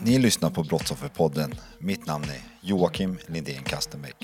Ni 0.00 0.18
lyssnar 0.18 0.50
på 0.50 0.62
Brottsofferpodden. 0.62 1.54
Mitt 1.78 2.06
namn 2.06 2.24
är 2.24 2.68
Joakim 2.68 3.18
Lindén 3.26 3.62
Kastenbäck. 3.62 4.16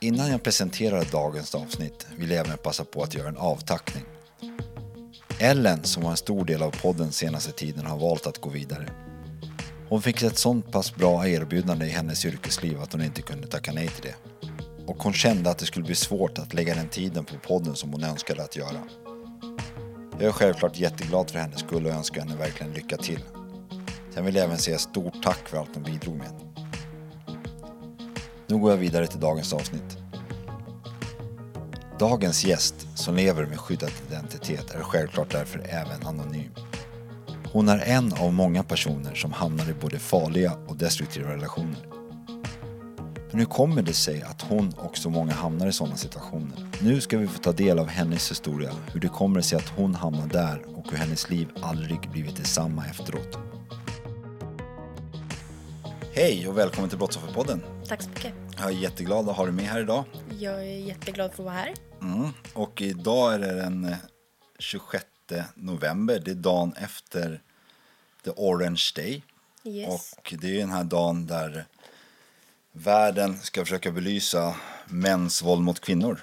Innan 0.00 0.30
jag 0.30 0.42
presenterar 0.42 1.04
dagens 1.12 1.54
avsnitt 1.54 2.06
vill 2.16 2.30
jag 2.30 2.46
även 2.46 2.58
passa 2.58 2.84
på 2.84 3.02
att 3.02 3.14
göra 3.14 3.28
en 3.28 3.36
avtackning. 3.36 4.04
Ellen, 5.38 5.84
som 5.84 6.02
var 6.02 6.10
en 6.10 6.16
stor 6.16 6.44
del 6.44 6.62
av 6.62 6.70
podden 6.70 7.12
senaste 7.12 7.52
tiden, 7.52 7.86
har 7.86 7.98
valt 7.98 8.26
att 8.26 8.40
gå 8.40 8.50
vidare. 8.50 8.88
Hon 9.88 10.02
fick 10.02 10.22
ett 10.22 10.38
sånt 10.38 10.72
pass 10.72 10.94
bra 10.94 11.28
erbjudande 11.28 11.86
i 11.86 11.90
hennes 11.90 12.24
yrkesliv 12.24 12.80
att 12.80 12.92
hon 12.92 13.02
inte 13.02 13.22
kunde 13.22 13.46
tacka 13.46 13.72
nej 13.72 13.88
till 13.88 14.02
det. 14.02 14.14
Och 14.86 15.02
hon 15.02 15.12
kände 15.12 15.50
att 15.50 15.58
det 15.58 15.66
skulle 15.66 15.86
bli 15.86 15.94
svårt 15.94 16.38
att 16.38 16.54
lägga 16.54 16.74
den 16.74 16.88
tiden 16.88 17.24
på 17.24 17.34
podden 17.38 17.76
som 17.76 17.92
hon 17.92 18.04
önskade 18.04 18.42
att 18.42 18.56
göra. 18.56 18.82
Jag 20.18 20.28
är 20.28 20.32
självklart 20.32 20.78
jätteglad 20.78 21.30
för 21.30 21.38
hennes 21.38 21.60
skull 21.60 21.86
och 21.86 21.92
önskar 21.92 22.20
henne 22.20 22.36
verkligen 22.36 22.72
lycka 22.72 22.96
till. 22.96 23.20
Sen 24.14 24.24
vill 24.24 24.34
jag 24.34 24.44
även 24.44 24.58
säga 24.58 24.78
stort 24.78 25.22
tack 25.22 25.48
för 25.48 25.56
allt 25.56 25.70
hon 25.74 25.82
bidrog 25.82 26.16
med. 26.16 26.30
Nu 28.46 28.58
går 28.58 28.70
jag 28.70 28.78
vidare 28.78 29.06
till 29.06 29.20
dagens 29.20 29.52
avsnitt. 29.52 29.98
Dagens 31.98 32.44
gäst, 32.44 32.74
som 32.94 33.16
lever 33.16 33.46
med 33.46 33.60
skyddad 33.60 33.90
identitet, 34.08 34.70
är 34.70 34.80
självklart 34.80 35.30
därför 35.30 35.66
även 35.68 36.06
anonym. 36.06 36.50
Hon 37.52 37.68
är 37.68 37.78
en 37.78 38.12
av 38.12 38.32
många 38.32 38.62
personer 38.62 39.14
som 39.14 39.32
hamnar 39.32 39.70
i 39.70 39.74
både 39.74 39.98
farliga 39.98 40.52
och 40.66 40.76
destruktiva 40.76 41.30
relationer. 41.30 41.86
Men 43.30 43.38
hur 43.38 43.46
kommer 43.46 43.82
det 43.82 43.92
sig 43.92 44.22
att 44.22 44.42
hon 44.42 44.72
och 44.76 44.96
så 44.96 45.10
många 45.10 45.32
hamnar 45.32 45.66
i 45.66 45.72
sådana 45.72 45.96
situationer? 45.96 46.68
Nu 46.80 47.00
ska 47.00 47.18
vi 47.18 47.26
få 47.26 47.38
ta 47.38 47.52
del 47.52 47.78
av 47.78 47.88
hennes 47.88 48.30
historia, 48.30 48.70
hur 48.92 49.00
det 49.00 49.08
kommer 49.08 49.40
sig 49.40 49.58
att 49.58 49.68
hon 49.68 49.94
hamnar 49.94 50.26
där 50.26 50.62
och 50.76 50.90
hur 50.90 50.98
hennes 50.98 51.30
liv 51.30 51.48
aldrig 51.62 52.10
blivit 52.10 52.36
detsamma 52.36 52.86
efteråt. 52.86 53.38
Hej 56.14 56.48
och 56.48 56.58
välkommen 56.58 56.88
till 56.88 56.98
Brottsofferpodden. 56.98 57.62
Tack 57.86 58.02
så 58.02 58.08
mycket. 58.08 58.34
Jag 58.58 58.66
är 58.66 58.70
jätteglad 58.70 59.28
att 59.28 59.36
ha 59.36 59.44
dig 59.44 59.54
med 59.54 59.64
här 59.64 59.80
idag. 59.80 60.04
Jag 60.38 60.54
är 60.54 60.78
jätteglad 60.78 61.32
för 61.32 61.42
att 61.42 61.44
vara 61.44 61.54
här. 61.54 61.74
Mm. 62.02 62.30
Och 62.54 62.82
idag 62.82 63.34
är 63.34 63.38
det 63.38 63.54
den 63.54 63.84
eh, 63.84 63.96
26 64.58 65.06
november. 65.54 66.22
Det 66.24 66.30
är 66.30 66.34
dagen 66.34 66.74
efter 66.76 67.42
The 68.24 68.30
Orange 68.30 68.82
Day. 68.96 69.22
Yes. 69.64 70.14
Och 70.16 70.34
det 70.40 70.56
är 70.56 70.60
den 70.60 70.70
här 70.70 70.84
dagen 70.84 71.26
där 71.26 71.66
världen 72.72 73.38
ska 73.38 73.64
försöka 73.64 73.90
belysa 73.90 74.56
mäns 74.86 75.42
våld 75.42 75.62
mot 75.62 75.80
kvinnor. 75.80 76.20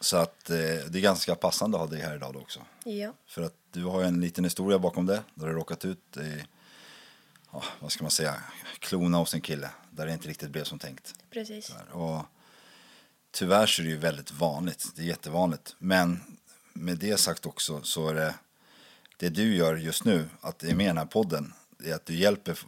Så 0.00 0.16
att 0.16 0.50
eh, 0.50 0.56
det 0.56 0.98
är 0.98 1.02
ganska 1.02 1.34
passande 1.34 1.76
att 1.76 1.82
ha 1.82 1.90
dig 1.90 2.00
här 2.00 2.16
idag 2.16 2.36
också. 2.36 2.60
Ja. 2.84 3.12
För 3.26 3.42
att 3.42 3.54
du 3.72 3.84
har 3.84 4.02
en 4.02 4.20
liten 4.20 4.44
historia 4.44 4.78
bakom 4.78 5.06
det. 5.06 5.22
Där 5.34 5.46
du 5.46 5.52
råkat 5.52 5.84
ut 5.84 6.16
i, 6.16 6.44
vad 7.80 7.92
ska 7.92 8.04
man 8.04 8.10
säga, 8.10 8.34
klona 8.78 9.18
hos 9.18 9.34
en 9.34 9.40
kille. 9.40 9.70
Där 9.90 10.06
det 10.06 10.12
inte 10.12 10.28
riktigt 10.28 10.50
blev 10.50 10.64
som 10.64 10.78
tänkt. 10.78 11.14
Precis. 11.30 11.72
Och 11.92 12.22
tyvärr 13.30 13.66
så 13.66 13.82
är 13.82 13.84
det 13.84 13.90
ju 13.90 13.96
väldigt 13.96 14.30
vanligt. 14.30 14.86
Det 14.94 15.02
är 15.02 15.06
jättevanligt. 15.06 15.76
Men 15.78 16.20
med 16.72 16.98
det 16.98 17.16
sagt 17.16 17.46
också 17.46 17.82
så 17.82 18.08
är 18.08 18.14
det 18.14 18.34
det 19.16 19.28
du 19.28 19.56
gör 19.56 19.76
just 19.76 20.04
nu, 20.04 20.28
att 20.40 20.58
det 20.58 20.70
är 20.70 20.74
med 20.74 20.84
i 20.84 20.88
den 20.88 20.98
här 20.98 21.06
podden, 21.06 21.52
det 21.78 21.90
är 21.90 21.94
att 21.94 22.06
du 22.06 22.14
hjälper 22.14 22.58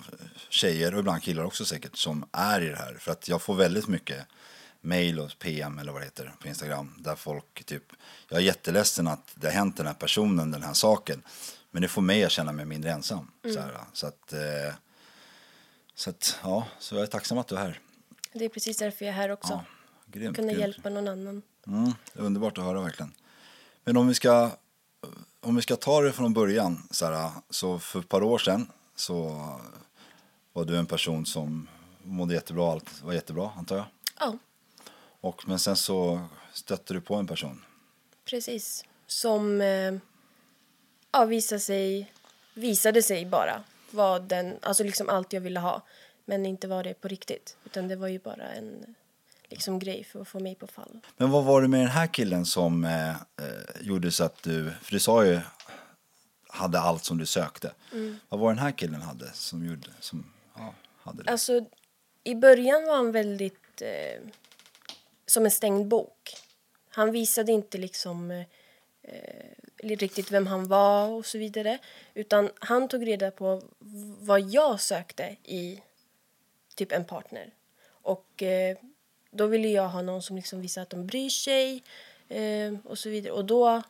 tjejer 0.48 0.94
och 0.94 1.00
ibland 1.00 1.22
killar 1.22 1.44
också 1.44 1.64
säkert 1.64 1.96
som 1.96 2.24
är 2.32 2.60
i 2.60 2.68
det 2.68 2.76
här. 2.76 2.96
För 3.00 3.12
att 3.12 3.28
jag 3.28 3.42
får 3.42 3.54
väldigt 3.54 3.88
mycket 3.88 4.26
mail 4.80 5.20
och 5.20 5.38
PM 5.38 5.78
eller 5.78 5.92
vad 5.92 6.00
det 6.00 6.04
heter 6.04 6.34
på 6.40 6.48
Instagram 6.48 6.94
där 6.98 7.16
folk 7.16 7.64
typ, 7.64 7.92
jag 8.28 8.38
är 8.38 8.44
jätteledsen 8.44 9.08
att 9.08 9.32
det 9.34 9.46
har 9.46 9.54
hänt 9.54 9.76
den 9.76 9.86
här 9.86 9.94
personen, 9.94 10.50
den 10.50 10.62
här 10.62 10.74
saken. 10.74 11.22
Men 11.70 11.82
det 11.82 11.88
får 11.88 12.02
mig 12.02 12.24
att 12.24 12.32
känna 12.32 12.52
mig 12.52 12.64
mindre 12.64 12.90
ensam. 12.90 13.30
Så, 13.54 13.60
här, 13.60 13.80
så 13.92 14.06
att, 14.06 14.32
eh, 14.32 14.74
så 15.94 16.10
att, 16.10 16.38
ja, 16.42 16.66
så 16.78 16.94
jag 16.94 17.02
är 17.02 17.06
tacksam 17.06 17.38
att 17.38 17.48
du 17.48 17.54
är 17.56 17.60
här. 17.60 17.80
Det 18.32 18.44
är 18.44 18.48
precis 18.48 18.76
därför 18.76 19.04
jag 19.04 19.12
är 19.14 19.16
här 19.16 19.30
också. 19.30 19.52
Ja, 19.52 19.64
grymt, 20.06 20.36
Kunna 20.36 20.48
grymt. 20.48 20.60
hjälpa 20.60 20.88
någon 20.90 21.08
annan. 21.08 21.42
Mm, 21.66 21.92
underbart 22.14 22.58
att 22.58 22.64
höra 22.64 22.80
verkligen. 22.80 23.12
Men 23.84 23.96
om 23.96 24.08
vi 24.08 24.14
ska, 24.14 24.50
om 25.40 25.56
vi 25.56 25.62
ska 25.62 25.76
ta 25.76 26.00
det 26.00 26.12
från 26.12 26.32
början, 26.34 26.88
Sara, 26.90 27.32
så 27.50 27.78
för 27.78 28.00
ett 28.00 28.08
par 28.08 28.22
år 28.22 28.38
sedan 28.38 28.70
så 28.94 29.28
var 30.52 30.64
du 30.64 30.76
en 30.78 30.86
person 30.86 31.26
som 31.26 31.68
mådde 32.02 32.34
jättebra, 32.34 32.72
allt 32.72 33.02
var 33.02 33.12
jättebra 33.12 33.50
antar 33.56 33.76
jag. 33.76 33.86
Ja, 34.20 34.38
Och, 35.20 35.48
men 35.48 35.58
sen 35.58 35.76
så 35.76 36.20
stötte 36.52 36.94
du 36.94 37.00
på 37.00 37.14
en 37.14 37.26
person. 37.26 37.64
precis. 38.24 38.84
Som 39.06 39.60
eh, 39.60 39.94
ja, 41.20 41.24
visade, 41.24 41.60
sig, 41.60 42.12
visade 42.54 43.02
sig 43.02 43.26
bara 43.26 43.62
vara 43.90 44.18
den, 44.18 44.58
alltså 44.62 44.84
liksom 44.84 45.08
allt 45.08 45.32
jag 45.32 45.40
ville 45.40 45.60
ha. 45.60 45.82
Men 46.24 46.46
inte 46.46 46.68
var 46.68 46.84
det 46.84 46.94
på 46.94 47.08
riktigt. 47.08 47.56
Utan 47.64 47.88
det 47.88 47.96
var 47.96 48.08
ju 48.08 48.18
bara 48.18 48.52
en 48.52 48.94
liksom 49.48 49.78
grej 49.78 50.04
för 50.04 50.20
att 50.20 50.28
få 50.28 50.40
mig 50.40 50.54
på 50.54 50.66
fall. 50.66 51.00
Men 51.16 51.30
vad 51.30 51.44
var 51.44 51.62
det 51.62 51.68
med 51.68 51.80
den 51.80 51.88
här 51.88 52.06
killen 52.06 52.46
som 52.46 52.84
eh, 52.84 53.10
eh, 53.10 53.16
gjorde 53.80 54.10
så 54.10 54.24
att 54.24 54.42
du, 54.42 54.72
för 54.82 54.92
du 54.92 55.00
sa 55.00 55.24
ju 55.24 55.40
hade 56.48 56.80
allt 56.80 57.04
som 57.04 57.18
du 57.18 57.26
sökte. 57.26 57.72
Vad 58.28 58.40
var 58.40 58.48
den 58.48 58.58
här 58.58 58.70
killen 58.70 59.02
hade 59.02 59.32
som 59.32 59.66
gjorde, 59.66 59.88
som, 60.00 60.32
ja, 60.56 60.74
hade 60.98 61.22
det? 61.22 61.30
Alltså, 61.30 61.64
i 62.24 62.34
början 62.34 62.86
var 62.86 62.96
han 62.96 63.12
väldigt 63.12 63.82
eh, 63.82 64.28
som 65.26 65.44
en 65.44 65.50
stängd 65.50 65.86
bok. 65.86 66.36
Han 66.90 67.12
visade 67.12 67.52
inte 67.52 67.78
liksom 67.78 68.30
eh, 68.30 68.44
eh, 69.02 69.67
riktigt 69.82 70.30
vem 70.30 70.46
han 70.46 70.68
var 70.68 71.08
och 71.08 71.26
så 71.26 71.38
vidare. 71.38 71.78
Utan 72.14 72.50
han 72.58 72.88
tog 72.88 73.06
reda 73.06 73.30
på 73.30 73.62
vad 74.18 74.40
jag 74.40 74.80
sökte 74.80 75.36
i 75.44 75.82
typ 76.74 76.92
en 76.92 77.04
partner. 77.04 77.50
Och 77.88 78.42
eh, 78.42 78.76
då 79.30 79.46
ville 79.46 79.68
jag 79.68 79.88
ha 79.88 80.02
någon 80.02 80.22
som 80.22 80.36
liksom 80.36 80.60
visar 80.60 80.82
att 80.82 80.90
de 80.90 81.06
bryr 81.06 81.28
sig 81.30 81.82
eh, 82.28 82.74
och 82.84 82.98
så 82.98 83.08
vidare. 83.08 83.32
Och 83.32 83.44
då 83.44 83.82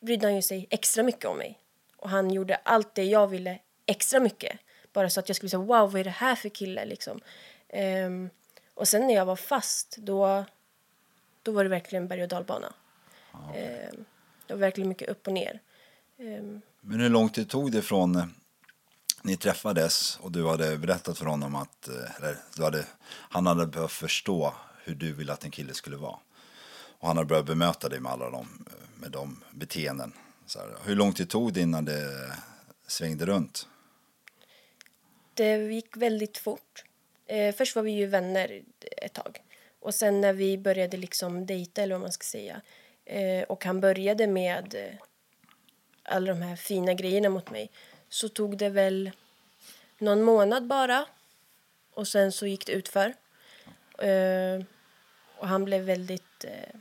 brydde 0.00 0.26
han 0.26 0.36
ju 0.36 0.42
sig 0.42 0.66
extra 0.70 1.02
mycket 1.02 1.24
om 1.24 1.38
mig. 1.38 1.58
Och 1.96 2.10
han 2.10 2.30
gjorde 2.30 2.56
allt 2.56 2.94
det 2.94 3.04
jag 3.04 3.26
ville 3.26 3.58
extra 3.86 4.20
mycket. 4.20 4.58
Bara 4.92 5.10
så 5.10 5.20
att 5.20 5.28
jag 5.28 5.36
skulle 5.36 5.50
säga 5.50 5.60
wow, 5.60 5.92
vad 5.92 5.96
är 5.96 6.04
det 6.04 6.10
här 6.10 6.34
för 6.34 6.48
kille 6.48 6.84
liksom. 6.84 7.20
Ehm, 7.68 8.30
och 8.74 8.88
sen 8.88 9.06
när 9.06 9.14
jag 9.14 9.24
var 9.24 9.36
fast, 9.36 9.96
då, 9.96 10.44
då 11.42 11.52
var 11.52 11.64
det 11.64 11.70
verkligen 11.70 12.08
berg 12.08 12.22
och 12.22 12.28
dalbana. 12.28 12.74
Ehm, 13.56 14.04
det 14.46 14.54
var 14.54 14.60
verkligen 14.60 14.88
mycket 14.88 15.08
upp 15.08 15.26
och 15.26 15.32
ner. 15.32 15.60
Ehm, 16.18 16.60
Men 16.80 17.00
hur 17.00 17.08
lång 17.08 17.28
tid 17.28 17.48
tog 17.48 17.72
det 17.72 17.82
från 17.82 18.16
eh, 18.16 18.24
ni 19.22 19.36
träffades 19.36 20.18
och 20.20 20.32
du 20.32 20.46
hade 20.46 20.78
berättat 20.78 21.18
för 21.18 21.26
honom 21.26 21.54
att 21.54 21.88
eh, 21.88 22.16
eller, 22.16 22.36
du 22.56 22.62
hade, 22.62 22.86
han 23.08 23.46
hade 23.46 23.66
behövt 23.66 23.92
förstå 23.92 24.54
hur 24.84 24.94
du 24.94 25.12
ville 25.12 25.32
att 25.32 25.44
en 25.44 25.50
kille 25.50 25.74
skulle 25.74 25.96
vara. 25.96 26.18
Och 26.98 27.08
han 27.08 27.16
hade 27.16 27.28
börjat 27.28 27.46
bemöta 27.46 27.88
dig 27.88 28.00
med 28.00 28.12
alla 28.12 28.30
de, 28.30 28.66
eh, 28.66 29.00
med 29.00 29.10
de 29.10 29.44
beteenden. 29.50 30.12
Så 30.46 30.58
här, 30.58 30.68
hur 30.84 30.96
lång 30.96 31.12
tid 31.12 31.28
tog 31.28 31.52
det 31.52 31.60
innan 31.60 31.84
det 31.84 32.32
svängde 32.86 33.26
runt? 33.26 33.68
det 35.34 35.56
gick 35.56 35.96
väldigt 35.96 36.38
fort. 36.38 36.84
Först 37.56 37.76
var 37.76 37.82
vi 37.82 37.90
ju 37.90 38.06
vänner 38.06 38.62
ett 39.02 39.12
tag. 39.12 39.42
Och 39.80 39.94
sen 39.94 40.20
när 40.20 40.32
vi 40.32 40.58
började 40.58 40.96
liksom 40.96 41.46
dejta 41.46 41.82
eller 41.82 41.94
vad 41.94 42.00
man 42.00 42.12
ska 42.12 42.24
säga. 42.24 42.60
Eh, 43.12 43.42
och 43.42 43.64
han 43.64 43.80
började 43.80 44.26
med 44.26 44.74
eh, 44.74 44.94
alla 46.02 46.34
de 46.34 46.42
här 46.42 46.56
fina 46.56 46.94
grejerna 46.94 47.28
mot 47.28 47.50
mig 47.50 47.70
så 48.08 48.28
tog 48.28 48.56
det 48.56 48.68
väl 48.68 49.10
någon 49.98 50.22
månad 50.22 50.66
bara 50.66 51.06
och 51.94 52.08
sen 52.08 52.32
så 52.32 52.46
gick 52.46 52.66
det 52.66 52.72
utför. 52.72 53.14
Eh, 53.98 54.64
och 55.38 55.48
han 55.48 55.64
blev 55.64 55.82
väldigt 55.82 56.44
eh, 56.44 56.76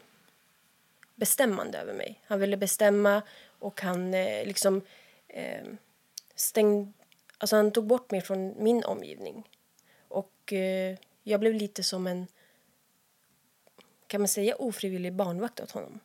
bestämmande 1.15 1.77
över 1.77 1.93
mig. 1.93 2.19
Han 2.25 2.39
ville 2.39 2.57
bestämma 2.57 3.21
och 3.59 3.81
han 3.81 4.13
eh, 4.13 4.45
liksom 4.45 4.81
eh, 5.27 5.67
stängde... 6.35 6.91
Alltså 7.37 7.55
han 7.55 7.71
tog 7.71 7.85
bort 7.85 8.11
mig 8.11 8.21
från 8.21 8.63
min 8.63 8.83
omgivning. 8.83 9.47
Och 10.07 10.53
eh, 10.53 10.97
jag 11.23 11.39
blev 11.39 11.53
lite 11.53 11.83
som 11.83 12.07
en, 12.07 12.27
kan 14.07 14.21
man 14.21 14.27
säga, 14.27 14.55
ofrivillig 14.55 15.13
barnvakt 15.13 15.59
åt 15.59 15.71
honom. 15.71 15.99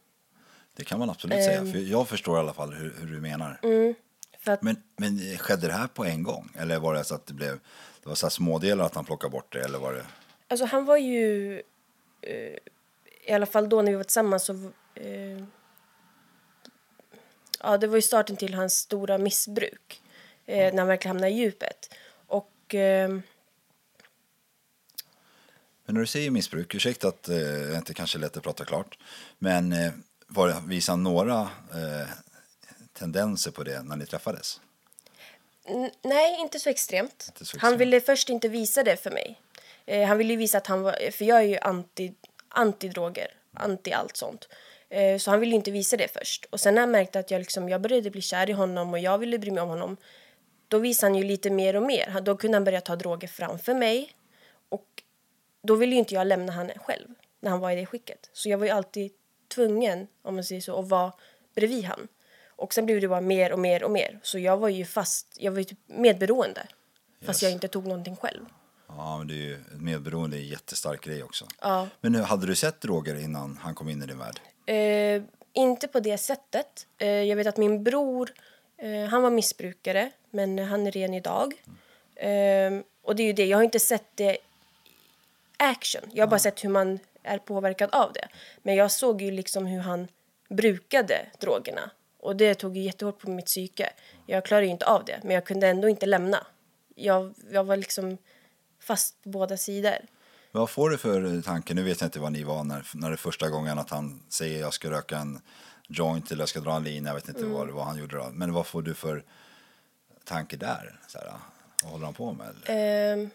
Det 0.77 0.85
kan 0.85 0.99
man 0.99 1.11
absolut 1.11 1.45
säga. 1.45 1.73
För 1.73 1.79
jag 1.79 2.09
förstår 2.09 2.37
i 2.37 2.41
alla 2.41 2.53
fall 2.53 2.73
hur, 2.73 2.95
hur 3.01 3.07
du 3.07 3.21
menar. 3.21 3.59
För 4.39 4.53
att, 4.53 4.63
Men, 4.63 4.83
men 4.97 5.39
skedde 5.39 5.67
det 5.67 5.73
här 5.73 5.87
på 5.87 6.05
en 6.05 6.23
gång? 6.23 6.51
Eller 6.55 6.79
var 6.79 6.95
det 6.95 7.05
så 7.05 7.15
att 7.15 7.27
det 7.27 7.35
blev 7.35 7.59
det 8.03 8.09
var 8.09 8.15
så 8.15 8.31
smådelar 8.31 8.85
att 8.85 8.95
han 8.95 9.05
plockade 9.05 9.31
bort 9.31 9.53
det? 9.53 9.65
Eller 9.65 9.79
var 9.79 9.93
det... 9.93 10.07
Alltså 10.49 10.67
han 10.67 10.85
var 10.85 10.97
ju, 10.97 11.55
eh, 12.23 12.57
i 13.27 13.33
alla 13.33 13.47
fall 13.47 13.69
då 13.69 13.83
när 13.83 13.91
vi 13.91 13.97
var 13.97 14.05
tillsammans 14.05 14.45
så, 14.45 14.53
eh, 14.95 15.43
ja 17.61 17.79
det 17.79 17.87
var 17.87 17.97
ju 17.97 18.03
starten 18.03 18.37
till 18.37 18.55
hans 18.55 18.79
stora 18.79 19.19
missbruk. 19.19 20.03
Eh, 20.47 20.75
när 20.75 20.79
han 20.79 20.89
verkligen 20.89 21.17
hamnade 21.17 21.33
i 21.33 21.37
djupet. 21.37 21.95
Och 22.27 22.75
eh, 22.75 23.09
Men 25.85 25.95
när 25.95 26.01
du 26.01 26.07
säger 26.07 26.31
missbruk, 26.31 26.75
ursäkta 26.75 27.09
att 27.09 27.29
eh, 27.29 27.37
det 27.37 27.77
inte 27.77 27.95
kanske 27.95 28.19
är 28.19 28.21
lätt 28.21 28.37
att 28.37 28.43
prata 28.43 28.65
klart. 28.65 28.99
Men 29.39 29.73
eh, 29.73 29.93
var 30.27 30.61
visade 30.69 30.93
han 30.93 31.03
några 31.03 31.41
eh, 31.75 32.09
tendenser 32.93 33.51
på 33.51 33.63
det 33.65 33.83
när 33.83 33.97
ni 33.97 34.07
träffades? 34.07 34.61
N- 35.65 35.91
Nej, 36.03 36.41
inte 36.41 36.59
så 36.61 36.71
extremt. 36.71 37.25
Inte 37.29 37.45
så 37.45 37.59
Han 37.59 37.73
extremt. 37.73 37.81
ville 37.81 38.01
först 38.01 38.29
inte 38.29 38.49
visa 38.49 38.83
det 38.83 38.97
för 38.97 39.11
mig. 39.11 39.41
Eh, 39.87 40.09
han 40.09 40.19
ville 40.19 40.37
visa 40.37 40.59
att 40.59 40.67
han 40.67 40.83
var, 40.83 41.11
för 41.11 41.25
jag 41.25 41.39
är 41.39 41.43
ju 41.43 41.59
anti, 41.59 42.15
anti-droger, 42.49 43.27
anti 43.55 43.93
allt 43.93 44.17
sånt. 44.17 44.49
Eh, 44.89 45.19
så 45.19 45.31
han 45.31 45.41
ville 45.41 45.55
inte 45.57 45.71
visa 45.71 45.97
det 45.97 46.09
först. 46.09 46.45
Och 46.51 46.61
sen 46.61 46.75
när 46.75 46.81
han 46.83 46.91
märkte 46.91 47.19
att 47.19 47.31
jag, 47.31 47.39
liksom, 47.39 47.69
jag 47.69 47.81
började 47.81 48.11
bli 48.11 48.21
kär 48.23 48.51
i 48.51 48.53
honom 48.53 48.93
och 48.93 48.99
jag 48.99 49.19
ville 49.19 49.39
bry 49.39 49.51
mig 49.51 49.63
om 49.63 49.69
honom, 49.69 49.97
då 50.69 50.79
visade 50.79 51.11
han 51.13 51.19
ju 51.19 51.25
lite 51.25 51.51
mer 51.51 51.77
och 51.77 51.83
mer. 51.83 52.07
Han- 52.11 52.25
Då 52.25 52.37
kunde 52.37 52.57
han 52.57 52.65
börja 52.65 52.81
ta 52.81 52.97
droger 52.97 53.29
framför 53.29 53.75
mig. 53.75 54.13
Och 54.69 55.03
då 55.63 55.75
ville 55.75 55.93
ju 55.93 55.99
inte 55.99 56.15
jag 56.15 56.27
lämna 56.27 56.53
han 56.53 56.71
själv 56.77 57.09
när 57.41 57.51
han 57.51 57.61
var 57.61 57.71
i 57.71 57.77
det 57.77 57.87
skicket. 57.87 58.31
Så 58.33 58.49
jag 58.49 58.59
var 58.59 58.67
ju 58.67 58.73
alltid 58.73 59.13
tvungen, 59.49 60.07
om 60.23 60.35
man 60.35 60.45
säger 60.45 60.61
så, 60.61 60.79
att 60.79 60.89
vara 60.89 61.13
bredvid 61.55 61.85
han. 61.85 62.09
Och 62.57 62.75
sen 62.75 62.87
blev 62.87 63.01
det 63.01 63.09
bara 63.09 63.21
mer 63.21 63.53
och 63.53 63.59
mer 63.59 63.83
och 63.85 63.91
mer. 63.91 64.19
Så 64.23 64.39
jag 64.39 64.57
var 64.57 64.69
ju 64.69 64.85
fast, 64.85 65.27
jag 65.39 65.53
var 65.53 65.59
ju 65.59 65.65
typ 65.65 65.79
medberoende. 65.87 66.67
Fast 67.25 67.43
Yes. 67.43 67.43
jag 67.43 67.53
inte 67.53 67.69
tog 67.69 67.87
någonting 67.87 68.17
själv. 68.17 68.45
Ja, 68.89 69.19
men 69.19 69.29
det 69.29 69.35
är 69.35 69.37
ju, 69.37 69.59
medberoende 69.73 70.37
är 70.37 70.41
en 70.41 70.47
jättestark 70.47 71.01
grej 71.01 71.23
också. 71.23 71.47
Ja. 71.61 71.89
Men 72.01 72.13
nu, 72.13 72.21
hade 72.21 72.47
du 72.47 72.55
sett 72.55 72.81
droger 72.81 73.15
innan 73.21 73.57
han 73.63 73.75
kom 73.75 73.89
in 73.89 74.03
i 74.03 74.07
din 74.07 74.19
värld? 74.19 74.41
Eh, 74.67 75.23
inte 75.53 75.89
på 75.89 76.01
det 76.01 76.19
sättet. 76.19 76.87
Eh, 76.99 77.09
jag 77.09 77.37
vet 77.37 77.47
att 77.47 77.57
min 77.57 77.85
bror, 77.85 78.33
eh, 78.79 79.05
han 79.11 79.23
var 79.23 79.31
missbrukare, 79.31 80.11
men 80.31 80.59
han 80.59 80.87
är 80.87 80.91
ren 80.91 81.15
idag. 81.15 81.55
Eh, 82.17 82.81
och 83.03 83.17
det 83.17 83.23
är 83.23 83.27
ju 83.27 83.33
det, 83.33 83.47
jag 83.47 83.59
har 83.59 83.63
inte 83.65 83.81
sett 83.81 84.05
det 84.15 84.39
action. 85.57 86.03
Jag 86.13 86.25
har 86.27 86.31
bara 86.31 86.39
sett 86.41 86.65
hur 86.65 86.69
man 86.69 86.99
är 87.27 87.39
påverkad 87.39 87.91
av 87.93 88.13
det. 88.13 88.29
Men 88.63 88.75
jag 88.75 88.91
såg 88.91 89.23
ju 89.23 89.31
liksom 89.31 89.67
hur 89.67 89.81
han 89.81 90.09
brukade 90.49 91.27
drogerna. 91.41 91.91
Och 92.19 92.37
det 92.37 92.55
tog 92.55 92.77
ju 92.77 92.83
jättehårt 92.83 93.19
på 93.19 93.31
mitt 93.31 93.47
psyke. 93.47 93.93
Jag 94.27 94.45
klarade 94.45 94.67
ju 94.67 94.73
inte 94.73 94.87
av 94.87 95.05
det, 95.05 95.21
men 95.23 95.35
jag 95.35 95.45
kunde 95.45 95.69
ändå 95.69 95.89
inte 95.89 96.07
lämna. 96.07 96.47
Jag, 96.95 97.35
jag 97.51 97.65
var 97.65 97.77
liksom 97.77 98.19
fast 98.81 99.23
på 99.23 99.29
båda 99.29 99.57
sidor. 99.57 99.97
Vad 100.53 100.71
får 100.71 100.91
du 100.91 100.99
för 100.99 101.43
tanke? 101.43 101.75
Nu 101.75 101.83
vet 101.83 102.01
jag 102.01 102.09
inte 102.09 102.21
vad 102.21 102.33
ni 102.33 102.43
var 102.43 102.65
när, 102.65 102.87
när 102.95 103.11
det 103.11 103.17
första 103.17 103.49
gången 103.49 103.79
att 103.79 103.91
han 103.91 104.23
säger 104.29 104.61
jag 104.61 104.75
ska 104.75 104.91
röka 104.91 105.19
en 105.19 105.41
joint 105.89 106.31
eller 106.31 106.43
jag 106.43 106.49
ska 106.49 106.61
dra 106.61 106.77
en 106.77 106.85
lina. 106.85 107.09
Jag 107.09 107.15
vet 107.15 107.29
inte 107.29 107.45
vad 107.45 107.67
det 107.67 107.73
var 107.73 107.85
han 107.85 107.99
gjorde 107.99 108.17
då. 108.17 108.29
Men 108.33 108.53
vad 108.53 108.67
får 108.67 108.83
du 108.83 108.95
för 108.95 109.25
tanke 110.25 110.57
där? 110.57 111.01
Så 111.07 111.19
här, 111.19 111.33
vad 111.83 111.93
håller 111.93 112.05
han 112.05 112.15
på 112.15 112.33
med? 112.33 112.47
Eller? 112.49 113.31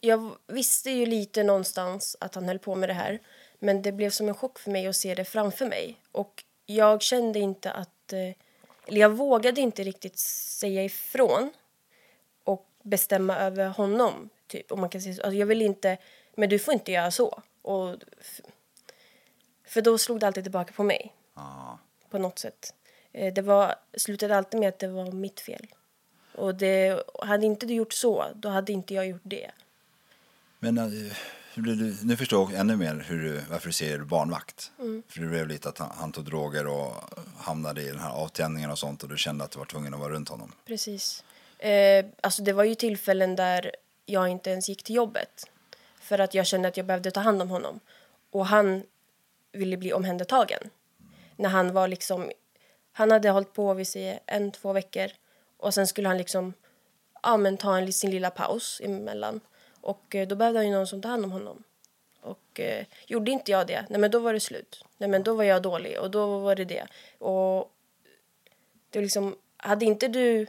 Jag 0.00 0.36
visste 0.46 0.90
ju 0.90 1.06
lite 1.06 1.42
någonstans 1.42 2.16
att 2.20 2.34
han 2.34 2.44
höll 2.48 2.58
på 2.58 2.74
med 2.74 2.88
det 2.88 2.92
här. 2.92 3.18
Men 3.58 3.82
det 3.82 3.92
blev 3.92 4.10
som 4.10 4.28
en 4.28 4.34
chock 4.34 4.58
för 4.58 4.70
mig 4.70 4.86
att 4.86 4.96
se 4.96 5.14
det 5.14 5.24
framför 5.24 5.66
mig. 5.66 6.00
Och 6.12 6.44
jag 6.66 7.02
kände 7.02 7.38
inte 7.38 7.70
att... 7.70 8.12
eh, 8.12 8.32
Eller 8.86 9.00
jag 9.00 9.10
vågade 9.10 9.60
inte 9.60 9.82
riktigt 9.84 10.18
säga 10.18 10.84
ifrån 10.84 11.52
och 12.44 12.66
bestämma 12.82 13.36
över 13.38 13.68
honom. 13.68 14.28
Typ, 14.46 14.72
om 14.72 14.80
man 14.80 14.90
kan 14.90 15.00
säga 15.02 15.14
så. 15.14 15.22
Alltså, 15.22 15.36
jag 15.36 15.46
vill 15.46 15.62
inte... 15.62 15.98
Men 16.34 16.48
du 16.48 16.58
får 16.58 16.74
inte 16.74 16.92
göra 16.92 17.10
så. 17.10 17.42
Och, 17.62 17.96
för 19.64 19.80
då 19.82 19.98
slog 19.98 20.20
det 20.20 20.26
alltid 20.26 20.44
tillbaka 20.44 20.72
på 20.72 20.82
mig. 20.82 21.12
Ja. 21.34 21.78
På 22.10 22.18
något 22.18 22.38
sätt. 22.38 22.74
Eh, 23.12 23.32
Det 23.34 23.42
var, 23.42 23.74
slutade 23.96 24.36
alltid 24.36 24.60
med 24.60 24.68
att 24.68 24.78
det 24.78 24.88
var 24.88 25.12
mitt 25.12 25.40
fel. 25.40 25.66
Och 26.34 26.54
det, 26.54 27.02
hade 27.22 27.46
inte 27.46 27.66
du 27.66 27.74
gjort 27.74 27.92
så, 27.92 28.26
då 28.34 28.48
hade 28.48 28.72
inte 28.72 28.94
jag 28.94 29.06
gjort 29.06 29.20
det. 29.24 29.50
Men 30.58 30.78
eh, 30.78 31.12
nu 32.02 32.16
förstår 32.16 32.52
jag 32.52 32.60
ännu 32.60 32.76
mer 32.76 33.04
hur 33.08 33.22
du, 33.22 33.40
varför 33.50 33.66
du 33.66 33.72
ser 33.72 33.98
barnvakt. 33.98 34.72
För 35.08 35.20
det 35.20 35.26
blev 35.26 35.48
lite 35.48 35.68
att 35.68 35.78
han, 35.78 35.90
han 35.96 36.12
tog 36.12 36.24
droger 36.24 36.66
och 36.66 36.94
hamnade 37.38 37.82
i 37.82 37.88
den 37.88 37.98
här 37.98 38.10
avtändningen 38.10 38.70
och 38.70 38.78
sånt 38.78 39.02
och 39.02 39.08
du 39.08 39.16
kände 39.16 39.44
att 39.44 39.50
du 39.50 39.58
var 39.58 39.66
tvungen 39.66 39.94
att 39.94 40.00
vara 40.00 40.12
runt 40.12 40.28
honom. 40.28 40.52
Precis. 40.66 41.24
Eh, 41.58 42.06
alltså 42.20 42.42
det 42.42 42.52
var 42.52 42.64
ju 42.64 42.74
tillfällen 42.74 43.36
där 43.36 43.70
jag 44.06 44.28
inte 44.28 44.50
ens 44.50 44.68
gick 44.68 44.82
till 44.82 44.94
jobbet. 44.94 45.44
För 46.00 46.18
att 46.18 46.34
jag 46.34 46.46
kände 46.46 46.68
att 46.68 46.76
jag 46.76 46.86
behövde 46.86 47.10
ta 47.10 47.20
hand 47.20 47.42
om 47.42 47.50
honom. 47.50 47.80
Och 48.30 48.46
han 48.46 48.82
ville 49.52 49.76
bli 49.76 49.92
omhändertagen. 49.92 50.70
När 51.36 51.48
han 51.48 51.72
var 51.72 51.88
liksom... 51.88 52.30
Han 52.92 53.10
hade 53.10 53.30
hållit 53.30 53.52
på 53.52 53.74
vid 53.74 53.88
sig 53.88 54.22
en, 54.26 54.52
två 54.52 54.72
veckor. 54.72 55.10
Och 55.56 55.74
sen 55.74 55.86
skulle 55.86 56.08
han 56.08 56.18
liksom 56.18 56.52
ja, 57.22 57.36
men 57.36 57.56
ta 57.56 57.78
en, 57.78 57.92
sin 57.92 58.10
lilla 58.10 58.30
paus 58.30 58.80
emellan. 58.84 59.40
Och 59.80 60.14
eh, 60.14 60.28
då 60.28 60.36
behövde 60.36 60.58
han 60.58 60.66
ju 60.66 60.72
någon 60.72 60.86
som 60.86 61.02
tog 61.02 61.10
hand 61.10 61.24
om 61.24 61.32
honom. 61.32 61.62
Och 62.20 62.60
eh, 62.60 62.86
gjorde 63.06 63.30
inte 63.30 63.50
jag 63.50 63.66
det, 63.66 63.86
nej 63.90 64.00
men 64.00 64.10
då 64.10 64.18
var 64.18 64.32
det 64.32 64.40
slut. 64.40 64.84
Nej 64.96 65.08
men 65.08 65.22
då 65.22 65.34
var 65.34 65.44
jag 65.44 65.62
dålig 65.62 66.00
och 66.00 66.10
då 66.10 66.38
var 66.38 66.54
det 66.54 66.64
det. 66.64 66.86
Och 67.18 67.72
det 68.90 68.98
var 68.98 69.02
liksom, 69.02 69.36
hade 69.56 69.84
inte 69.84 70.08
du 70.08 70.46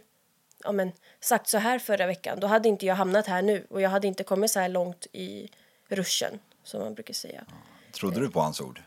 ja, 0.64 0.72
men, 0.72 0.92
sagt 1.20 1.48
så 1.48 1.58
här 1.58 1.80
förra 1.80 2.08
veckan, 2.08 2.40
då 2.40 2.48
hade 2.48 2.70
inte 2.70 2.86
jag 2.86 2.96
hamnat 2.96 3.28
här 3.28 3.42
nu. 3.42 3.66
Och 3.70 3.82
jag 3.82 3.90
hade 3.90 4.08
inte 4.08 4.24
kommit 4.24 4.52
så 4.52 4.60
här 4.60 4.70
långt 4.70 5.08
i 5.12 5.50
ruschen, 5.88 6.40
som 6.64 6.82
man 6.82 6.94
brukar 6.94 7.14
säga. 7.14 7.46
Trodde 7.92 8.20
du 8.20 8.30
på 8.30 8.40
hans 8.40 8.62
ord? 8.62 8.82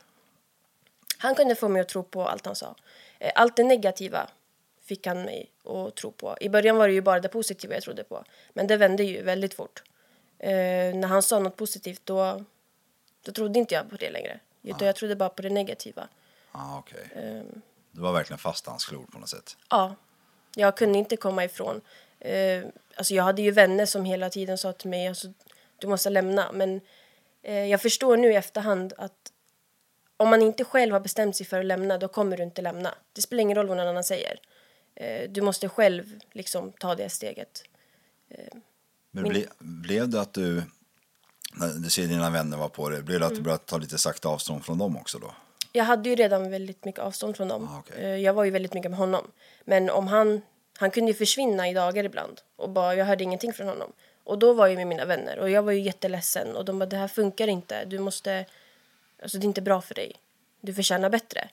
Han 1.18 1.34
kunde 1.34 1.54
få 1.54 1.68
mig 1.68 1.82
att 1.82 1.88
tro 1.88 2.02
på 2.02 2.26
allt 2.28 2.46
han 2.46 2.56
sa. 2.56 2.74
Eh, 3.18 3.32
Allt 3.34 3.56
det 3.56 3.64
negativa 3.64 4.30
fick 4.82 5.06
han 5.06 5.22
mig 5.22 5.50
att 5.64 5.94
tro 5.96 6.12
på. 6.12 6.36
I 6.40 6.48
början 6.48 6.76
var 6.76 6.88
det 6.88 6.94
ju 6.94 7.00
bara 7.00 7.20
det 7.20 7.28
positiva 7.28 7.74
jag 7.74 7.82
trodde 7.82 8.04
på. 8.04 8.24
Men 8.52 8.66
det 8.66 8.76
vände 8.76 9.04
ju 9.04 9.22
väldigt 9.22 9.54
fort. 9.54 9.82
Eh, 10.42 10.94
när 10.94 11.08
han 11.08 11.22
sa 11.22 11.38
något 11.38 11.56
positivt 11.56 12.02
då, 12.04 12.44
då 13.22 13.32
trodde 13.32 13.58
inte 13.58 13.74
jag 13.74 13.90
på 13.90 13.96
det 13.96 14.10
längre. 14.10 14.40
Utan 14.62 14.86
jag 14.86 14.96
trodde 14.96 15.16
bara 15.16 15.28
på 15.28 15.42
det 15.42 15.50
negativa. 15.50 16.08
Ja, 16.52 16.78
okej. 16.78 17.44
Du 17.92 18.00
var 18.00 18.12
verkligen 18.12 18.38
fast 18.38 18.66
hans 18.66 18.84
klor 18.84 19.06
på 19.12 19.18
något 19.18 19.28
sätt. 19.28 19.56
Ja, 19.70 19.94
jag 20.56 20.76
kunde 20.76 20.98
inte 20.98 21.16
komma 21.16 21.44
ifrån. 21.44 21.80
Eh, 22.18 22.64
alltså 22.96 23.14
jag 23.14 23.24
hade 23.24 23.42
ju 23.42 23.50
vänner 23.50 23.86
som 23.86 24.04
hela 24.04 24.30
tiden 24.30 24.58
sa 24.58 24.72
till 24.72 24.90
mig 24.90 25.08
alltså, 25.08 25.28
du 25.78 25.86
måste 25.86 26.10
lämna. 26.10 26.52
Men 26.52 26.80
eh, 27.42 27.64
jag 27.64 27.82
förstår 27.82 28.16
nu 28.16 28.32
i 28.32 28.36
efterhand 28.36 28.92
att 28.98 29.32
om 30.16 30.28
man 30.28 30.42
inte 30.42 30.64
själv 30.64 30.92
har 30.92 31.00
bestämt 31.00 31.36
sig 31.36 31.46
för 31.46 31.60
att 31.60 31.66
lämna 31.66 31.98
då 31.98 32.08
kommer 32.08 32.36
du 32.36 32.42
inte 32.42 32.62
lämna. 32.62 32.94
Det 33.12 33.22
spelar 33.22 33.40
ingen 33.40 33.56
roll 33.56 33.68
vad 33.68 33.76
någon 33.76 33.88
annan 33.88 34.04
säger. 34.04 34.40
Eh, 34.94 35.30
du 35.30 35.40
måste 35.40 35.68
själv 35.68 36.20
liksom 36.32 36.72
ta 36.72 36.94
det 36.94 37.08
steget. 37.08 37.64
Men 39.14 39.24
ble, 39.24 39.46
blev 39.58 40.08
det 40.08 40.20
att 40.20 40.32
du, 40.34 40.62
när 41.54 41.68
du 41.68 41.90
ser 41.90 42.06
dina 42.06 42.30
vänner 42.30 42.56
var 42.56 42.68
på 42.68 42.88
det, 42.88 43.02
blev 43.02 43.20
det 43.20 43.26
att 43.26 43.32
Mm. 43.32 43.42
du 43.42 43.44
började 43.44 43.64
ta 43.64 43.78
lite 43.78 43.98
sakta 43.98 44.28
avstånd 44.28 44.64
från 44.64 44.78
dem 44.78 44.96
också 44.96 45.18
då? 45.18 45.34
Jag 45.72 45.84
hade 45.84 46.08
ju 46.08 46.14
redan 46.14 46.50
väldigt 46.50 46.84
mycket 46.84 47.00
avstånd 47.00 47.36
från 47.36 47.48
dem. 47.48 47.68
Ah, 47.68 47.78
okej. 47.78 48.04
Eh, 48.04 48.16
Jag 48.16 48.34
var 48.34 48.44
ju 48.44 48.50
väldigt 48.50 48.74
mycket 48.74 48.90
med 48.90 48.98
honom. 48.98 49.30
Men 49.64 49.90
om 49.90 50.06
han, 50.06 50.42
han 50.78 50.90
kunde 50.90 51.10
ju 51.10 51.14
försvinna 51.18 51.68
i 51.68 51.74
dagar 51.74 52.04
ibland 52.04 52.40
och 52.56 52.70
bara, 52.70 52.94
jag 52.94 53.04
hörde 53.04 53.24
ingenting 53.24 53.52
från 53.52 53.68
honom. 53.68 53.92
Och 54.24 54.38
då 54.38 54.52
var 54.52 54.66
jag 54.66 54.76
med 54.76 54.86
mina 54.86 55.04
vänner 55.04 55.38
och 55.38 55.50
jag 55.50 55.62
var 55.62 55.72
ju 55.72 55.80
jätteledsen 55.80 56.56
och 56.56 56.64
de 56.64 56.78
bara, 56.78 56.86
det 56.86 56.96
här 56.96 57.08
funkar 57.08 57.48
inte. 57.48 57.84
Du 57.84 57.98
måste, 57.98 58.44
alltså 59.22 59.38
det 59.38 59.44
är 59.44 59.48
inte 59.48 59.62
bra 59.62 59.80
för 59.80 59.94
dig. 59.94 60.12
Du 60.60 60.74
förtjänar 60.74 61.10
bättre. 61.10 61.48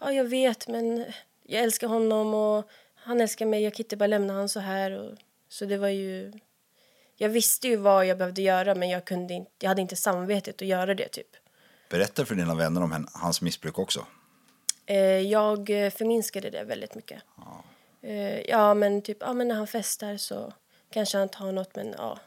Ja, 0.00 0.12
jag 0.12 0.24
vet, 0.24 0.68
men 0.68 1.04
jag 1.42 1.62
älskar 1.62 1.86
honom 1.88 2.34
och 2.34 2.68
han 2.94 3.20
älskar 3.20 3.46
mig. 3.46 3.62
Jag 3.62 3.74
kan 3.74 3.84
inte 3.84 3.96
bara 3.96 4.06
lämna 4.06 4.32
honom 4.32 4.48
så 4.48 4.60
här. 4.60 4.90
Och, 4.90 5.18
så 5.48 5.64
det 5.64 5.76
var 5.78 5.88
ju... 5.88 6.32
Jag 7.22 7.28
visste 7.28 7.68
ju 7.68 7.76
vad 7.76 8.06
jag 8.06 8.18
behövde 8.18 8.42
göra 8.42 8.74
men 8.74 8.88
jag, 8.88 9.04
kunde 9.04 9.34
inte, 9.34 9.50
jag 9.58 9.68
hade 9.68 9.82
inte 9.82 9.96
samvetet 9.96 10.62
att 10.62 10.68
göra 10.68 10.94
det 10.94 11.08
typ. 11.08 11.26
Berätta 11.90 12.24
för 12.24 12.34
dina 12.34 12.54
vänner 12.54 12.82
om 12.82 13.06
hans 13.12 13.40
missbruk 13.40 13.78
också. 13.78 14.06
Eh, 14.86 14.96
jag 15.20 15.70
eh, 15.70 15.90
förminskade 15.90 16.50
det 16.50 16.64
väldigt 16.64 16.94
mycket. 16.94 17.22
Eh, 18.02 18.40
ja, 18.40 18.74
men 18.74 19.02
typ, 19.02 19.16
ja, 19.20 19.32
men 19.32 19.48
när 19.48 19.54
han 19.54 19.66
festar 19.66 20.16
så 20.16 20.52
kanske 20.90 21.18
han 21.18 21.28
tar 21.28 21.52
något, 21.52 21.76
men 21.76 21.94
ja. 21.98 22.18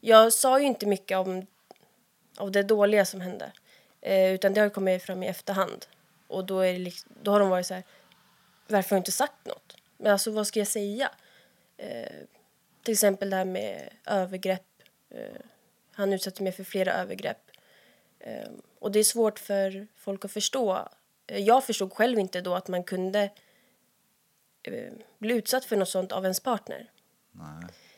Jag 0.00 0.32
sa 0.32 0.60
ju 0.60 0.66
inte 0.66 0.86
mycket 0.86 1.18
om, 1.18 1.46
om 2.36 2.52
det 2.52 2.62
dåliga 2.62 3.04
som 3.04 3.20
hände. 3.20 3.52
Utan 4.34 4.54
det 4.54 4.60
har 4.60 4.68
kommit 4.68 5.02
fram 5.02 5.22
i 5.22 5.28
efterhand. 5.28 5.86
Och 6.28 6.44
då, 6.44 6.60
är 6.60 6.78
liksom, 6.78 7.12
då 7.22 7.30
har 7.30 7.40
de 7.40 7.48
varit 7.48 7.66
så 7.66 7.74
här, 7.74 7.84
varför 8.68 8.90
har 8.90 8.96
du 8.96 8.98
inte 8.98 9.12
sagt 9.12 9.46
något? 9.46 9.76
Men 9.96 10.12
alltså 10.12 10.30
vad 10.30 10.46
ska 10.46 10.58
jag 10.58 10.68
säga? 10.68 11.10
Till 12.82 12.92
exempel 12.92 13.30
det 13.30 13.36
här 13.36 13.44
med 13.44 13.90
övergrepp. 14.06 14.66
Eh, 15.10 15.40
han 15.92 16.12
utsatte 16.12 16.42
mig 16.42 16.52
för 16.52 16.64
flera 16.64 16.92
övergrepp. 16.92 17.50
Eh, 18.18 18.50
och 18.78 18.92
det 18.92 18.98
är 18.98 19.04
svårt 19.04 19.38
för 19.38 19.86
folk 19.96 20.24
att 20.24 20.32
förstå. 20.32 20.88
Eh, 21.26 21.38
jag 21.38 21.64
förstod 21.64 21.92
själv 21.92 22.18
inte 22.18 22.40
då 22.40 22.54
att 22.54 22.68
man 22.68 22.84
kunde 22.84 23.30
eh, 24.62 24.92
bli 25.18 25.34
utsatt 25.34 25.64
för 25.64 25.76
något 25.76 25.88
sånt 25.88 26.12
av 26.12 26.24
ens 26.24 26.40
partner. 26.40 26.90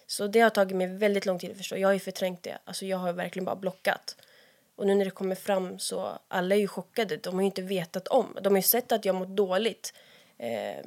Så 0.07 0.27
det 0.27 0.41
har 0.41 0.51
tagit 0.51 0.77
mig 0.77 0.87
väldigt 0.87 1.27
lång 1.27 1.39
tid 1.39 1.51
att 1.51 1.57
förstå. 1.57 1.77
Jag 1.77 1.89
har 1.89 1.93
ju 1.93 2.01
förträngt 2.01 2.43
det. 2.43 2.59
Alltså 2.65 2.87
jag 2.87 2.99
har 2.99 3.13
verkligen 3.13 3.45
bara 3.45 3.57
blockat. 3.57 4.17
Och 4.77 4.87
nu 4.87 4.95
när 4.95 5.05
det 5.05 5.11
kommer 5.11 5.35
fram 5.35 5.79
så 5.79 6.19
alla 6.29 6.55
är 6.55 6.59
ju 6.59 6.69
chockade. 6.69 7.17
De 7.17 7.35
har 7.35 7.41
ju 7.41 7.47
inte 7.47 7.63
vetat 7.63 8.09
om. 8.09 8.39
De 8.43 8.49
har 8.53 8.59
ju 8.59 8.63
sett 8.63 8.93
att 8.93 9.05
jag 9.05 9.15
mått 9.15 9.29
dåligt. 9.37 9.95
Eh, 10.39 10.85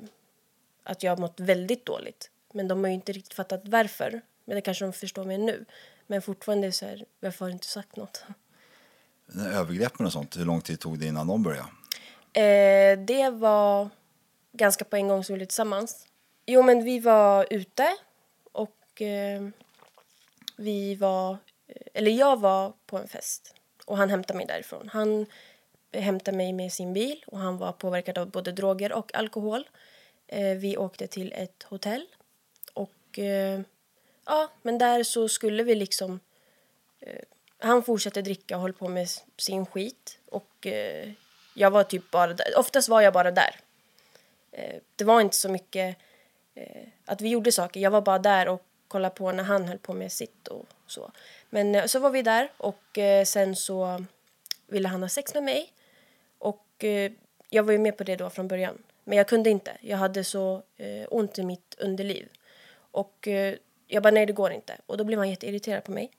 att 0.84 1.04
jag 1.04 1.12
har 1.12 1.18
mått 1.18 1.40
väldigt 1.40 1.86
dåligt. 1.86 2.32
Men 2.58 2.68
de 2.68 2.84
har 2.84 2.88
ju 2.88 2.94
inte 2.94 3.12
riktigt 3.12 3.34
fattat 3.34 3.62
varför. 3.64 4.22
Men 4.46 4.56
det 4.56 4.62
kanske 4.62 4.86
de 4.86 4.94
förstår 4.94 5.26
mer 5.26 5.38
nu. 5.38 5.66
Men 6.08 6.22
fortfarande 6.22 6.72
så 6.72 6.86
här, 6.86 7.06
varför 7.20 7.46
har 7.46 7.50
du 7.50 7.54
inte 7.54 7.68
sagt 7.68 7.96
något? 7.96 8.24
Övergreppen 9.54 10.06
och 10.06 10.14
sånt, 10.14 10.38
hur 10.38 10.46
lång 10.46 10.62
tid 10.62 10.80
tog 10.80 11.00
det 11.00 11.06
innan 11.06 11.28
de 11.28 11.44
började? 11.44 11.70
Eh, 12.34 13.00
det 13.00 13.30
var 13.30 13.90
ganska 14.52 14.86
på 14.86 14.96
en 14.96 15.08
gång 15.08 15.24
som 15.24 15.34
vi 15.34 15.38
blev 15.38 15.46
tillsammans. 15.46 16.08
Jo, 16.46 16.62
men 16.62 16.84
vi 16.84 17.00
var 17.00 17.48
ute 17.50 17.88
och 18.52 19.02
eh, 19.02 19.48
vi 20.56 20.96
var... 20.96 21.38
Eller 21.94 22.12
jag 22.12 22.40
var 22.40 22.74
på 22.86 22.98
en 22.98 23.08
fest 23.08 23.56
och 23.86 23.98
han 23.98 24.10
hämtade 24.10 24.38
mig 24.38 24.48
därifrån. 24.48 24.90
Han 24.94 25.26
hämtade 25.94 26.38
mig 26.38 26.54
med 26.54 26.74
sin 26.74 26.94
bil 26.94 27.24
och 27.28 27.40
han 27.40 27.58
var 27.58 27.72
påverkad 27.72 28.18
av 28.18 28.32
både 28.32 28.52
droger 28.52 28.92
och 28.92 29.16
alkohol. 29.16 29.70
Eh, 30.28 30.58
vi 30.58 30.78
åkte 30.78 31.08
till 31.08 31.34
ett 31.36 31.64
hotell 31.64 32.08
och 33.08 33.20
eh, 33.20 33.62
ja, 34.26 34.52
men 34.62 34.78
där 34.78 35.04
så 35.04 35.28
skulle 35.28 35.64
vi 35.64 35.76
liksom... 35.76 36.20
Eh, 37.00 37.24
han 37.60 37.84
fortsatte 37.84 38.22
dricka 38.22 38.56
och 38.56 38.62
höll 38.62 38.74
på 38.74 38.88
med 38.88 39.08
sin 39.38 39.66
skit 39.66 40.20
och 40.26 40.68
eh, 40.68 41.12
jag 41.54 41.72
var 41.72 41.84
typ 41.84 42.12
bara 42.12 42.34
där. 42.34 42.58
Oftast 42.58 42.90
var 42.90 43.02
jag 43.02 43.14
bara 43.14 43.32
där. 43.32 43.56
Eh, 44.52 44.76
det 44.96 45.04
var 45.04 45.22
inte 45.22 45.36
så 45.36 45.50
mycket 45.50 45.98
eh, 46.56 46.88
att 47.06 47.22
vi 47.22 47.30
gjorde 47.30 47.52
saker. 47.52 47.80
Jag 47.80 47.92
var 47.92 48.02
bara 48.02 48.20
där 48.20 48.48
och 48.48 48.64
kollade 48.88 49.16
på 49.16 49.32
när 49.32 49.44
han 49.44 49.66
höll 49.66 49.78
på 49.78 49.94
med 49.94 50.12
sitt 50.12 50.48
och 50.48 50.66
så. 50.88 51.12
Men 51.50 51.76
eh, 51.76 51.86
så 51.86 52.00
var 52.00 52.10
vi 52.10 52.22
där 52.22 52.52
och 52.58 53.00
sen 53.26 53.56
så 53.56 54.06
ville 54.68 54.88
han 54.88 55.02
ha 55.02 55.10
sex 55.10 55.34
med 55.34 55.44
mig. 55.44 55.74
Och 56.40 56.84
jag 57.50 57.64
var 57.64 57.72
ju 57.72 57.78
med 57.78 57.98
på 57.98 58.04
det 58.04 58.16
då 58.16 58.30
från 58.30 58.48
början. 58.48 58.84
Men 59.04 59.18
jag 59.18 59.28
kunde 59.28 59.50
inte. 59.50 59.78
Jag 59.82 59.98
hade 59.98 60.24
så 60.24 60.62
ont 61.10 61.40
i 61.40 61.44
mitt 61.44 61.76
underliv. 61.78 62.30
Och 62.98 63.28
eh, 63.28 63.56
jag 63.88 64.04
bara, 64.04 64.12
nej 64.12 64.26
det 64.26 64.34
går 64.34 64.52
inte. 64.52 64.78
Och 64.86 64.98
då 64.98 65.04
blev 65.04 65.20
han 65.20 65.30
jätteirriterad 65.30 65.84
på 65.84 65.92
mig. 65.92 66.12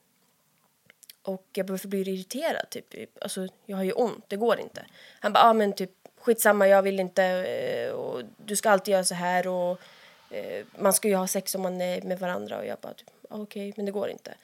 Och 1.23 1.47
jag 1.53 1.67
bara, 1.67 1.73
varför 1.73 1.89
blir 1.89 2.05
du 2.05 2.11
irriterad? 2.11 2.71
Typ, 2.71 3.19
alltså, 3.21 3.49
jag 3.67 3.77
har 3.77 3.85
ju 3.85 3.93
ont, 3.93 4.25
det 4.29 4.37
går 4.37 4.61
inte. 4.61 4.87
Han 5.21 5.33
bara, 5.33 5.45
ah, 5.45 5.53
men 5.53 5.73
typ 5.73 5.91
skitsamma, 6.17 6.69
jag 6.69 6.83
vill 6.83 7.01
inte. 7.01 7.25
Eh, 7.25 7.91
och 7.91 8.23
du 8.37 8.57
ska 8.57 8.71
alltid 8.71 8.93
göra 8.93 9.05
så 9.05 9.15
här. 9.15 9.49
Och 9.49 9.81
eh, 10.31 10.67
man 10.79 10.93
ska 10.93 11.09
ju 11.09 11.15
ha 11.15 11.27
sex 11.27 11.55
om 11.55 11.63
man 11.63 11.81
är 11.81 12.03
med 12.03 12.19
varandra. 12.19 12.59
Och 12.59 12.67
jag 12.67 12.79
bara, 12.79 12.95
typ, 12.95 13.11
ah, 13.29 13.39
okej, 13.39 13.73
men 13.77 13.87
det 13.87 13.93
går 13.93 14.09
inte. 14.09 14.35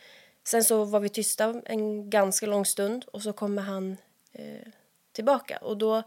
Sen 0.44 0.64
så 0.64 0.84
var 0.84 1.00
vi 1.00 1.08
tysta 1.08 1.62
en 1.64 2.10
ganska 2.10 2.46
lång 2.46 2.66
stund 2.66 3.04
och 3.12 3.22
så 3.22 3.32
kommer 3.32 3.62
han 3.62 3.96
eh, 4.32 4.68
tillbaka. 5.12 5.56
Och 5.56 5.76
då 5.76 6.02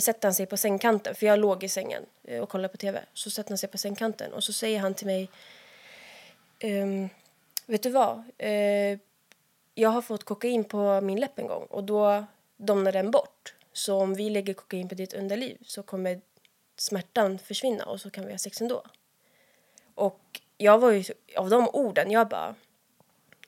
sätter 0.00 0.28
han 0.28 0.34
sig 0.34 0.46
på 0.46 0.56
sängkanten, 0.56 1.14
för 1.14 1.26
jag 1.26 1.38
låg 1.38 1.64
i 1.64 1.68
sängen 1.68 2.06
eh, 2.24 2.40
och 2.40 2.48
kollade 2.48 2.68
på 2.68 2.76
tv. 2.76 3.04
Så 3.14 3.30
sätter 3.30 3.50
han 3.50 3.58
sig 3.58 3.68
på 3.68 3.78
sängkanten 3.78 4.32
och 4.32 4.44
så 4.44 4.52
säger 4.52 4.78
han 4.80 4.94
till 4.94 5.06
mig, 5.06 5.30
ehm, 6.58 7.08
vet 7.66 7.82
du 7.82 7.90
vad? 7.90 8.22
Eh, 8.38 8.98
jag 9.74 9.88
har 9.88 10.02
fått 10.02 10.24
kokain 10.24 10.64
på 10.64 11.00
min 11.00 11.20
läpp 11.20 11.38
en 11.38 11.46
gång 11.46 11.62
och 11.62 11.84
då 11.84 12.24
domnar 12.56 12.92
den 12.92 13.10
bort. 13.10 13.54
Så 13.72 13.96
om 13.96 14.14
vi 14.14 14.30
lägger 14.30 14.54
kokain 14.54 14.88
på 14.88 14.94
ditt 14.94 15.14
underliv 15.14 15.58
så 15.62 15.82
kommer 15.82 16.20
smärtan 16.76 17.38
försvinna 17.38 17.84
och 17.84 18.00
så 18.00 18.10
kan 18.10 18.26
vi 18.26 18.32
ha 18.32 18.38
sex 18.38 18.60
ändå. 18.60 18.82
Och 19.94 20.40
jag 20.56 20.78
var 20.78 20.90
ju, 20.90 21.04
av 21.36 21.50
de 21.50 21.68
orden, 21.68 22.10
jag 22.10 22.28
bara, 22.28 22.54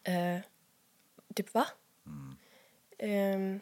eh, 0.05 0.39
typ 1.35 1.55
va? 1.55 1.67
Ehm, 2.99 3.61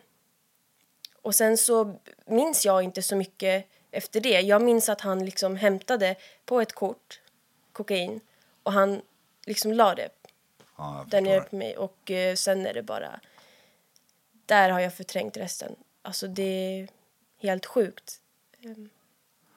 och 1.29 1.35
sen 1.35 1.59
så 1.59 1.95
minns 2.27 2.65
jag 2.67 2.83
inte 2.83 3.03
så 3.03 3.17
mycket 3.17 3.67
efter 3.91 4.21
det. 4.21 4.41
Jag 4.41 4.63
minns 4.63 4.89
att 4.89 5.01
han 5.01 5.25
liksom 5.25 5.57
hämtade 5.57 6.17
på 6.45 6.61
ett 6.61 6.73
kort 6.73 7.21
kokain 7.73 8.21
och 8.63 8.73
han 8.73 9.03
liksom 9.47 9.73
la 9.73 9.95
det 9.95 10.09
Ja, 10.77 11.05
där 11.09 11.21
nere 11.21 11.41
på 11.41 11.57
mig 11.57 11.77
och 11.77 12.11
eh, 12.11 12.35
sen 12.35 12.67
är 12.67 12.75
det 12.75 12.83
bara... 12.83 13.21
Där 14.47 14.71
har 14.71 14.81
jag 14.81 14.95
förträngt 14.95 15.37
resten. 15.37 15.77
Alltså 16.03 16.27
det 16.29 16.43
är 16.43 16.89
helt 17.41 17.67
sjukt. 17.67 18.21
Ehm, 18.65 18.91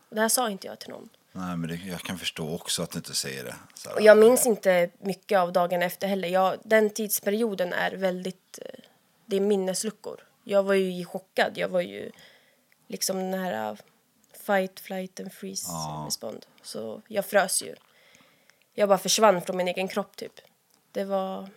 det 0.09 0.21
här 0.21 0.29
sa 0.29 0.49
inte 0.49 0.67
jag 0.67 0.79
till 0.79 0.89
någon. 0.89 1.09
Nej, 1.31 1.57
men 1.57 1.69
det, 1.69 1.75
jag 1.75 1.99
kan 2.01 2.17
förstå 2.17 2.55
också 2.55 2.83
att 2.83 2.91
du 2.91 2.97
inte 2.99 3.13
säger 3.15 3.43
det. 3.43 3.55
Så 3.75 3.89
här, 3.89 3.95
Och 3.95 4.01
jag 4.01 4.17
minns 4.17 4.45
inte 4.45 4.89
mycket 4.99 5.39
av 5.39 5.51
dagen 5.53 5.81
efter 5.81 6.07
heller. 6.07 6.27
Jag, 6.27 6.57
den 6.63 6.89
tidsperioden 6.89 7.73
är 7.73 7.91
väldigt... 7.91 8.59
eh, 8.61 8.79
Det 9.25 9.35
är 9.35 9.41
minnesluckor. 9.41 10.27
Jag 10.43 10.63
var 10.63 10.73
ju 10.73 11.05
chockad. 11.05 11.57
Jag 11.57 11.69
var 11.69 11.81
ju 11.81 12.11
liksom 12.87 13.17
den 13.31 13.33
här 13.39 13.69
eh, 13.71 13.77
fight, 14.45 14.79
flight 14.79 15.19
and 15.19 15.33
freeze 15.33 15.65
Ja. 15.71 16.03
respond. 16.07 16.45
Så 16.61 17.01
jag 17.07 17.25
frös 17.25 17.63
ju. 17.63 17.75
Jag 18.73 18.89
bara 18.89 18.97
försvann 18.97 19.41
från 19.41 19.57
min 19.57 19.67
egen 19.67 19.87
kropp 19.87 20.15
typ. 20.15 20.33
Det 20.91 21.03
var... 21.05 21.49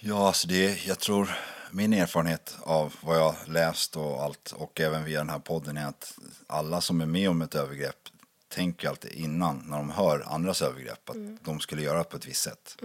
Ja, 0.00 0.26
alltså 0.26 0.48
det, 0.48 0.86
jag 0.86 0.98
tror 0.98 1.30
min 1.70 1.92
erfarenhet 1.92 2.56
av 2.62 2.94
vad 3.00 3.16
jag 3.18 3.34
läst 3.46 3.96
och 3.96 4.22
allt 4.22 4.52
och 4.52 4.80
även 4.80 5.04
via 5.04 5.18
den 5.18 5.30
här 5.30 5.38
podden 5.38 5.76
är 5.76 5.86
att 5.86 6.18
alla 6.46 6.80
som 6.80 7.00
är 7.00 7.06
med 7.06 7.30
om 7.30 7.42
ett 7.42 7.54
övergrepp 7.54 8.08
tänker 8.48 8.88
alltid 8.88 9.12
innan 9.12 9.58
när 9.66 9.76
de 9.76 9.90
hör 9.90 10.20
andras 10.26 10.62
övergrepp 10.62 11.08
att 11.10 11.14
Mm. 11.16 11.38
de 11.42 11.60
skulle 11.60 11.82
göra 11.82 12.04
på 12.04 12.16
ett 12.16 12.26
visst 12.26 12.42
sätt. 12.42 12.76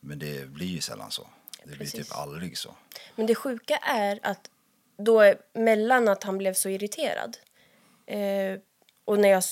Men 0.00 0.18
det 0.18 0.48
blir 0.48 0.66
ju 0.66 0.80
sällan 0.80 1.10
så. 1.10 1.28
Det 1.64 1.68
blir 1.68 1.78
Precis. 1.78 2.06
typ 2.08 2.16
aldrig 2.16 2.58
så. 2.58 2.74
Men 3.14 3.26
det 3.26 3.34
sjuka 3.34 3.76
är 3.76 4.18
att 4.22 4.50
då 4.96 5.34
mellan 5.52 6.08
att 6.08 6.24
han 6.24 6.38
blev 6.38 6.54
så 6.54 6.68
irriterad 6.68 7.36
eh, 8.06 8.60
och 9.04 9.18
när 9.18 9.28
jag 9.28 9.42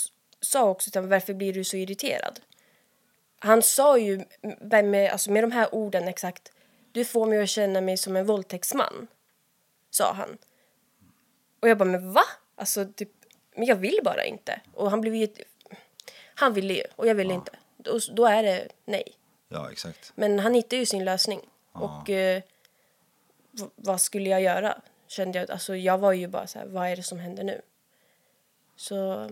sa 0.41 0.69
också 0.69 0.91
till 0.91 0.99
honom, 0.99 1.11
varför 1.11 1.35
blir 1.35 1.53
du 1.53 1.65
så 1.65 1.77
irriterad? 1.77 2.41
Han 3.39 3.63
sa 3.63 3.99
ju 3.99 4.25
med, 4.83 5.11
alltså 5.11 5.31
med 5.31 5.45
de 5.45 5.53
här 5.53 5.75
orden 5.75 6.09
exakt 6.09 6.53
du 6.93 7.05
får 7.05 7.27
mig 7.27 7.43
att 7.43 7.49
känna 7.49 7.81
mig 7.81 7.97
som 7.97 8.17
en 8.17 8.27
våldtäktsman, 8.27 9.07
sa 9.91 10.13
han. 10.13 10.39
Och 11.61 11.69
jag 11.69 11.79
bara, 11.79 11.85
men 11.85 12.13
va? 12.13 12.25
Alltså, 12.57 12.87
typ, 12.97 13.11
men 13.57 13.67
jag 13.67 13.77
vill 13.77 13.99
bara 14.05 14.25
inte. 14.25 14.61
Och 14.75 14.91
han 14.91 15.01
blev 15.01 15.15
ju... 15.15 15.29
Han 16.35 16.55
ville 16.55 16.75
ju, 16.75 16.85
och 16.97 17.07
jag 17.07 17.15
ville 17.15 17.35
inte. 17.35 17.53
Då, 17.77 17.99
då 18.13 18.27
är 18.27 18.43
det 18.43 18.69
nej. 18.85 19.17
Ja, 19.49 19.73
exakt. 19.73 20.13
Men 20.15 20.39
han 20.39 20.55
hittade 20.55 20.77
ju 20.77 20.87
sin 20.87 21.05
lösning. 21.05 21.41
Och 21.73 22.11
eh, 22.11 22.43
vad 23.77 24.01
skulle 24.01 24.31
jag 24.31 24.43
göra? 24.43 24.81
Kände 25.07 25.39
jag. 25.39 25.51
Alltså 25.51 25.77
jag 25.77 25.99
var 25.99 26.13
ju 26.13 26.29
bara 26.29 26.47
så 26.47 26.59
här, 26.59 26.67
vad 26.67 26.89
är 26.89 26.97
det 26.97 27.03
som 27.03 27.19
händer 27.19 27.45
nu? 27.45 27.61
Så 28.77 29.29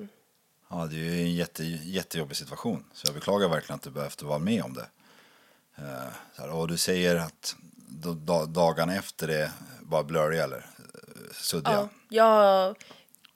Ja, 0.70 0.86
det 0.90 0.96
är 0.96 1.00
ju 1.00 1.22
en 1.22 1.34
jätte, 1.34 1.64
jättejobbig 1.64 2.36
situation. 2.36 2.84
Så 2.92 3.06
jag 3.06 3.14
beklagar 3.14 3.48
verkligen 3.48 3.76
att 3.76 3.82
du 3.82 3.90
behövde 3.90 4.24
vara 4.24 4.38
med 4.38 4.62
om 4.62 4.74
det. 4.74 4.88
Eh, 5.76 6.12
så 6.36 6.42
här, 6.42 6.50
och 6.50 6.68
du 6.68 6.76
säger 6.76 7.16
att 7.16 7.56
då, 7.88 8.14
da, 8.14 8.44
dagarna 8.44 8.94
efter 8.94 9.26
det 9.26 9.52
var 9.80 10.04
blurriga 10.04 10.44
eller 10.44 10.56
eh, 10.56 11.32
suddiga. 11.32 11.72
ja, 11.72 11.88
jag, 12.08 12.76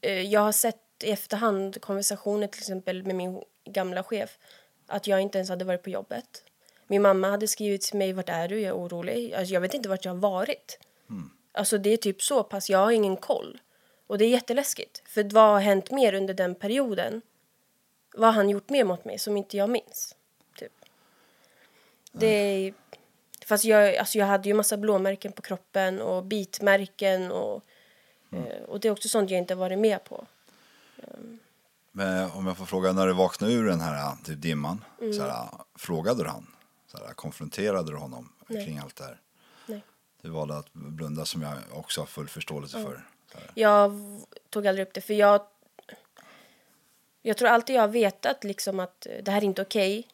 eh, 0.00 0.20
jag 0.20 0.40
har 0.40 0.52
sett 0.52 0.76
i 1.02 1.10
efterhand 1.10 1.80
konversationer 1.80 2.46
till 2.46 2.60
exempel 2.60 3.02
med 3.02 3.14
min 3.14 3.42
gamla 3.64 4.02
chef 4.02 4.38
att 4.86 5.06
jag 5.06 5.20
inte 5.20 5.38
ens 5.38 5.50
hade 5.50 5.64
varit 5.64 5.82
på 5.82 5.90
jobbet. 5.90 6.44
Min 6.92 7.02
mamma 7.02 7.30
hade 7.30 7.48
skrivit 7.48 7.82
till 7.82 7.98
mig, 7.98 8.12
vart 8.12 8.28
är 8.28 8.48
du? 8.48 8.60
Jag 8.60 8.68
är 8.68 8.76
orolig. 8.76 9.34
Alltså, 9.34 9.54
jag 9.54 9.60
vet 9.60 9.74
inte 9.74 9.88
vart 9.88 10.04
jag 10.04 10.12
har 10.12 10.20
varit. 10.20 10.78
Alltså 11.52 11.78
det 11.78 11.90
är 11.90 11.96
typ 11.96 12.22
så 12.22 12.42
pass, 12.42 12.70
jag 12.70 12.78
har 12.78 12.90
ingen 12.90 13.16
koll. 13.16 13.60
Och 14.06 14.18
det 14.18 14.24
är 14.24 14.28
jätteläskigt. 14.28 15.02
För 15.08 15.24
vad 15.24 15.52
har 15.52 15.60
hänt 15.60 15.90
mer 15.90 16.14
under 16.14 16.34
den 16.34 16.54
perioden? 16.54 17.22
Vad 18.14 18.26
har 18.28 18.32
han 18.32 18.50
gjort 18.50 18.70
mer 18.70 18.84
mot 18.84 19.04
mig 19.04 19.18
som 19.18 19.36
inte 19.36 19.56
jag 19.56 19.70
minns? 19.70 20.16
Typ. 20.58 20.72
Det 22.12 22.26
är... 22.26 22.74
Fast 23.46 23.64
jag, 23.64 23.96
alltså 23.96 24.18
jag 24.18 24.26
hade 24.26 24.48
ju 24.48 24.54
massa 24.54 24.76
blåmärken 24.76 25.32
på 25.32 25.42
kroppen 25.42 26.00
och 26.00 26.24
bitmärken 26.24 27.32
och 27.32 27.64
Eh, 28.32 28.62
och 28.68 28.80
det 28.80 28.88
är 28.88 28.92
också 28.92 29.08
sånt 29.08 29.30
jag 29.30 29.38
inte 29.38 29.54
varit 29.54 29.78
med 29.78 30.04
på. 30.04 30.26
Men 31.92 32.30
om 32.30 32.46
jag 32.46 32.56
får 32.56 32.64
fråga, 32.66 32.92
när 32.92 33.06
du 33.06 33.12
vaknade 33.12 33.52
ur 33.52 33.66
den 33.66 33.80
här 33.80 34.12
typ, 34.24 34.42
dimman, 34.42 34.84
Mm. 35.00 35.12
så 35.12 35.22
här, 35.22 35.48
frågade 35.74 36.22
du 36.22 36.28
han? 36.28 36.46
Så 36.92 37.04
här, 37.06 37.14
konfronterade 37.14 37.92
du 37.92 37.96
honom 37.96 38.32
Nej. 38.46 38.64
kring 38.64 38.78
allt 38.78 38.96
det 38.96 39.04
här? 39.04 39.20
Nej. 39.66 39.84
Du 40.22 40.30
valde 40.30 40.56
att 40.58 40.72
blunda 40.72 41.24
som 41.24 41.42
jag 41.42 41.54
också 41.72 42.00
har 42.00 42.06
full 42.06 42.28
förståelse 42.28 42.82
för. 42.82 43.06
Så 43.32 43.38
här. 43.38 43.50
Jag 43.54 43.92
tog 44.50 44.66
aldrig 44.66 44.86
upp 44.86 44.94
det 44.94 45.00
för 45.00 45.14
jag... 45.14 45.46
Jag 47.22 47.36
tror 47.36 47.48
alltid 47.48 47.76
jag 47.76 47.80
har 47.80 47.88
vetat 47.88 48.44
liksom 48.44 48.80
att 48.80 49.06
det 49.22 49.30
här 49.30 49.38
är 49.38 49.44
inte 49.44 49.62
okej. 49.62 50.08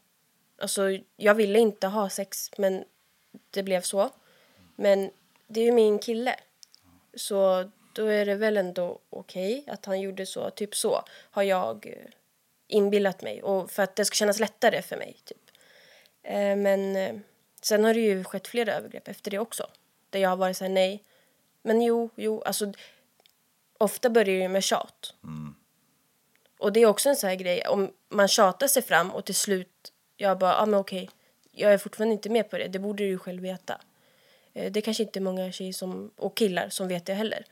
Alltså, 0.58 0.82
jag 1.16 1.34
ville 1.34 1.58
inte 1.58 1.86
ha 1.86 2.10
sex, 2.10 2.50
men 2.58 2.84
det 3.50 3.62
blev 3.62 3.80
så. 3.80 4.10
Men 4.76 5.10
det 5.46 5.60
är 5.60 5.64
ju 5.64 5.72
min 5.72 5.98
kille. 5.98 6.36
Så 7.14 7.70
då 7.92 8.06
är 8.06 8.26
det 8.26 8.34
väl 8.34 8.56
ändå 8.56 8.98
okej 9.10 9.64
att 9.68 9.84
han 9.84 10.00
gjorde 10.00 10.26
så. 10.26 10.50
Typ 10.50 10.76
så 10.76 11.04
har 11.10 11.42
jag 11.42 11.86
eh, 11.86 12.12
inbillat 12.66 13.22
mig. 13.22 13.42
Och 13.42 13.70
för 13.70 13.82
att 13.82 13.96
det 13.96 14.04
ska 14.04 14.14
kännas 14.14 14.40
lättare 14.40 14.82
för 14.82 14.96
mig. 14.96 15.16
Typ. 15.24 15.47
Eh, 16.28 16.56
Men 16.56 16.96
eh, 16.96 17.16
sen 17.60 17.84
har 17.84 17.94
det 17.94 18.00
ju 18.00 18.24
skett 18.24 18.48
flera 18.48 18.74
övergrepp 18.74 19.08
efter 19.08 19.30
det 19.30 19.38
också. 19.38 19.66
Där 20.10 20.20
jag 20.20 20.28
har 20.28 20.36
varit 20.36 20.56
så 20.56 20.64
här, 20.64 20.70
nej. 20.70 21.04
Men 21.62 21.82
jo, 21.82 22.10
jo, 22.16 22.42
alltså 22.42 22.72
ofta 23.78 24.10
börjar 24.10 24.24
det 24.24 24.32
ju 24.32 24.48
med 24.48 24.64
tjat. 24.64 25.14
Och 26.58 26.72
det 26.72 26.80
är 26.80 26.86
också 26.86 27.08
en 27.08 27.16
sån 27.16 27.28
här 27.28 27.36
grej, 27.36 27.66
om 27.66 27.92
man 28.08 28.28
tjatar 28.28 28.68
sig 28.68 28.82
fram 28.82 29.10
och 29.10 29.24
till 29.24 29.34
slut, 29.34 29.92
jag 30.16 30.38
bara, 30.38 30.50
ja 30.50 30.62
ah, 30.62 30.66
men 30.66 30.80
okej, 30.80 31.10
jag 31.52 31.72
är 31.72 31.78
fortfarande 31.78 32.12
inte 32.12 32.28
med 32.28 32.50
på 32.50 32.58
det, 32.58 32.68
det 32.68 32.78
borde 32.78 33.02
du 33.02 33.08
ju 33.08 33.18
själv 33.18 33.42
veta. 33.42 33.80
Eh, 34.52 34.72
Det 34.72 34.80
kanske 34.82 35.02
inte 35.02 35.18
är 35.18 35.20
många 35.20 35.52
tjejer 35.52 35.72
som, 35.72 36.10
och 36.16 36.36
killar 36.36 36.68
som 36.68 36.88
vet 36.88 37.06
det 37.06 37.14
heller. 37.14 37.44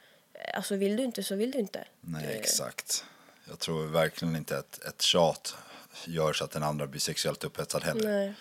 Alltså 0.55 0.77
vill 0.77 0.97
du 0.97 1.05
inte 1.05 1.23
så 1.23 1.35
vill 1.35 1.51
du 1.51 1.59
inte. 1.59 1.85
Nej, 2.01 2.37
exakt. 2.41 3.05
Jag 3.49 3.59
tror 3.59 3.87
verkligen 3.87 4.37
inte 4.37 4.59
att 4.59 4.85
ett 4.85 5.03
tjat 5.03 5.57
gör 6.05 6.33
så 6.33 6.45
att 6.45 6.51
den 6.51 6.63
andra 6.63 6.87
blir 6.87 7.01
sexuellt 7.01 7.45
upphetsad 7.45 7.83
heller. 7.83 8.11
Nej. 8.11 8.35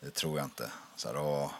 Det 0.00 0.10
tror 0.10 0.38
jag 0.38 0.46
inte. 0.46 0.70
Så 0.96 1.08
här, 1.08 1.16
och, 1.16 1.50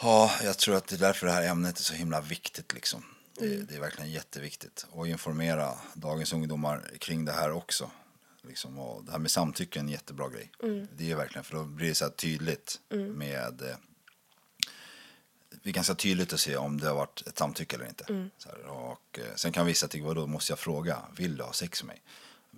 ja, 0.00 0.30
jag 0.42 0.58
tror 0.58 0.76
att 0.76 0.86
det 0.86 0.96
är 0.96 0.98
därför 0.98 1.26
det 1.26 1.32
här 1.32 1.48
ämnet 1.48 1.78
är 1.78 1.82
så 1.82 1.94
himla 1.94 2.20
viktigt. 2.20 2.74
Liksom. 2.74 3.04
Det, 3.34 3.46
Mm. 3.46 3.66
det 3.66 3.74
är 3.74 3.80
verkligen 3.80 4.10
jätteviktigt. 4.10 4.86
Och 4.90 5.08
informera 5.08 5.78
dagens 5.94 6.32
ungdomar 6.32 6.90
kring 6.98 7.24
det 7.24 7.32
här 7.32 7.50
också. 7.52 7.90
Liksom, 8.42 8.78
och 8.78 9.04
det 9.04 9.12
här 9.12 9.18
med 9.18 9.30
samtycke 9.30 9.78
är 9.78 9.80
en 9.80 9.88
jättebra 9.88 10.28
grej. 10.28 10.50
Mm. 10.62 10.88
Det 10.96 11.10
är 11.10 11.16
verkligen, 11.16 11.44
för 11.44 11.56
då 11.56 11.64
blir 11.64 11.88
det 11.88 11.94
så 11.94 12.08
tydligt 12.10 12.80
med... 13.16 13.62
Eh, 13.62 13.76
är 15.64 15.70
ganska 15.72 15.94
tydligt 15.94 16.32
att 16.32 16.40
se 16.40 16.56
om 16.56 16.80
det 16.80 16.86
har 16.86 16.94
varit 16.94 17.26
ett 17.26 17.38
samtycke 17.38 17.76
eller 17.76 17.86
inte. 17.88 18.04
Mm. 18.08 18.30
Här, 18.46 18.62
och, 18.66 19.18
eh, 19.18 19.34
sen 19.34 19.52
kan 19.52 19.66
vissa 19.66 19.88
tycka, 19.88 20.04
vadå, 20.06 20.26
måste 20.26 20.52
jag 20.52 20.58
fråga? 20.58 20.98
Vill 21.16 21.36
du 21.36 21.42
ha 21.42 21.52
sex 21.52 21.82
med 21.82 21.86
mig? 21.86 22.02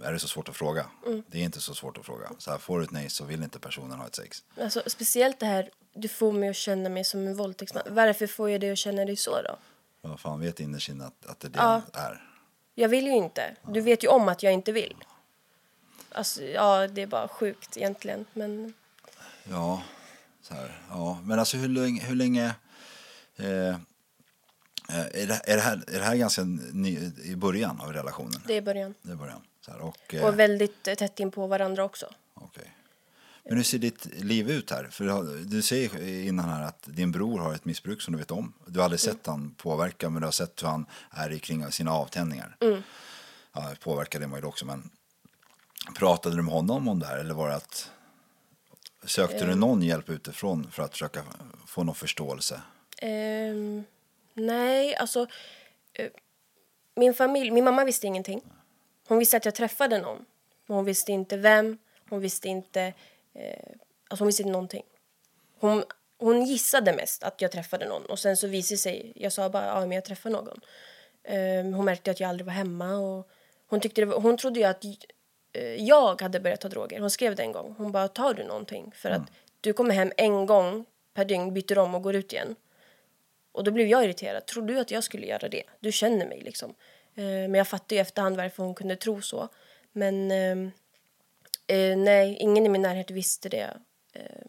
Är 0.03 0.13
det 0.13 0.19
så 0.19 0.29
svårt 0.29 0.49
att 0.49 0.57
fråga? 0.57 0.87
Mm. 1.07 1.23
Det 1.27 1.39
är 1.39 1.43
inte 1.43 1.61
så 1.61 1.75
svårt 1.75 1.99
att 1.99 2.07
fråga. 2.07 2.31
Så 2.39 2.51
här, 2.51 2.59
får 2.59 2.79
du 2.79 2.85
ett 2.85 2.91
nej 2.91 3.11
så 3.11 3.25
vill 3.25 3.43
inte 3.43 3.59
personen 3.59 3.99
ha 3.99 4.07
ett 4.07 4.15
sex. 4.15 4.45
Alltså, 4.61 4.83
speciellt 4.87 5.39
det 5.41 5.47
här, 5.47 5.71
du 5.95 6.09
får 6.09 6.33
mig 6.33 6.49
att 6.49 6.57
känna 6.57 6.89
mig 6.89 7.05
som 7.05 7.27
en 7.27 7.37
våldtäktsman. 7.37 7.83
Varför 7.91 8.27
får 8.27 8.51
jag 8.51 8.61
dig 8.61 8.71
att 8.71 8.79
känna 8.79 9.05
dig 9.05 9.17
så 9.17 9.43
då? 9.43 9.57
Vad 10.01 10.21
fan 10.21 10.41
vet 10.41 10.61
innerst 10.61 10.89
inne 10.89 11.05
att, 11.07 11.27
att 11.27 11.41
det 11.41 11.49
är 11.49 11.51
det 11.51 11.59
Ja. 11.59 11.83
är. 11.93 12.29
Jag 12.75 12.89
vill 12.89 13.07
ju 13.07 13.13
inte. 13.13 13.57
Du 13.69 13.81
vet 13.81 14.05
ju 14.05 14.09
om 14.09 14.29
att 14.29 14.43
jag 14.43 14.53
inte 14.53 14.73
vill. 14.73 14.97
Alltså, 16.13 16.43
ja, 16.43 16.89
det 16.89 17.03
är 17.03 17.07
bara 17.07 17.29
sjukt 17.29 17.77
egentligen. 17.77 18.27
Men 18.33 18.75
Ja, 19.51 19.83
så 20.43 20.55
här, 20.55 20.81
ja. 20.91 21.19
Men 21.25 21.39
alltså 21.39 21.57
hur 21.57 21.69
länge, 21.69 22.03
hur 22.03 22.15
länge 22.17 22.55
eh, 23.37 23.69
eh, 23.69 23.75
är, 24.89 25.27
det, 25.27 25.41
är, 25.45 25.57
det 25.57 25.63
här, 25.63 25.85
är 25.89 25.99
det 25.99 26.05
här 26.05 26.17
ganska 26.17 26.43
ny, 26.73 27.13
i 27.25 27.37
början 27.37 27.81
av 27.81 27.93
relationen? 27.93 28.43
det 28.47 28.55
är 28.57 28.63
början. 28.63 28.95
Det 29.03 29.13
är 29.13 29.17
början. 29.17 29.41
Här, 29.69 29.81
och, 29.81 30.15
eh, 30.15 30.25
Och 30.25 30.39
väldigt 30.39 30.89
eh, 30.89 30.95
tätt 30.95 31.21
in 31.21 31.31
på 31.31 31.47
varandra 31.47 31.85
också. 31.85 32.07
okej. 32.35 32.75
Men 33.45 33.57
hur 33.57 33.65
ser 33.65 33.79
ditt 33.79 34.05
liv 34.05 34.51
ut 34.51 34.71
här? 34.71 34.89
För 34.91 35.05
du 35.45 35.63
säger 35.63 36.03
innan 36.29 36.49
här 36.49 36.63
att 36.63 36.83
din 36.87 37.13
bror 37.13 37.39
har 37.39 37.55
ett 37.55 37.65
missbruk 37.65 38.03
som 38.03 38.13
du 38.13 38.19
vet 38.19 38.31
om. 38.31 38.53
Du 38.67 38.79
har 38.79 38.85
aldrig 38.85 39.01
sett 39.01 39.27
han 39.27 39.55
påverka 39.55 40.11
men 40.11 40.21
du 40.23 40.27
har 40.27 40.33
sett 40.33 40.63
hur 40.63 40.69
han 40.69 40.87
är 41.11 41.39
kring 41.39 41.73
sina 41.73 41.93
avtändningar. 41.93 42.57
Ja, 43.53 43.73
påverkade 43.81 44.27
man 44.27 44.41
ju 44.41 44.47
också 44.47 44.67
men 44.67 44.91
pratade 45.99 46.37
du 46.37 46.43
med 46.43 46.55
honom 46.55 46.89
om 46.89 46.99
det 46.99 47.07
här 47.07 47.19
eller 47.19 47.35
var 47.35 47.49
det 47.49 47.55
att 47.57 47.91
sökte 49.05 49.47
du 49.47 49.55
någon 49.55 49.83
hjälp 49.83 50.11
utifrån 50.11 50.71
för 50.71 50.83
att 50.83 50.93
försöka 50.93 51.23
få 51.67 51.85
någon 51.85 51.95
förståelse? 51.95 52.61
Ehm, 52.99 53.85
nej, 54.35 54.97
alltså... 54.97 55.27
eh, 55.93 56.11
min 56.97 57.15
familj, 57.15 57.51
min 57.51 57.65
mamma 57.65 57.85
visste 57.85 58.07
ingenting. 58.07 58.43
Hon 59.13 59.19
visste 59.19 59.37
att 59.37 59.45
jag 59.45 59.55
träffade 59.55 59.99
någon. 59.99 60.25
Men 60.67 60.77
hon 60.77 60.85
visste 60.85 61.13
inte 61.13 61.37
vem. 61.37 61.79
Hon 62.09 62.21
visste 62.21 62.49
inte... 62.49 62.81
Eh, 63.35 63.69
alltså 64.09 64.23
hon 64.23 64.27
visste 64.27 64.43
inte 64.43 64.53
någonting. 64.53 64.83
Hon, 65.59 65.85
hon 66.19 66.45
gissade 66.45 66.93
mest 66.93 67.23
att 67.23 67.41
jag 67.41 67.53
träffade 67.53 67.89
någon. 67.89 68.07
Och 68.07 68.19
sen 68.19 68.37
så 68.37 68.47
visade 68.47 68.79
sig... 68.79 69.13
Jag 69.17 69.33
sa 69.33 69.49
bara 69.49 69.67
ja, 69.67 69.81
men 69.81 69.93
jag 69.93 70.05
träffade 70.05 70.35
någon. 70.35 70.61
Ehm, 71.25 71.75
hon 71.75 71.85
märkte 71.85 72.11
att 72.11 72.21
jag 72.21 72.29
aldrig 72.29 72.47
var 72.47 72.53
hemma. 72.53 72.97
Och 72.97 73.29
hon, 73.67 73.81
tyckte 73.81 74.05
var, 74.05 74.21
hon 74.21 74.37
trodde 74.37 74.61
ju 74.61 74.67
att 74.67 74.85
eh, 75.53 75.75
jag 75.75 76.23
hade 76.23 76.41
börjat 76.41 76.61
ta 76.61 76.69
droger. 76.69 77.01
Hon 77.01 77.11
skrev 77.11 77.37
det 77.37 77.43
en 77.43 77.53
gång. 77.53 77.75
Hon 77.79 77.93
bara, 77.93 78.09
tar 78.09 78.35
du 78.35 78.45
någonting? 78.45 78.93
För 78.97 79.11
att 79.11 79.33
du 79.61 79.73
kommer 79.73 79.95
hem 79.95 80.13
en 80.17 80.47
gång 80.47 80.85
per 81.15 81.25
dygn, 81.25 81.55
byter 81.55 81.79
om 81.79 81.95
och 81.95 82.03
går 82.03 82.15
ut 82.15 82.33
igen. 82.33 82.57
Och 83.53 83.65
då 83.65 83.71
blev 83.71 83.87
jag 83.87 84.05
irriterad. 84.05 84.47
Tror 84.47 84.67
du 84.67 84.79
att 84.79 84.91
jag 84.91 85.05
skulle 85.05 85.27
göra 85.27 85.49
det? 85.49 85.63
Du 85.81 85.93
känner 85.93 86.27
mig 86.27 86.41
liksom. 86.41 86.75
Eh, 87.15 87.25
men 87.25 87.55
jag 87.55 87.69
fattar 87.69 87.97
ju 87.97 88.03
efterhand 88.03 88.37
varför 88.37 88.63
hon 88.63 88.75
kunde 88.75 88.97
tro 88.97 89.23
så. 89.23 89.49
Men 89.93 90.31
ehm, 90.31 90.71
eh, 91.67 91.97
nej, 91.97 92.37
ingen 92.41 92.67
i 92.67 92.69
min 92.69 92.83
närhet 92.83 93.11
visste 93.11 93.49
det. 93.49 93.77
Eh, 94.13 94.47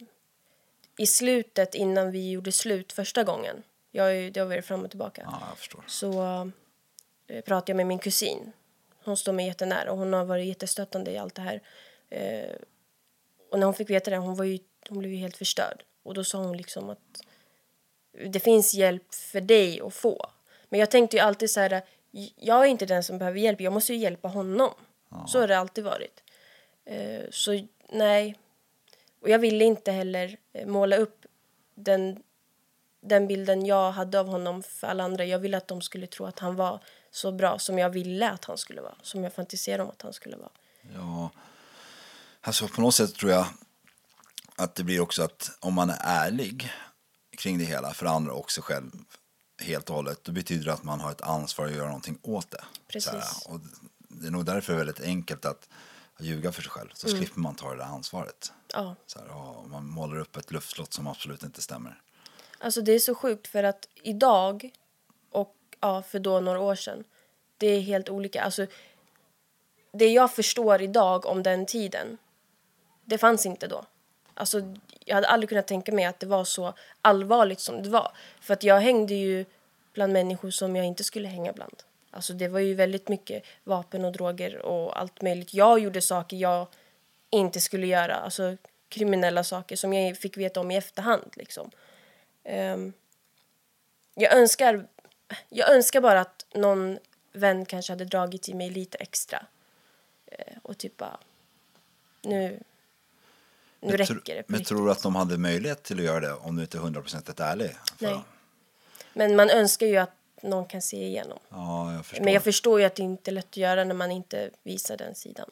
I 0.98 1.08
slutet, 1.08 1.76
innan 1.76 2.12
vi 2.12 2.32
gjorde 2.32 2.52
slut 2.52 2.94
första 2.94 3.24
gången, 3.24 3.64
jag, 3.92 4.34
det 4.34 4.40
har 4.40 4.48
varit 4.48 4.66
fram 4.66 4.84
och 4.84 4.90
tillbaka, 4.90 5.22
Ja, 5.26 5.56
så 5.88 6.24
eh, 7.28 7.42
pratade 7.42 7.72
jag 7.72 7.78
med 7.78 7.88
min 7.88 8.00
kusin. 8.00 8.52
Hon 9.04 9.18
står 9.18 9.34
mig 9.34 9.48
jättenära 9.48 9.92
och 9.92 9.98
hon 9.98 10.14
har 10.14 10.26
varit 10.26 10.46
jättestöttande 10.46 11.12
i 11.12 11.18
allt 11.18 11.36
det 11.36 11.42
här. 11.42 11.62
Eh, 12.10 12.56
och 13.52 13.60
när 13.60 13.66
hon 13.66 13.74
fick 13.74 13.90
veta 13.90 14.12
det, 14.12 14.18
hon, 14.18 14.36
var 14.36 14.46
ju, 14.46 14.60
hon 14.90 15.00
blev 15.00 15.12
ju 15.12 15.18
helt 15.18 15.38
förstörd. 15.38 15.84
Och 16.04 16.14
då 16.14 16.24
sa 16.24 16.38
hon 16.38 16.58
liksom 16.58 16.90
att 16.90 17.24
det 18.28 18.40
finns 18.40 18.74
hjälp 18.74 19.14
för 19.14 19.42
dig 19.42 19.82
att 19.82 19.94
få. 19.94 20.30
Men 20.70 20.80
jag 20.80 20.92
tänkte 20.92 21.18
ju 21.18 21.24
alltid 21.24 21.50
så 21.50 21.60
här, 21.60 21.82
jag 22.36 22.62
är 22.62 22.66
inte 22.66 22.86
den 22.86 23.04
som 23.04 23.18
behöver 23.18 23.40
hjälp, 23.40 23.62
jag 23.62 23.74
måste 23.74 23.94
ju 23.94 24.00
hjälpa 24.00 24.28
honom. 24.28 24.74
Så 25.28 25.40
har 25.40 25.48
det 25.48 25.58
alltid 25.58 25.84
varit. 25.84 26.24
Eh, 26.86 27.22
så 27.32 27.68
nej. 27.90 28.40
Och 29.22 29.30
jag 29.30 29.40
ville 29.40 29.66
inte 29.66 29.92
heller 29.92 30.38
eh, 30.54 30.68
måla 30.68 30.96
upp 30.96 31.26
den, 31.76 32.24
den 33.02 33.28
bilden 33.28 33.66
jag 33.66 33.92
hade 33.92 34.20
av 34.20 34.28
honom 34.28 34.64
för 34.64 34.88
alla 34.88 35.04
andra. 35.04 35.26
Jag 35.26 35.40
ville 35.40 35.58
att 35.58 35.68
de 35.68 35.82
skulle 35.82 36.08
tro 36.08 36.26
att 36.26 36.40
han 36.40 36.56
var 36.56 36.84
så 37.12 37.32
bra 37.32 37.60
som 37.60 37.80
jag 37.80 37.90
ville 37.90 38.30
att 38.30 38.46
han 38.46 38.58
skulle 38.58 38.82
vara. 38.82 38.96
Som 39.02 39.24
jag 39.24 39.34
fantiserade 39.34 39.84
om 39.84 39.90
att 39.90 40.02
han 40.02 40.14
skulle 40.14 40.36
vara. 40.36 40.52
Ja, 40.94 41.30
alltså 42.42 42.68
på 42.68 42.82
något 42.82 42.96
sätt 42.96 43.16
tror 43.16 43.32
jag 43.32 43.46
att 44.56 44.76
det 44.76 44.84
blir 44.84 45.00
också 45.00 45.24
att 45.24 45.58
om 45.60 45.74
man 45.74 45.90
är 45.90 45.98
ärlig 46.00 46.72
kring 47.38 47.58
det 47.58 47.66
hela 47.66 47.94
för 47.94 48.06
andra 48.06 48.34
och 48.34 48.52
sig 48.52 48.64
själv 48.64 48.92
helt 49.64 49.90
och 49.90 49.96
hållet, 49.96 50.24
då 50.24 50.32
betyder 50.32 50.66
det 50.66 50.74
att 50.74 50.84
man 50.84 51.00
har 51.00 51.12
ett 51.12 51.22
ansvar 51.22 51.66
att 51.66 51.72
göra 51.76 51.86
någonting 51.88 52.20
åt 52.22 52.52
det. 52.52 52.64
Precis. 52.88 53.46
Och 53.46 53.60
det 54.08 54.28
är 54.28 54.32
nog 54.32 54.46
därför 54.46 54.74
är 54.74 54.78
väldigt 54.78 55.02
enkelt 55.02 55.46
att 55.46 55.70
ljuga 56.20 56.52
för 56.52 56.62
sig 56.62 56.72
själv, 56.72 56.90
så 56.94 57.08
Mm. 57.08 57.20
slipper 57.20 57.40
man 57.40 57.56
ta 57.56 57.70
det 57.72 57.78
där 57.78 57.84
ansvaret. 57.86 58.54
Ja. 58.74 58.96
Så 59.06 59.20
här, 59.20 59.28
och 59.32 59.70
man 59.70 59.88
målar 59.88 60.20
upp 60.20 60.36
ett 60.38 60.52
luftslott 60.52 60.94
som 60.94 61.08
absolut 61.08 61.44
inte 61.44 61.62
stämmer. 61.62 62.02
Alltså 62.60 62.82
det 62.82 62.92
är 62.92 63.00
så 63.00 63.16
sjukt 63.16 63.48
för 63.48 63.64
att 63.64 63.88
idag 63.96 64.72
och 65.32 65.56
ja, 65.80 66.02
för 66.02 66.20
då 66.20 66.40
några 66.40 66.60
år 66.60 66.76
sedan, 66.76 67.04
det 67.58 67.68
är 67.68 67.82
helt 67.82 68.10
olika. 68.10 68.44
Alltså, 68.44 68.66
det 69.92 70.08
jag 70.08 70.34
förstår 70.34 70.82
idag 70.82 71.26
om 71.26 71.44
den 71.44 71.66
tiden, 71.66 72.18
det 73.06 73.18
fanns 73.18 73.46
inte 73.46 73.68
då. 73.68 73.86
Alltså, 74.34 74.76
jag 75.06 75.16
hade 75.16 75.28
aldrig 75.28 75.50
kunnat 75.50 75.68
tänka 75.68 75.92
mig 75.92 76.06
att 76.06 76.20
det 76.20 76.26
var 76.26 76.44
så 76.44 76.74
allvarligt 77.02 77.60
som 77.60 77.84
det 77.84 77.90
var. 77.90 78.12
För 78.42 78.54
att 78.54 78.64
jag 78.64 78.80
hängde 78.80 79.14
ju 79.14 79.46
bland 79.94 80.14
människor 80.14 80.52
som 80.52 80.76
jag 80.76 80.86
inte 80.86 81.04
skulle 81.04 81.28
hänga 81.28 81.54
bland. 81.54 81.84
Alltså 82.12 82.34
det 82.34 82.48
var 82.48 82.60
ju 82.60 82.74
väldigt 82.74 83.08
mycket 83.08 83.44
vapen 83.64 84.06
och 84.06 84.12
droger 84.12 84.58
och 84.58 85.00
allt 85.00 85.22
möjligt. 85.22 85.54
Jag 85.54 85.80
gjorde 85.80 86.02
saker 86.02 86.38
jag 86.38 86.68
inte 87.30 87.62
skulle 87.62 87.88
göra, 87.88 88.16
alltså 88.16 88.58
kriminella 88.90 89.44
saker 89.44 89.76
som 89.76 89.94
jag 89.94 90.18
fick 90.18 90.38
veta 90.38 90.60
om 90.60 90.72
i 90.72 90.78
efterhand 90.78 91.32
liksom. 91.34 91.72
Um, 92.44 92.94
jag 94.16 94.34
önskar 94.34 94.88
jag 95.50 95.72
önskar 95.74 96.02
bara 96.02 96.22
att 96.22 96.46
någon 96.54 97.00
vän 97.32 97.66
kanske 97.66 97.92
hade 97.92 98.06
dragit 98.06 98.50
i 98.50 98.54
mig 98.54 98.70
lite 98.70 98.98
extra. 98.98 99.46
Uh, 100.32 100.58
och 100.62 100.78
typ 100.78 100.98
bara, 100.98 101.18
nu, 102.22 102.60
nu 103.84 103.90
Men 103.90 103.98
räcker 103.98 104.36
det. 104.36 104.44
Men 104.48 104.58
riktigt. 104.60 104.68
tror 104.68 104.86
du 104.86 104.92
att 104.92 105.04
de 105.04 105.16
hade 105.16 105.38
möjlighet 105.38 105.84
till 105.84 106.00
att 106.00 106.06
göra 106.06 106.20
det 106.20 106.34
om 106.34 106.56
du 106.56 106.62
inte 106.62 106.78
är 106.78 106.82
hundraprocentigt 106.82 107.40
ärlig? 107.40 107.72
För- 107.98 108.06
Nej. 108.06 108.20
Men 109.14 109.36
man 109.36 109.50
önskar 109.50 109.88
ju 109.88 109.98
att 109.98 110.12
någon 110.42 110.66
kan 110.68 110.82
se 110.82 110.98
igenom. 111.08 111.40
Ja, 111.50 111.94
jag 111.94 112.06
förstår. 112.06 112.24
Men 112.26 112.34
jag 112.34 112.44
förstår 112.44 112.80
ju 112.80 112.86
att 112.86 112.96
det 112.96 113.04
inte 113.04 113.32
är 113.32 113.34
lätt 113.34 113.46
att 113.50 113.58
göra 113.58 113.84
när 113.84 113.96
man 113.96 114.12
inte 114.12 114.50
visar 114.64 114.98
den 114.98 115.16
sidan. 115.16 115.50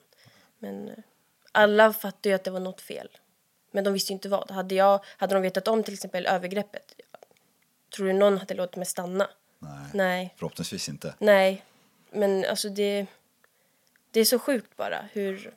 Men 0.59 0.89
eh, 0.89 0.95
alla 1.51 1.93
fattade 1.93 2.29
ju 2.29 2.35
att 2.35 2.43
det 2.43 2.51
var 2.51 2.59
något 2.59 2.81
fel. 2.81 3.07
Men 3.71 3.83
de 3.83 3.93
visste 3.93 4.13
ju 4.13 4.15
inte 4.15 4.29
vad. 4.29 4.51
Hade, 4.51 4.75
jag, 4.75 5.03
hade 5.17 5.33
de 5.35 5.41
vetat 5.41 5.67
om 5.67 5.83
till 5.83 5.93
exempel 5.93 6.25
övergreppet, 6.25 6.93
tror 7.95 8.07
du 8.07 8.13
någon 8.13 8.37
hade 8.37 8.53
låtit 8.53 8.75
mig 8.75 8.85
stanna? 8.85 9.29
Nej, 9.59 9.89
Nej. 9.93 10.33
förhoppningsvis 10.37 10.89
inte. 10.89 11.15
Nej. 11.19 11.63
Men 12.11 12.45
alltså 12.45 12.69
det, 12.69 13.05
det 14.11 14.19
är 14.19 14.25
så 14.25 14.39
sjukt 14.39 14.77
bara 14.77 15.01
hur... 15.13 15.53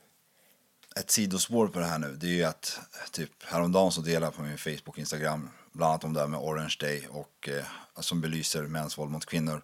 Ett 1.01 1.11
sidospår 1.11 1.69
på 1.69 1.79
det 1.79 1.85
här 1.87 1.99
nu, 1.99 2.17
det 2.21 2.27
är 2.27 2.31
ju 2.31 2.45
att 2.45 2.81
typ 3.11 3.31
häromdagen 3.45 3.93
så 3.93 4.01
delade 4.01 4.27
jag 4.27 4.35
på 4.35 4.43
min 4.43 4.59
Facebook 4.59 4.89
och 4.89 4.99
Instagram 4.99 5.51
bland 5.73 5.91
annat 5.91 6.05
om 6.05 6.13
det 6.13 6.21
här 6.21 6.27
med 6.27 6.41
Orange 6.41 6.77
Day 6.81 7.07
och 7.11 7.49
eh, 7.49 7.65
som 8.01 8.21
belyser 8.21 8.63
mäns 8.63 8.99
våld 8.99 9.11
mot 9.11 9.27
kvinnor. 9.27 9.63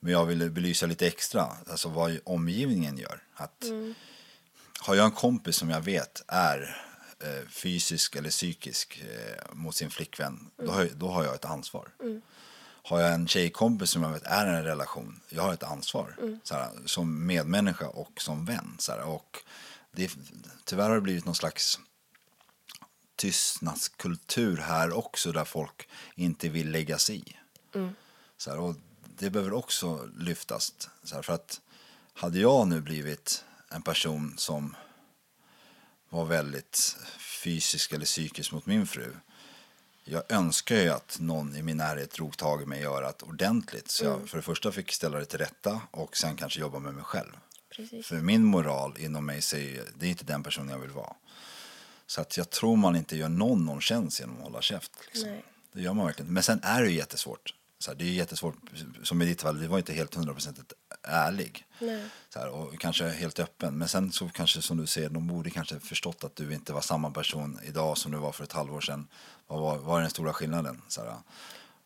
Men 0.00 0.12
jag 0.12 0.26
ville 0.26 0.50
belysa 0.50 0.86
lite 0.86 1.06
extra, 1.06 1.48
alltså 1.70 1.88
vad 1.88 2.18
omgivningen 2.24 2.98
gör. 2.98 3.22
Att 3.34 3.64
har 4.78 4.94
jag 4.94 5.04
en 5.04 5.12
kompis 5.12 5.56
som 5.56 5.70
jag 5.70 5.80
vet 5.80 6.22
är 6.28 6.86
eh, 7.20 7.48
fysisk 7.48 8.16
eller 8.16 8.30
psykisk 8.30 9.02
eh, 9.02 9.54
mot 9.54 9.74
sin 9.74 9.90
flickvän, 9.90 10.50
då, 10.56 10.70
har, 10.70 10.88
då 10.94 11.08
har 11.08 11.24
jag 11.24 11.34
ett 11.34 11.44
ansvar. 11.44 11.88
Har 12.84 13.00
jag 13.00 13.12
en 13.12 13.28
tjejkompis 13.28 13.90
som 13.90 14.02
jag 14.02 14.10
vet 14.10 14.22
är 14.26 14.46
i 14.46 14.56
en 14.56 14.64
relation, 14.64 15.20
jag 15.28 15.42
har 15.42 15.52
ett 15.52 15.62
ansvar. 15.62 16.16
Så 16.42 16.54
här, 16.54 16.70
som 16.86 17.26
medmänniska 17.26 17.88
och 17.88 18.20
som 18.20 18.44
vän. 18.44 18.76
Så 18.78 18.92
här, 18.92 19.02
och 19.02 19.38
det, 19.92 20.10
tyvärr 20.64 20.88
har 20.88 20.94
det 20.94 21.00
blivit 21.00 21.24
någon 21.24 21.34
slags 21.34 21.80
tystnadskultur 23.16 24.56
här 24.56 24.92
också 24.92 25.32
där 25.32 25.44
folk 25.44 25.88
inte 26.14 26.48
vill 26.48 26.70
lägga 26.70 26.98
sig 26.98 27.16
i. 27.16 27.36
Så 28.36 28.50
här, 28.50 28.58
och 28.58 28.74
det 29.18 29.30
behöver 29.30 29.52
också 29.52 30.08
lyftas. 30.18 30.88
Så 31.02 31.14
här, 31.14 31.22
för 31.22 31.32
att 31.32 31.60
hade 32.14 32.38
jag 32.38 32.68
nu 32.68 32.80
blivit 32.80 33.44
en 33.68 33.82
person 33.82 34.34
som 34.36 34.76
var 36.08 36.24
väldigt 36.24 36.96
fysisk 37.18 37.92
eller 37.92 38.04
psykisk 38.04 38.52
mot 38.52 38.66
min 38.66 38.86
fru. 38.86 39.12
Jag 40.04 40.22
önskar 40.28 40.76
ju 40.76 40.88
att 40.88 41.16
någon 41.20 41.56
i 41.56 41.62
min 41.62 41.76
närhet 41.76 42.10
drog 42.10 42.36
tag 42.36 42.62
i 42.62 42.66
mig 42.66 42.80
i 42.80 42.84
örat 42.84 43.22
ordentligt. 43.22 43.90
Så 43.90 44.04
jag 44.04 44.28
för 44.28 44.36
det 44.36 44.42
första 44.42 44.72
fick 44.72 44.92
ställa 44.92 45.18
det 45.18 45.24
till 45.24 45.38
rätta 45.38 45.80
och 45.90 46.16
sen 46.16 46.36
kanske 46.36 46.60
jobba 46.60 46.78
med 46.78 46.94
mig 46.94 47.04
själv. 47.04 47.36
Precis. 47.76 48.06
För 48.06 48.16
min 48.16 48.44
moral 48.44 48.96
inom 48.98 49.26
mig 49.26 49.42
säger 49.42 49.84
det 49.98 50.06
är 50.06 50.10
inte 50.10 50.24
den 50.24 50.42
personen 50.42 50.68
jag 50.70 50.78
vill 50.78 50.90
vara. 50.90 51.14
Så 52.06 52.20
att 52.20 52.36
jag 52.36 52.50
tror 52.50 52.76
man 52.76 52.96
inte 52.96 53.16
gör 53.16 53.28
någon 53.28 53.64
någon 53.64 53.80
tjänst 53.80 54.20
genom 54.20 54.36
att 54.36 54.42
hålla 54.42 54.62
käft. 54.62 54.92
Liksom. 55.06 55.30
Nej. 55.30 55.44
Det 55.72 55.82
gör 55.82 55.94
man 55.94 56.06
verkligen. 56.06 56.32
Men 56.32 56.42
sen 56.42 56.60
är 56.62 56.82
det 56.82 56.88
ju 56.88 56.96
jättesvårt. 56.96 57.54
Så 57.78 57.90
här, 57.90 57.98
det 57.98 58.04
är 58.04 58.08
jättesvårt, 58.08 58.56
som 59.02 59.22
i 59.22 59.26
ditt 59.26 59.42
fall, 59.42 59.60
det 59.60 59.68
var 59.68 59.78
inte 59.78 59.92
helt 59.92 60.14
hundraprocentigt 60.14 60.72
ärlig. 61.02 61.66
Nej. 61.78 62.04
Så 62.28 62.38
här, 62.38 62.48
och 62.48 62.80
kanske 62.80 63.08
helt 63.08 63.38
öppen. 63.38 63.78
Men 63.78 63.88
sen 63.88 64.12
så 64.12 64.28
kanske 64.28 64.62
som 64.62 64.76
du 64.76 64.86
säger, 64.86 65.08
de 65.08 65.26
borde 65.26 65.50
kanske 65.50 65.80
förstått 65.80 66.24
att 66.24 66.36
du 66.36 66.54
inte 66.54 66.72
var 66.72 66.80
samma 66.80 67.10
person 67.10 67.58
idag 67.64 67.98
som 67.98 68.12
du 68.12 68.18
var 68.18 68.32
för 68.32 68.44
ett 68.44 68.52
halvår 68.52 68.80
sedan. 68.80 69.06
Vad 69.46 69.60
var, 69.60 69.78
vad 69.78 69.96
är 69.96 70.00
den 70.00 70.10
stora 70.10 70.32
skillnaden? 70.32 70.82
Så 70.88 71.00
här, 71.00 71.16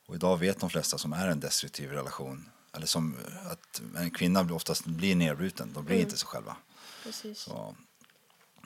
och 0.06 0.14
idag 0.14 0.36
vet 0.36 0.60
de 0.60 0.70
flesta 0.70 0.98
som 0.98 1.12
är 1.12 1.28
en 1.28 1.40
destruktiv 1.40 1.90
relation, 1.90 2.48
eller 2.76 2.86
som 2.86 3.16
att 3.50 3.82
en 3.96 4.10
kvinna 4.10 4.44
blir 4.44 4.56
oftast 4.56 4.84
blir 4.84 5.16
nedbruten, 5.16 5.72
de 5.72 5.84
blir 5.84 6.00
inte 6.00 6.16
så 6.16 6.26
själva. 6.26 6.56
Precis. 7.02 7.38
Så, 7.38 7.76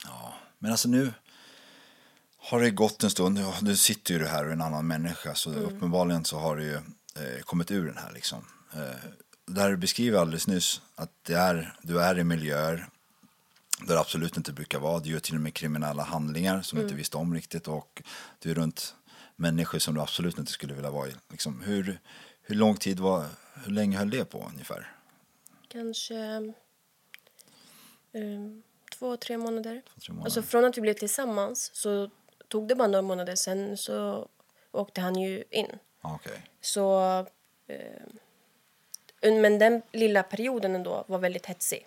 ja. 0.04 0.34
Men 0.58 0.70
alltså 0.70 0.88
nu 0.88 1.12
har 2.38 2.60
det 2.60 2.70
gått 2.70 3.02
en 3.02 3.10
stund, 3.10 3.40
nu 3.62 3.76
sitter 3.76 4.14
ju 4.14 4.20
du 4.20 4.26
här 4.26 4.44
och 4.44 4.48
är 4.48 4.52
en 4.52 4.62
annan 4.62 4.86
människa 4.86 5.34
så 5.34 5.50
uppenbarligen 5.50 6.24
så 6.24 6.38
har 6.38 6.56
du 6.56 6.62
ju 6.62 6.74
eh, 6.74 7.40
kommit 7.44 7.70
ur 7.70 7.86
den 7.86 7.96
här 7.96 8.12
liksom. 8.12 8.44
Eh, 8.72 9.10
där 9.46 9.70
du 9.70 9.76
beskriver 9.76 10.18
alldeles 10.18 10.46
nyss 10.46 10.80
att 10.94 11.10
det 11.22 11.34
är, 11.34 11.76
du 11.82 12.02
är 12.02 12.18
i 12.18 12.24
miljöer 12.24 12.88
där 13.80 13.94
det 13.94 14.00
absolut 14.00 14.36
inte 14.36 14.52
brukar 14.52 14.78
vara. 14.78 15.00
Du 15.00 15.10
gör 15.10 15.20
till 15.20 15.34
och 15.34 15.40
med 15.40 15.54
kriminella 15.54 16.02
handlingar 16.02 16.62
som 16.62 16.78
du 16.78 16.82
inte 16.82 16.94
visste 16.94 17.16
om 17.16 17.34
riktigt 17.34 17.68
och 17.68 18.02
du 18.38 18.50
är 18.50 18.54
runt 18.54 18.94
människor 19.36 19.78
som 19.78 19.94
du 19.94 20.00
absolut 20.00 20.38
inte 20.38 20.52
skulle 20.52 20.74
vilja 20.74 20.90
vara 20.90 21.08
i. 21.08 21.12
Liksom, 21.30 21.60
hur, 21.60 22.00
hur 22.42 22.54
lång 22.54 22.76
tid 22.76 23.00
var, 23.00 23.26
hur 23.64 23.72
länge 23.72 23.98
höll 23.98 24.10
det 24.10 24.24
på 24.24 24.46
ungefär? 24.52 24.96
Kanske 25.68 26.52
um, 28.12 28.62
två, 28.92 29.16
tre 29.16 29.38
månader. 29.38 29.82
Två, 29.86 30.00
tre 30.00 30.12
månader. 30.12 30.26
Alltså 30.26 30.42
från 30.42 30.64
att 30.64 30.76
vi 30.76 30.80
blev 30.80 30.94
tillsammans 30.94 31.70
så 31.74 32.10
tog 32.48 32.68
det 32.68 32.74
bara 32.74 32.88
några 32.88 33.02
månader 33.02 33.34
sen 33.34 33.76
så 33.76 34.28
åkte 34.72 35.00
han 35.00 35.16
ju 35.16 35.44
in. 35.50 35.78
Ja, 36.02 36.14
Okej. 36.14 36.42
Så, 36.60 37.18
eh, 37.66 39.32
men 39.32 39.58
den 39.58 39.82
lilla 39.92 40.22
perioden 40.22 40.74
ändå 40.74 41.04
var 41.08 41.18
väldigt 41.18 41.46
hetsig. 41.46 41.86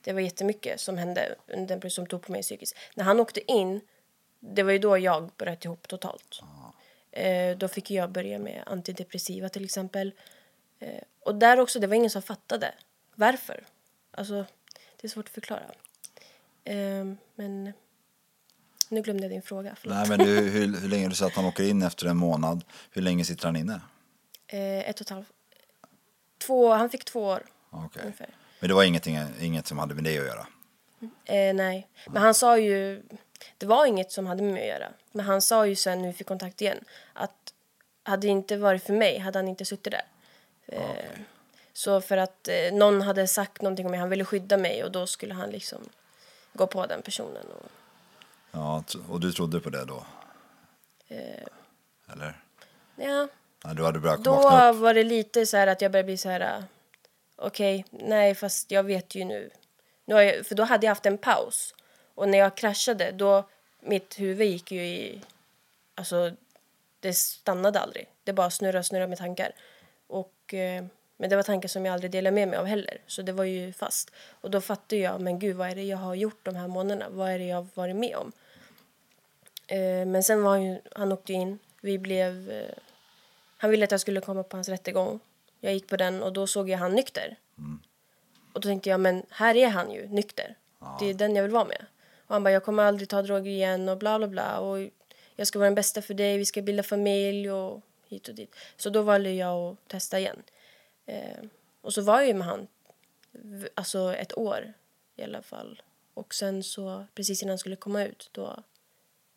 Det 0.00 0.12
var 0.12 0.20
jättemycket 0.20 0.80
som 0.80 0.98
hände 0.98 1.34
under 1.46 1.76
den 1.76 1.90
som 1.90 2.06
tog 2.06 2.22
på 2.22 2.32
mig 2.32 2.42
psykiskt. 2.42 2.76
När 2.94 3.04
han 3.04 3.20
åkte 3.20 3.52
in, 3.52 3.80
det 4.40 4.62
var 4.62 4.72
ju 4.72 4.78
då 4.78 4.98
jag 4.98 5.30
bröt 5.36 5.64
ihop 5.64 5.88
totalt. 5.88 6.40
Eh, 7.10 7.56
då 7.56 7.68
fick 7.68 7.90
jag 7.90 8.10
börja 8.10 8.38
med 8.38 8.62
antidepressiva 8.66 9.48
till 9.48 9.64
exempel. 9.64 10.12
Eh, 10.84 11.02
och 11.20 11.34
där 11.34 11.60
också, 11.60 11.80
det 11.80 11.86
var 11.86 11.94
ingen 11.94 12.10
som 12.10 12.22
fattade 12.22 12.74
varför. 13.14 13.64
Alltså, 14.10 14.46
det 15.00 15.06
är 15.06 15.08
svårt 15.08 15.28
att 15.28 15.34
förklara. 15.34 15.70
Eh, 16.64 17.04
men 17.34 17.72
nu 18.88 19.02
glömde 19.02 19.22
jag 19.22 19.30
din 19.30 19.42
fråga. 19.42 19.76
Förlåt. 19.80 19.96
Nej, 19.96 20.08
men 20.08 20.18
du, 20.18 20.40
hur, 20.40 20.80
hur 20.80 20.88
länge 20.88 21.08
du 21.08 21.14
sa 21.14 21.26
att 21.26 21.34
han 21.34 21.44
åker 21.44 21.64
in 21.64 21.82
efter 21.82 22.06
en 22.06 22.16
månad? 22.16 22.64
Hur 22.90 23.02
länge 23.02 23.24
sitter 23.24 23.46
han 23.46 23.56
inne? 23.56 23.80
Eh, 24.46 24.88
ett 24.88 25.00
och 25.00 25.06
ett 25.06 25.10
halvt... 25.10 25.28
Två, 26.38 26.72
han 26.72 26.90
fick 26.90 27.04
två 27.04 27.24
år 27.24 27.42
ungefär. 27.70 28.28
Men 28.60 28.68
det 28.68 28.74
var 28.74 28.84
ingenting, 28.84 29.18
inget 29.40 29.66
som 29.66 29.78
hade 29.78 29.94
med 29.94 30.04
det 30.04 30.18
att 30.18 30.24
göra? 30.24 30.46
Eh, 31.24 31.54
nej, 31.54 31.88
men 32.06 32.22
han 32.22 32.34
sa 32.34 32.58
ju... 32.58 33.02
Det 33.58 33.66
var 33.66 33.86
inget 33.86 34.12
som 34.12 34.26
hade 34.26 34.42
med 34.42 34.52
mig 34.52 34.62
att 34.62 34.80
göra. 34.80 34.92
Men 35.12 35.26
han 35.26 35.42
sa 35.42 35.66
ju 35.66 35.76
sen 35.76 36.02
när 36.02 36.06
vi 36.06 36.12
fick 36.12 36.26
kontakt 36.26 36.60
igen 36.60 36.78
att 37.12 37.54
hade 38.02 38.26
det 38.26 38.30
inte 38.30 38.56
varit 38.56 38.82
för 38.82 38.92
mig 38.92 39.18
hade 39.18 39.38
han 39.38 39.48
inte 39.48 39.64
suttit 39.64 39.92
där. 39.92 40.02
Eh, 40.66 40.94
Så 41.72 42.00
för 42.00 42.16
att 42.16 42.48
eh, 42.48 42.72
någon 42.72 43.02
hade 43.02 43.26
sagt 43.26 43.62
någonting 43.62 43.86
om 43.86 43.90
mig, 43.90 44.00
han 44.00 44.10
ville 44.10 44.24
skydda 44.24 44.56
mig 44.56 44.84
och 44.84 44.92
då 44.92 45.06
skulle 45.06 45.34
han 45.34 45.50
liksom 45.50 45.78
gå 46.52 46.66
på 46.66 46.86
den 46.86 47.02
personen. 47.02 47.46
Och, 47.46 47.66
Ja, 48.50 48.84
och 49.08 49.20
du 49.20 49.32
trodde 49.32 49.60
på 49.60 49.70
det 49.70 49.84
då? 49.84 50.06
eh, 51.08 52.12
Eller? 52.12 52.40
ja, 52.96 53.28
Nej, 53.64 53.74
du 53.74 53.84
hade 53.84 53.98
börjat 54.00 54.24
då 54.24 54.72
var 54.72 54.94
det 54.94 55.04
lite 55.04 55.46
så 55.46 55.56
här 55.56 55.66
att 55.66 55.80
jag 55.80 55.92
började 55.92 56.06
bli 56.06 56.16
så 56.16 56.28
här... 56.28 56.64
Okej, 57.36 57.84
nej 57.90 58.34
fast 58.34 58.70
jag 58.70 58.82
vet 58.82 59.14
ju 59.14 59.24
nu. 59.24 59.50
nu 60.04 60.14
jag, 60.14 60.46
för 60.46 60.54
då 60.54 60.62
hade 60.62 60.86
jag 60.86 60.90
haft 60.90 61.06
en 61.06 61.18
paus. 61.18 61.74
Och 62.14 62.28
när 62.28 62.38
jag 62.38 62.56
kraschade 62.56 63.10
då, 63.12 63.48
mitt 63.80 64.18
huvud 64.20 64.48
gick 64.48 64.70
ju 64.72 64.86
i... 64.86 65.20
Alltså, 65.94 66.32
det 67.00 67.12
stannade 67.12 67.80
aldrig. 67.80 68.08
Det 68.24 68.32
bara 68.32 68.50
snurrade 68.50 68.78
och 68.78 68.86
snurrade 68.86 69.08
med 69.08 69.18
tankar. 69.18 69.52
Och, 70.44 70.54
eh, 70.54 70.84
men 71.16 71.30
det 71.30 71.36
var 71.36 71.42
tankar 71.42 71.68
som 71.68 71.86
jag 71.86 71.92
aldrig 71.92 72.10
delade 72.10 72.34
med 72.34 72.48
mig 72.48 72.58
av 72.58 72.66
heller. 72.66 72.98
Så 73.06 73.22
det 73.22 73.32
var 73.32 73.44
ju 73.44 73.72
fast. 73.72 74.10
Och 74.40 74.50
då 74.50 74.60
fattade 74.60 74.96
jag, 75.02 75.20
men 75.20 75.38
gud 75.38 75.56
vad 75.56 75.68
är 75.68 75.74
det 75.74 75.82
jag 75.82 75.98
har 75.98 76.14
gjort 76.14 76.38
de 76.42 76.56
här 76.56 76.68
månaderna? 76.68 77.06
Vad 77.10 77.30
är 77.30 77.38
det 77.38 77.44
jag 77.44 77.56
har 77.56 77.66
varit 77.74 77.96
med 77.96 78.16
om? 78.16 78.32
Eh, 79.66 80.06
men 80.06 80.22
sen 80.22 80.42
var 80.42 80.58
han 80.58 80.78
han 80.92 81.12
åkte 81.12 81.32
in. 81.32 81.58
Vi 81.80 81.98
blev... 81.98 82.50
Eh, 82.50 82.74
han 83.56 83.70
ville 83.70 83.84
att 83.84 83.90
jag 83.90 84.00
skulle 84.00 84.20
komma 84.20 84.42
på 84.42 84.56
hans 84.56 84.68
rättegång. 84.68 85.20
Jag 85.60 85.72
gick 85.74 85.88
på 85.88 85.96
den 85.96 86.22
och 86.22 86.32
då 86.32 86.46
såg 86.46 86.68
jag 86.70 86.78
han 86.78 86.92
nykter. 86.92 87.36
Och 88.52 88.60
då 88.60 88.68
tänkte 88.68 88.90
jag, 88.90 89.00
men 89.00 89.22
här 89.30 89.56
är 89.56 89.68
han 89.68 89.90
ju 89.90 90.08
nykter. 90.08 90.54
Det 91.00 91.10
är 91.10 91.14
den 91.14 91.36
jag 91.36 91.42
vill 91.42 91.52
vara 91.52 91.64
med. 91.64 91.86
Och 92.26 92.34
han 92.34 92.44
bara, 92.44 92.50
jag 92.50 92.64
kommer 92.64 92.82
aldrig 92.82 93.08
ta 93.08 93.22
droger 93.22 93.50
igen 93.50 93.88
och 93.88 93.98
bla 93.98 94.18
bla 94.18 94.28
bla. 94.28 94.58
Och 94.58 94.88
jag 95.36 95.46
ska 95.46 95.58
vara 95.58 95.66
den 95.66 95.74
bästa 95.74 96.02
för 96.02 96.14
dig, 96.14 96.38
vi 96.38 96.44
ska 96.44 96.62
bilda 96.62 96.82
familj 96.82 97.50
och 97.50 97.80
hit 98.14 98.28
och 98.28 98.34
dit. 98.34 98.54
Så 98.76 98.90
då 98.90 99.02
valde 99.02 99.32
jag 99.32 99.56
att 99.56 99.88
testa 99.88 100.18
igen. 100.18 100.42
Eh, 101.06 101.44
och 101.80 101.94
så 101.94 102.02
var 102.02 102.18
jag 102.18 102.26
ju 102.26 102.34
med 102.34 102.46
han, 102.46 102.66
alltså 103.74 104.14
ett 104.14 104.38
år 104.38 104.72
i 105.16 105.22
alla 105.22 105.42
fall. 105.42 105.82
Och 106.14 106.34
sen 106.34 106.62
så, 106.62 107.06
precis 107.14 107.42
innan 107.42 107.50
han 107.50 107.58
skulle 107.58 107.76
komma 107.76 108.04
ut, 108.04 108.28
då 108.32 108.62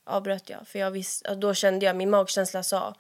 avbröt 0.04 0.50
jag. 0.50 0.68
För 0.68 0.80
jag 0.80 0.92
visste, 0.92 1.36
då 1.36 1.54
kände 1.54 1.86
jag, 1.86 1.96
min 1.96 2.10
magkänsla 2.10 2.64
sa, 2.64 2.96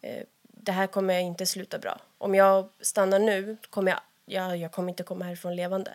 eh, 0.00 0.24
det 0.42 0.72
här 0.72 0.86
kommer 0.86 1.14
jag 1.14 1.22
inte 1.22 1.46
sluta 1.46 1.78
bra. 1.78 2.00
Om 2.18 2.34
jag 2.34 2.68
stannar 2.80 3.18
nu 3.18 3.56
kommer 3.70 3.90
jag, 3.92 4.00
jag, 4.24 4.56
jag 4.56 4.72
kommer 4.72 4.88
inte 4.88 5.02
komma 5.02 5.24
härifrån 5.24 5.56
levande. 5.56 5.94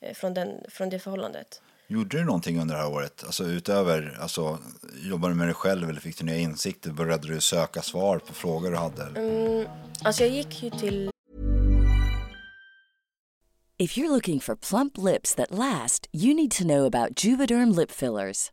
Eh, 0.00 0.14
från, 0.14 0.34
den, 0.34 0.64
från 0.68 0.90
det 0.90 0.98
förhållandet. 0.98 1.62
Gjorde 1.88 2.18
du 2.18 2.24
någonting 2.24 2.60
under 2.60 2.74
det 2.74 2.80
här 2.80 2.90
året? 2.90 3.24
Alltså 3.26 3.44
utöver, 3.44 4.18
alltså 4.20 4.58
jobbade 5.02 5.34
du 5.34 5.38
med 5.38 5.46
dig 5.46 5.54
själv 5.54 5.90
eller 5.90 6.00
fick 6.00 6.18
du 6.18 6.24
nya 6.24 6.38
insikter? 6.38 6.90
Började 6.92 7.28
du 7.28 7.40
söka 7.40 7.82
svar 7.82 8.18
på 8.18 8.34
frågor 8.34 8.70
du 8.70 8.76
hade? 8.76 9.02
Mm, 9.02 9.68
alltså 10.02 10.22
jag 10.22 10.32
gick 10.32 10.62
ju 10.62 10.70
till 10.70 11.10
If 13.78 13.98
you're 13.98 14.08
looking 14.08 14.40
for 14.40 14.54
plump 14.56 14.98
lips 14.98 15.34
that 15.34 15.50
last, 15.50 16.06
you 16.12 16.34
need 16.34 16.50
to 16.50 16.64
know 16.64 16.84
about 16.86 17.24
Juvederm 17.24 17.76
lip 17.76 17.90
fillers. 17.90 18.52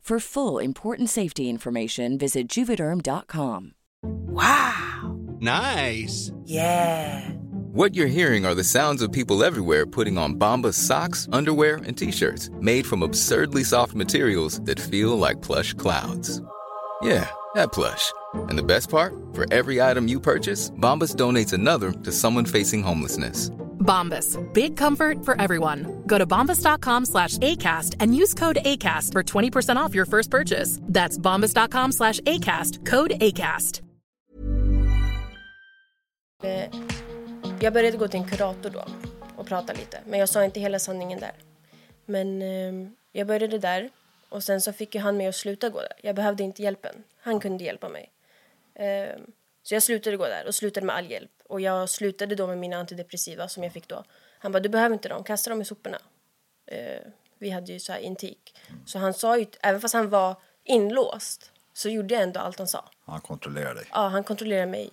For 0.01 0.19
full 0.19 0.57
important 0.57 1.09
safety 1.09 1.47
information, 1.47 2.17
visit 2.17 2.47
juvederm.com. 2.47 3.73
Wow! 4.03 5.19
Nice. 5.39 6.31
Yeah. 6.43 7.29
What 7.71 7.95
you're 7.95 8.07
hearing 8.07 8.43
are 8.43 8.55
the 8.55 8.63
sounds 8.63 9.03
of 9.03 9.11
people 9.11 9.43
everywhere 9.43 9.85
putting 9.85 10.17
on 10.17 10.39
Bombas 10.39 10.73
socks, 10.73 11.29
underwear, 11.31 11.75
and 11.85 11.95
t-shirts 11.95 12.49
made 12.59 12.85
from 12.85 13.03
absurdly 13.03 13.63
soft 13.63 13.93
materials 13.93 14.59
that 14.61 14.79
feel 14.79 15.17
like 15.19 15.43
plush 15.43 15.73
clouds. 15.75 16.41
Yeah, 17.03 17.29
that 17.53 17.71
plush. 17.71 18.11
And 18.33 18.57
the 18.57 18.63
best 18.63 18.89
part? 18.89 19.13
For 19.33 19.45
every 19.53 19.81
item 19.81 20.07
you 20.07 20.19
purchase, 20.19 20.71
Bombas 20.71 21.15
donates 21.15 21.53
another 21.53 21.91
to 21.91 22.11
someone 22.11 22.45
facing 22.45 22.81
homelessness. 22.81 23.51
Bombas. 23.81 24.37
Big 24.53 24.77
comfort 24.77 25.25
for 25.25 25.41
everyone. 25.41 26.03
Go 26.07 26.17
to 26.17 26.25
bombas.com 26.25 27.05
slash 27.05 27.37
ACAST 27.37 27.97
and 27.99 28.15
use 28.15 28.33
code 28.33 28.59
ACAST 28.65 29.11
for 29.11 29.23
20% 29.23 29.75
off 29.75 29.95
your 29.95 30.05
first 30.05 30.31
purchase. 30.31 30.79
That's 30.93 31.17
bombas.com 31.17 31.91
slash 31.91 32.19
ACAST. 32.21 32.85
Code 32.85 33.11
ACAST. 33.11 33.81
Eh, 36.43 36.69
jag 37.59 37.73
började 37.73 37.97
gå 37.97 38.07
till 38.07 38.19
en 38.19 38.27
kurator 38.27 38.69
då 38.69 38.85
och 39.35 39.47
prata 39.47 39.73
lite. 39.73 39.99
Men 40.05 40.19
jag 40.19 40.29
sa 40.29 40.43
inte 40.43 40.59
hela 40.59 40.79
sanningen 40.79 41.19
där. 41.19 41.31
Men 42.05 42.41
ehm, 42.41 42.95
jag 43.11 43.27
började 43.27 43.57
där 43.57 43.89
och 44.29 44.43
sen 44.43 44.61
så 44.61 44.73
fick 44.73 44.95
ju 44.95 45.01
han 45.01 45.17
mig 45.17 45.27
att 45.27 45.35
sluta 45.35 45.69
gå 45.69 45.79
där. 45.79 45.93
Jag 46.01 46.15
behövde 46.15 46.43
inte 46.43 46.61
hjälpen. 46.61 47.03
Han 47.21 47.39
kunde 47.39 47.63
hjälpa 47.63 47.89
mig. 47.89 48.11
Ehm, 48.75 49.21
så 49.63 49.73
jag 49.73 49.83
slutade 49.83 50.17
gå 50.17 50.27
där 50.27 50.47
och 50.47 50.55
slutade 50.55 50.85
med 50.85 50.95
all 50.95 51.11
hjälp. 51.11 51.31
Och 51.51 51.61
jag 51.61 51.89
slutade 51.89 52.35
då 52.35 52.47
med 52.47 52.57
mina 52.57 52.77
antidepressiva 52.77 53.47
som 53.47 53.63
jag 53.63 53.73
fick 53.73 53.87
då. 53.87 54.03
Han 54.39 54.51
bara, 54.51 54.59
du 54.59 54.69
behöver 54.69 54.93
inte 54.93 55.09
dem, 55.09 55.23
kasta 55.23 55.49
dem 55.49 55.61
i 55.61 55.65
soporna. 55.65 55.99
Eh, 56.65 57.01
vi 57.39 57.49
hade 57.49 57.71
ju 57.71 57.79
så 57.79 57.91
här 57.91 57.99
intik. 57.99 58.57
Så 58.85 58.99
han 58.99 59.13
sa 59.13 59.37
ju, 59.37 59.45
även 59.61 59.81
fast 59.81 59.93
han 59.93 60.09
var 60.09 60.35
inlåst 60.63 61.51
så 61.73 61.89
gjorde 61.89 62.13
jag 62.13 62.23
ändå 62.23 62.39
allt 62.39 62.57
han 62.57 62.67
sa. 62.67 62.89
Han 63.05 63.21
kontrollerar 63.21 63.75
dig. 63.75 63.85
Ja, 63.91 64.07
han 64.07 64.23
kontrollerar 64.23 64.65
mig 64.65 64.89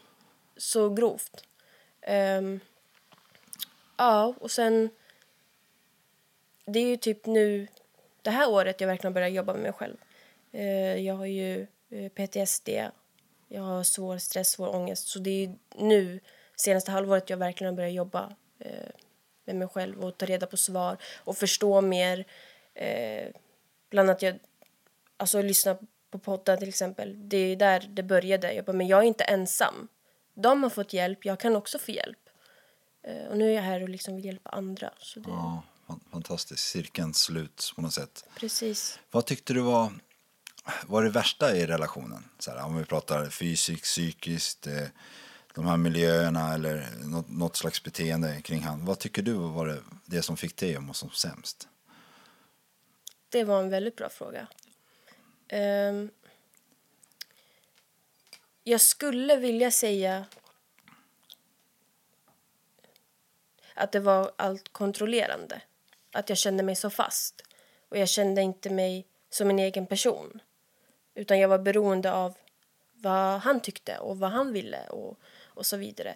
så 0.57 0.90
grovt. 0.90 1.44
Ehm, 2.01 2.61
ja, 3.97 4.35
och 4.40 4.51
sen... 4.51 4.90
Det 6.66 6.79
är 6.79 6.87
ju 6.87 6.97
typ 6.97 7.27
nu, 7.27 7.68
det 8.23 8.31
här 8.31 8.51
året 8.51 8.81
jag 8.81 8.88
verkligen 8.88 9.14
börjar 9.14 9.29
jobba 9.29 9.53
med 9.53 9.62
mig 9.62 9.73
själv. 9.73 9.97
Eh, 10.53 10.97
jag 10.97 11.14
har 11.14 11.27
ju 11.27 11.66
eh, 11.90 12.09
PTSD, 12.09 12.68
jag 13.49 13.62
har 13.62 13.83
svår 13.83 14.18
stress, 14.18 14.51
svår 14.51 14.75
ångest. 14.75 15.09
Så 15.09 15.18
det 15.18 15.31
är 15.31 15.47
ju 15.47 15.55
nu, 15.77 16.21
senaste 16.61 16.90
halvåret, 16.90 17.31
jag 17.31 17.37
verkligen 17.37 17.73
har 17.73 17.77
börjat 17.77 17.92
jobba 17.94 18.33
eh, 18.59 18.71
med 19.44 19.57
mig 19.57 19.68
själv 19.68 20.05
och 20.05 20.18
ta 20.18 20.27
reda 20.27 20.47
på 20.47 20.57
svar 20.57 20.97
och 21.18 21.37
förstå 21.37 21.81
mer. 21.81 22.25
Eh, 22.75 23.29
bland 23.90 24.11
annat 24.11 24.23
jag, 24.23 24.38
alltså 25.16 25.42
lyssna 25.42 25.77
på 26.11 26.18
poddar 26.18 26.57
till 26.57 26.68
exempel. 26.68 27.29
Det 27.29 27.37
är 27.37 27.57
där 27.57 27.87
det 27.90 28.03
började. 28.03 28.53
Jag 28.53 28.64
bara, 28.64 28.73
men 28.73 28.87
jag 28.87 28.99
är 28.99 29.07
inte 29.07 29.25
ensam. 29.25 29.88
De 30.35 30.62
har 30.62 30.71
fått 30.71 30.92
hjälp, 30.92 31.25
jag 31.25 31.40
kan 31.40 31.57
också 31.57 31.79
få 31.79 31.90
hjälp. 31.90 32.18
Eh, 33.03 33.27
och 33.29 33.37
nu 33.38 33.51
är 33.51 33.55
jag 33.55 33.62
här 33.62 33.83
och 33.83 33.88
liksom 33.88 34.16
vill 34.16 34.25
hjälpa 34.25 34.51
andra. 34.51 34.90
Så 34.99 35.21
det, 35.21 35.31
Ja, 35.31 35.62
fan- 35.87 36.01
fantastiskt. 36.12 36.64
Cirkeln 36.68 37.14
slut 37.14 37.73
på 37.77 37.83
något 37.83 37.92
sätt. 37.94 38.25
Precis. 38.38 38.99
Vad 39.11 39.27
tyckte 39.27 39.53
du 39.53 39.61
var, 39.61 39.92
var 40.87 41.03
det 41.05 41.11
värsta 41.11 41.57
i 41.57 41.66
relationen? 41.66 42.25
Så 42.38 42.51
här, 42.51 42.64
om 42.64 42.77
vi 42.79 42.85
pratar 42.85 43.29
fysiskt, 43.31 43.83
psykiskt, 43.85 44.66
eh, 44.66 44.83
de 45.59 45.66
här 45.66 45.77
miljöerna 45.77 46.55
eller 46.55 46.87
något, 47.05 47.29
något 47.29 47.57
slags 47.57 47.83
beteende 47.83 48.40
kring 48.42 48.62
han. 48.62 48.85
Vad 48.85 48.99
tycker 48.99 49.23
du 49.23 49.33
var 49.33 49.66
det, 49.66 49.83
det 50.05 50.23
som 50.23 50.37
fick 50.37 50.57
dig 50.57 50.77
att 50.77 50.83
må 50.83 50.92
som 50.92 51.11
sämst? 51.11 51.68
Det 53.29 53.44
var 53.44 53.61
en 53.61 53.71
väldigt 53.71 53.97
bra 53.97 54.09
fråga. 54.09 54.47
Um, 55.53 56.11
jag 58.64 58.81
skulle 58.81 59.37
vilja 59.37 59.71
säga 59.71 60.27
att 63.75 63.92
det 63.92 64.01
var 64.01 64.33
allt 64.37 64.73
kontrollerande. 64.73 65.62
Att 66.12 66.29
jag 66.29 66.38
kände 66.38 66.62
mig 66.62 66.77
så 66.77 66.90
fast. 66.90 67.42
Och 67.88 67.99
jag 67.99 68.09
kände 68.09 68.42
inte 68.42 68.71
mig 68.71 69.07
som 69.31 69.51
en 69.51 69.59
egen 69.59 69.87
person. 69.87 70.40
Utan 71.14 71.38
jag 71.38 71.49
var 71.49 71.59
beroende 71.59 72.12
av 72.12 72.35
vad 72.92 73.40
han 73.40 73.61
tyckte 73.61 73.99
och 73.99 74.18
vad 74.18 74.31
han 74.31 74.53
ville 74.53 74.88
och, 74.88 75.21
och 75.59 75.66
så 75.66 75.77
vidare. 75.77 76.14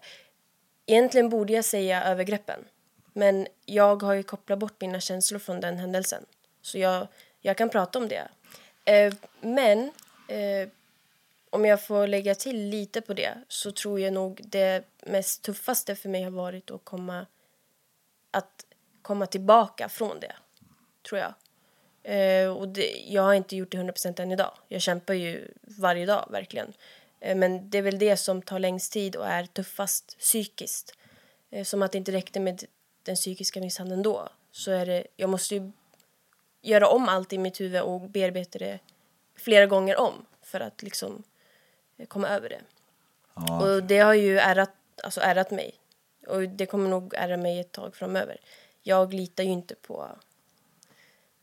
Egentligen 0.86 1.28
borde 1.28 1.52
jag 1.52 1.64
säga 1.64 2.04
övergreppen. 2.04 2.64
Men 3.12 3.46
jag 3.64 4.02
har 4.02 4.14
ju 4.14 4.22
kopplat 4.22 4.58
bort 4.58 4.80
mina 4.80 5.00
känslor 5.00 5.38
från 5.38 5.60
den 5.60 5.78
händelsen. 5.78 6.26
Så 6.62 6.78
jag, 6.78 7.08
jag 7.40 7.56
kan 7.56 7.68
prata 7.68 7.98
om 7.98 8.08
det. 8.08 8.28
Eh, 8.84 9.14
men 9.40 9.92
eh, 10.28 10.68
om 11.50 11.64
jag 11.64 11.84
får 11.84 12.06
lägga 12.06 12.34
till 12.34 12.68
lite 12.68 13.00
på 13.00 13.14
det 13.14 13.38
så 13.48 13.72
tror 13.72 14.00
jag 14.00 14.12
nog 14.12 14.40
det 14.44 14.84
mest 15.06 15.42
tuffaste 15.42 15.96
för 15.96 16.08
mig 16.08 16.22
har 16.22 16.30
varit 16.30 16.70
att 16.70 16.84
komma, 16.84 17.26
att 18.30 18.66
komma 19.02 19.26
tillbaka 19.26 19.88
från 19.88 20.20
det. 20.20 20.32
Tror 21.08 21.20
jag. 21.20 21.34
Eh, 22.04 22.48
och 22.48 22.68
det, 22.68 23.04
jag 23.08 23.22
har 23.22 23.34
inte 23.34 23.56
gjort 23.56 23.70
det 23.70 23.78
100% 23.78 24.20
än 24.20 24.32
idag. 24.32 24.52
Jag 24.68 24.82
kämpar 24.82 25.14
ju 25.14 25.48
varje 25.60 26.06
dag, 26.06 26.28
verkligen. 26.30 26.72
Eh, 27.22 27.36
men 27.36 27.70
det 27.70 27.78
är 27.78 27.82
väl 27.82 27.98
det 27.98 28.16
som 28.16 28.42
tar 28.42 28.58
längst 28.58 28.92
tid 28.92 29.16
och 29.16 29.26
är 29.26 29.46
tuffast 29.46 30.18
psykiskt. 30.18 30.96
Eh, 31.50 31.64
som 31.64 31.82
att 31.82 31.92
det 31.92 31.98
inte 31.98 32.12
räckte 32.12 32.40
med 32.40 32.64
den 33.02 33.16
psykiska 33.16 33.60
misshandeln 33.60 34.02
då. 34.02 34.28
Så 34.50 34.70
är 34.70 34.86
det, 34.86 35.06
jag 35.16 35.30
måste 35.30 35.54
ju 35.54 35.72
göra 36.62 36.88
om 36.88 37.08
allt 37.08 37.32
i 37.32 37.38
mitt 37.38 37.60
huvud 37.60 37.82
och 37.82 38.00
bearbeta 38.00 38.58
det 38.58 38.78
flera 39.36 39.66
gånger 39.66 39.96
om 39.96 40.26
för 40.42 40.60
att 40.60 40.82
liksom 40.82 41.22
eh, 41.96 42.06
komma 42.06 42.28
över 42.28 42.48
det. 42.48 42.60
Och 43.64 43.82
det 43.82 43.98
har 43.98 44.14
ju 44.14 44.38
ärrat, 44.38 44.72
alltså 45.02 45.20
ärrat 45.20 45.50
mig. 45.50 45.74
Och 46.26 46.48
det 46.48 46.66
kommer 46.66 46.90
nog 46.90 47.14
ärra 47.14 47.36
mig 47.36 47.60
ett 47.60 47.72
tag 47.72 47.96
framöver. 47.96 48.40
Jag 48.82 49.14
litar 49.14 49.44
ju 49.44 49.50
inte 49.50 49.74
på 49.74 50.08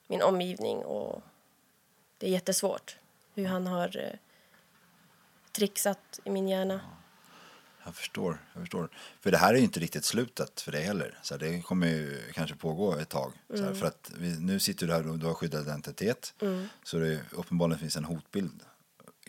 min 0.07 0.21
omgivning 0.21 0.77
och 0.77 1.21
det 2.17 2.27
är 2.27 2.31
jättesvårt 2.31 2.97
hur 3.33 3.45
han 3.45 3.67
har 3.67 4.19
trixat 5.51 6.19
i 6.23 6.29
min 6.29 6.47
hjärna. 6.47 6.81
Jag 7.85 7.95
förstår, 7.95 8.37
jag 8.53 8.61
förstår. 8.61 8.89
För 9.21 9.31
det 9.31 9.37
här 9.37 9.53
är 9.53 9.57
ju 9.57 9.63
inte 9.63 9.79
riktigt 9.79 10.05
slutet 10.05 10.61
för 10.61 10.71
dig 10.71 10.83
heller. 10.83 11.19
Så 11.21 11.37
det 11.37 11.61
kommer 11.61 11.87
ju 11.87 12.31
kanske 12.33 12.55
pågå 12.55 12.95
ett 12.95 13.09
tag. 13.09 13.33
Så 13.53 13.63
här, 13.63 13.73
för 13.73 13.85
att 13.85 14.11
vi, 14.17 14.39
nu 14.39 14.59
sitter 14.59 14.87
du 14.87 14.93
här 14.93 15.09
och 15.09 15.19
du 15.19 15.25
har 15.25 15.33
skyddad 15.33 15.61
identitet. 15.61 16.33
Så 16.83 16.97
det 16.97 17.19
uppenbarligen 17.31 17.79
finns 17.79 17.97
en 17.97 18.05
hotbild 18.05 18.61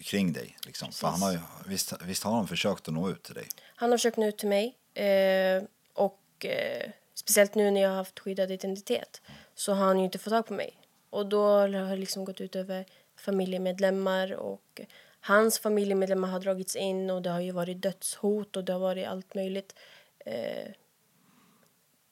kring 0.02 0.32
dig. 0.32 0.56
Liksom. 0.66 0.92
För 0.92 1.08
han 1.08 1.22
har 1.22 1.32
ju, 1.32 1.38
visst, 1.66 1.92
visst 2.02 2.22
har 2.22 2.32
han 2.32 2.48
försökt 2.48 2.88
att 2.88 2.94
nå 2.94 3.10
ut 3.10 3.22
till 3.22 3.34
dig? 3.34 3.48
Han 3.76 3.90
har 3.90 3.98
försökt 3.98 4.16
nå 4.16 4.26
ut 4.26 4.38
till 4.38 4.48
mig 4.48 4.76
eh, 4.94 5.62
och 5.92 6.46
eh, 6.46 6.90
speciellt 7.14 7.54
nu 7.54 7.70
när 7.70 7.80
jag 7.80 7.88
har 7.88 7.96
haft 7.96 8.18
skyddad 8.18 8.50
identitet 8.50 9.22
så 9.54 9.72
har 9.72 9.86
han 9.86 9.98
ju 9.98 10.04
inte 10.04 10.18
fått 10.18 10.32
tag 10.32 10.46
på 10.46 10.54
mig. 10.54 10.76
Och 11.10 11.26
då 11.26 11.46
har 11.46 11.68
det 11.68 11.96
liksom 11.96 12.24
gått 12.24 12.40
ut 12.40 12.56
över 12.56 12.86
familjemedlemmar 13.16 14.32
och 14.32 14.80
hans 15.20 15.58
familjemedlemmar 15.58 16.28
har 16.28 16.40
dragits 16.40 16.76
in 16.76 17.10
och 17.10 17.22
det 17.22 17.30
har 17.30 17.40
ju 17.40 17.52
varit 17.52 17.82
dödshot 17.82 18.56
och 18.56 18.64
det 18.64 18.72
har 18.72 18.80
varit 18.80 19.06
allt 19.06 19.34
möjligt. 19.34 19.74
Eh, 20.18 20.72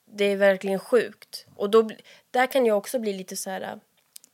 det 0.05 0.25
är 0.25 0.37
verkligen 0.37 0.79
sjukt. 0.79 1.47
Och 1.57 1.71
då, 1.71 1.90
där 2.31 2.47
kan 2.47 2.66
jag 2.66 2.79
också 2.79 2.99
bli 2.99 3.12
lite 3.12 3.37
så 3.37 3.51
här... 3.51 3.81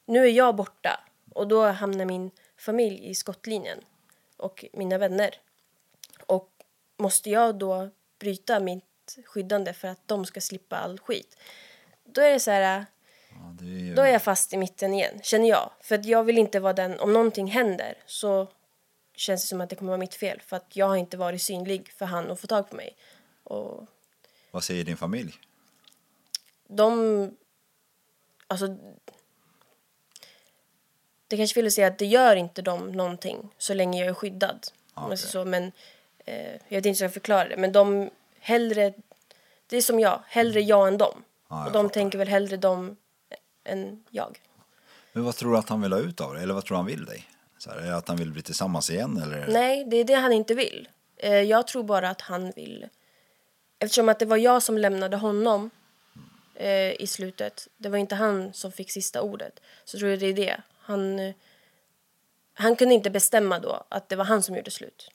Nu 0.07 0.25
är 0.25 0.31
jag 0.31 0.57
borta 0.57 1.01
och 1.35 1.49
då 1.49 1.67
hamnar 1.67 2.05
min 2.05 2.31
familj 2.57 3.11
i 3.11 3.15
skottlinjen 3.15 3.79
och 4.37 4.65
mina 4.73 4.99
vänner. 4.99 5.35
Och 6.27 6.51
måste 6.97 7.31
jag 7.31 7.55
då 7.59 7.91
bryta 8.19 8.61
mitt 8.61 9.19
skyddande 9.25 9.73
för 9.73 9.89
att 9.89 10.09
de 10.09 10.25
ska 10.27 10.41
slippa 10.41 10.77
all 10.77 10.99
skit? 10.99 11.39
Då 12.05 12.21
är 12.21 12.33
det 12.33 12.41
så 12.41 12.51
här... 12.51 12.87
Ja, 13.31 13.57
är 13.61 13.65
ju... 13.65 13.95
Då 13.95 14.03
är 14.03 14.13
jag 14.13 14.23
fast 14.23 14.53
i 14.53 14.57
mitten 14.57 14.95
igen, 14.95 15.21
känner 15.23 15.49
jag. 15.49 15.71
För 15.81 15.95
att 15.95 16.05
jag 16.05 16.25
vill 16.25 16.39
inte 16.39 16.61
vara 16.61 16.73
den, 16.73 17.01
om 17.01 17.13
någonting 17.13 17.47
händer 17.47 17.99
så 18.07 18.49
känns 19.17 19.43
det 19.43 19.47
som 19.49 19.61
att 19.61 19.71
det 19.71 19.77
kommer 19.77 19.89
vara 19.91 19.99
mitt 19.99 20.15
fel. 20.15 20.41
För 20.47 20.57
att 20.57 20.77
jag 20.77 20.87
har 20.89 20.97
inte 20.97 21.17
varit 21.17 21.43
synlig 21.43 21.93
för 21.93 22.07
han 22.07 22.31
att 22.31 22.41
få 22.41 22.47
tag 22.47 22.71
på 22.71 22.77
mig. 22.77 22.97
Och 23.45 23.87
Vad 24.51 24.65
säger 24.65 24.85
din 24.85 24.97
familj? 24.97 25.39
de, 26.69 27.31
alltså. 28.47 28.67
Det 31.27 31.37
kanske 31.37 31.63
vill 31.63 31.73
säga 31.73 31.87
att 31.87 31.99
det 31.99 32.07
gör 32.07 32.37
inte 32.37 32.63
dem 32.63 32.93
någonting 32.93 33.51
så 33.59 33.75
länge 33.75 33.99
jag 34.01 34.09
är 34.09 34.15
skyddad. 34.15 34.67
om 34.95 35.03
man 35.09 35.19
säger 35.19 35.31
så, 35.31 35.45
men 35.45 35.73
eh, 36.25 36.53
jag 36.53 36.77
vet 36.79 36.87
inte 36.87 36.89
hur 36.89 36.89
jag 36.89 36.97
ska 36.97 37.09
förklara 37.21 37.49
det. 37.49 37.57
Men 37.57 37.73
de 37.73 38.11
hellre, 38.39 38.95
det 39.67 39.77
är 39.77 39.83
som 39.83 40.01
jag, 40.01 40.21
hellre 40.27 40.61
jag 40.61 40.89
än 40.89 40.99
dem. 40.99 41.25
Jag 41.49 41.67
och 41.67 41.73
de 41.73 41.85
fattar. 41.85 41.95
tänker 41.95 42.19
väl 42.19 42.29
hellre 42.29 42.57
dem 42.57 42.97
än 43.65 44.05
jag. 44.11 44.41
Men 45.13 45.25
vad 45.25 45.37
tror 45.37 45.53
du 45.53 45.59
att 45.59 45.69
han 45.69 45.83
vill 45.83 45.93
ha 45.93 46.01
ut 46.01 46.21
av 46.21 46.35
det? 46.35 46.41
Eller 46.41 46.55
vad 46.55 46.65
tror 46.65 46.77
han 46.77 46.87
vill 46.87 47.05
dig? 47.05 47.29
Så 47.65 47.71
här, 47.71 47.79
är 47.79 47.87
det 47.87 47.97
att 47.97 48.09
han 48.09 48.17
vill 48.17 48.33
bli 48.33 48.43
tillsammans 48.43 48.91
igen 48.91 49.23
eller? 49.23 49.47
Nej, 49.47 49.85
det 49.85 49.97
är 49.97 50.05
det 50.05 50.15
han 50.15 50.33
inte 50.33 50.55
vill. 50.55 50.89
Eh, 51.17 51.33
jag 51.33 51.67
tror 51.67 51.83
bara 51.83 52.11
att 52.11 52.21
han 52.21 52.51
vill... 52.57 52.89
Eftersom 53.79 54.09
att 54.09 54.19
det 54.19 54.25
var 54.25 54.37
jag 54.37 54.63
som 54.63 54.79
lämnade 54.79 55.17
honom 55.17 55.71
eh, 56.55 56.93
i 57.03 57.07
slutet. 57.07 57.69
Det 57.77 57.89
var 57.89 57.99
inte 57.99 58.15
han 58.15 58.53
som 58.53 58.73
fick 58.73 58.91
sista 58.91 59.23
ordet. 59.23 59.61
Så 59.85 59.99
tror 59.99 60.11
jag 60.11 60.21
det 60.21 60.27
är 60.27 60.33
det. 60.33 60.63
Han, 60.79 61.19
eh, 61.19 61.35
han 62.55 62.77
kunde 62.77 62.95
inte 62.95 63.11
bestämma 63.11 63.59
då 63.59 63.85
att 63.89 64.09
det 64.09 64.17
var 64.17 64.25
han 64.25 64.43
som 64.43 64.57
gjorde 64.57 64.71
slut. 64.71 65.11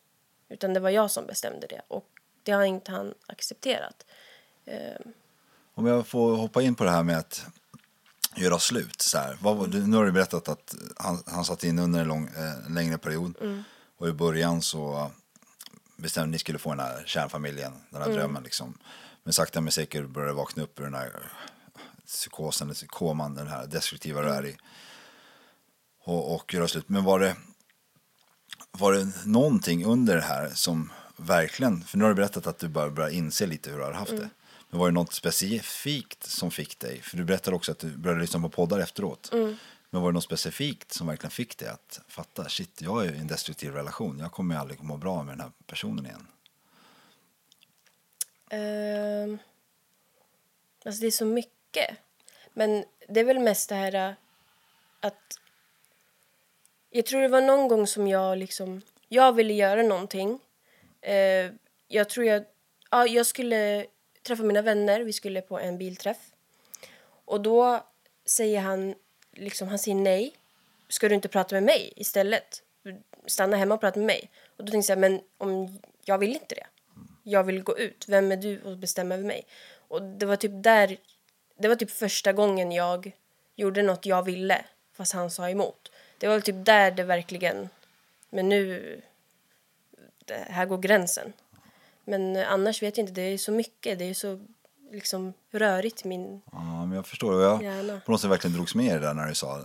Utan 0.49 0.73
det 0.73 0.79
var 0.79 0.89
jag 0.89 1.11
som 1.11 1.25
bestämde 1.25 1.67
det. 1.67 1.81
Och 1.87 2.05
det 2.43 2.51
har 2.51 2.63
inte 2.63 2.91
han 2.91 3.13
accepterat. 3.27 4.05
Om 5.73 5.85
jag 5.85 6.07
får 6.07 6.35
hoppa 6.35 6.61
in 6.61 6.75
på 6.75 6.83
det 6.83 6.89
här 6.89 7.03
med 7.03 7.17
att 7.17 7.45
göra 8.35 8.59
slut. 8.59 9.01
Så 9.01 9.17
här. 9.17 9.37
Vad, 9.41 9.71
du, 9.71 9.87
nu 9.87 9.97
har 9.97 10.05
du 10.05 10.11
berättat 10.11 10.47
att 10.47 10.75
han, 10.97 11.23
han 11.25 11.45
satt 11.45 11.63
in 11.63 11.79
under 11.79 11.99
en 11.99 12.07
lång, 12.07 12.27
eh, 12.27 12.71
längre 12.71 12.97
period. 12.97 13.35
Och 13.97 14.07
i 14.07 14.13
början 14.13 14.61
så 14.61 15.11
bestämde 15.97 16.31
ni 16.31 16.39
skulle 16.39 16.59
få 16.59 16.69
den 16.69 16.79
här 16.79 17.03
kärnfamiljen, 17.05 17.73
den 17.89 18.01
här 18.01 18.11
drömmen 18.11 18.43
liksom. 18.43 18.77
Men 19.23 19.33
sakta 19.33 19.61
men 19.61 19.71
säkert 19.71 20.07
började 20.09 20.33
vakna 20.33 20.63
upp 20.63 20.79
ur 20.79 20.83
den 20.83 20.93
här 20.93 21.11
psykosen, 22.05 22.73
koman, 22.87 23.35
den 23.35 23.47
här 23.47 23.67
destruktiva 23.67 24.21
du 24.21 24.29
är 24.29 24.45
i. 24.45 24.57
Och, 26.03 26.35
och 26.35 26.53
göra 26.53 26.67
slut. 26.67 26.89
Men 26.89 27.03
var 27.03 27.19
det, 27.19 27.35
var 28.71 28.93
det 28.93 29.25
någonting 29.25 29.85
under 29.85 30.15
det 30.15 30.21
här 30.21 30.49
som 30.53 30.91
verkligen, 31.15 31.83
för 31.83 31.97
nu 31.97 32.03
har 32.03 32.09
du 32.09 32.15
berättat 32.15 32.47
att 32.47 32.59
du 32.59 32.67
bara 32.67 32.89
börjar 32.89 33.09
inse 33.09 33.45
lite 33.45 33.69
hur 33.69 33.77
du 33.77 33.83
har 33.83 33.91
haft 33.91 34.17
det. 34.17 34.29
Men 34.69 34.79
var 34.79 34.87
det 34.87 34.93
något 34.93 35.13
specifikt 35.13 36.23
som 36.23 36.51
fick 36.51 36.79
dig? 36.79 37.01
För 37.01 37.17
du 37.17 37.23
berättade 37.23 37.55
också 37.55 37.71
att 37.71 37.79
du 37.79 37.97
började 37.97 38.21
lyssna 38.21 38.39
på 38.39 38.49
poddar 38.49 38.79
efteråt. 38.79 39.29
Men 39.89 40.01
var 40.01 40.11
det 40.11 40.13
något 40.13 40.23
specifikt 40.23 40.91
som 40.93 41.07
verkligen 41.07 41.31
fick 41.31 41.57
dig 41.57 41.67
att 41.67 42.01
fatta, 42.07 42.49
shit, 42.49 42.81
jag 42.81 43.05
är 43.05 43.13
i 43.13 43.17
en 43.17 43.27
destruktiv 43.27 43.73
relation. 43.73 44.19
Jag 44.19 44.31
kommer 44.31 44.55
aldrig 44.55 44.83
må 44.83 44.97
bra 44.97 45.23
med 45.23 45.33
den 45.33 45.41
här 45.41 45.51
personen 45.65 46.05
igen. 46.05 46.27
Ehm, 48.49 49.37
alltså 50.85 51.01
det 51.01 51.07
är 51.07 51.11
så 51.11 51.25
mycket. 51.25 51.97
Men 52.53 52.85
det 53.07 53.19
är 53.19 53.23
väl 53.23 53.39
mest 53.39 53.69
det 53.69 53.75
här 53.75 53.95
äh, 53.95 54.13
att... 54.99 55.39
Jag 56.89 57.05
tror 57.05 57.21
det 57.21 57.27
var 57.27 57.41
någon 57.41 57.67
gång 57.67 57.87
som 57.87 58.07
jag 58.07 58.37
liksom... 58.37 58.81
Jag 59.07 59.33
ville 59.33 59.53
göra 59.53 59.83
någonting. 59.83 60.39
Eh, 61.01 61.51
jag 61.87 62.09
tror 62.09 62.25
jag... 62.25 62.45
Ja, 62.91 63.07
jag 63.07 63.25
skulle 63.25 63.85
träffa 64.23 64.43
mina 64.43 64.61
vänner. 64.61 65.01
Vi 65.01 65.13
skulle 65.13 65.41
på 65.41 65.59
en 65.59 65.77
bilträff. 65.77 66.17
Och 67.25 67.41
då 67.41 67.85
säger 68.25 68.59
han 68.59 68.95
liksom, 69.31 69.67
han 69.67 69.79
säger 69.79 69.97
nej. 69.97 70.33
Ska 70.87 71.09
du 71.09 71.15
inte 71.15 71.27
prata 71.27 71.55
med 71.55 71.63
mig 71.63 71.93
istället? 71.95 72.63
Stanna 73.25 73.57
hemma 73.57 73.75
och 73.75 73.81
prata 73.81 73.99
med 73.99 74.07
mig. 74.07 74.29
Och 74.57 74.65
då 74.65 74.71
tänkte 74.71 74.91
jag, 74.91 74.99
men 74.99 75.21
om 75.37 75.79
jag 76.05 76.17
vill 76.17 76.33
inte 76.33 76.55
det. 76.55 76.67
Jag 77.23 77.43
vill 77.43 77.63
gå 77.63 77.77
ut. 77.77 78.05
Vem 78.07 78.31
är 78.31 78.37
du 78.37 78.61
och 78.61 78.77
bestämma 78.77 79.15
över 79.15 79.23
mig? 79.23 79.45
Och 79.87 80.01
det 80.01 80.25
var 80.25 80.35
typ 80.35 80.51
där, 80.53 80.97
det 81.57 81.67
var 81.67 81.75
typ 81.75 81.91
första 81.91 82.33
gången 82.33 82.71
jag 82.71 83.11
gjorde 83.55 83.81
något 83.81 84.05
jag 84.05 84.23
ville 84.23 84.65
fast 84.93 85.13
han 85.13 85.31
sa 85.31 85.49
emot. 85.49 85.91
Det 86.17 86.27
var 86.27 86.39
typ 86.39 86.65
där 86.65 86.91
det 86.91 87.03
verkligen, 87.03 87.69
men 88.29 88.49
nu, 88.49 89.01
det 90.25 90.45
här 90.49 90.65
går 90.65 90.77
gränsen. 90.77 91.33
Men 92.09 92.35
annars 92.35 92.83
vet 92.83 92.97
jag 92.97 93.03
inte, 93.03 93.13
det 93.13 93.21
är 93.21 93.37
så 93.37 93.51
mycket, 93.51 93.99
det 93.99 94.05
är 94.05 94.13
så 94.13 94.39
liksom 94.91 95.33
rörigt 95.51 96.03
min 96.03 96.41
Ja, 96.51 96.85
men 96.85 96.91
jag 96.95 97.07
förstår. 97.07 97.33
Och 97.33 97.41
Jag 97.41 97.63
Gärna. 97.63 97.99
på 98.05 98.11
något 98.11 98.21
sätt 98.21 98.29
verkligen 98.31 98.55
drogs 98.55 98.75
med 98.75 98.85
i 98.85 98.89
det 98.89 98.99
där 98.99 99.13
när 99.13 99.27
du 99.27 99.35
sa 99.35 99.55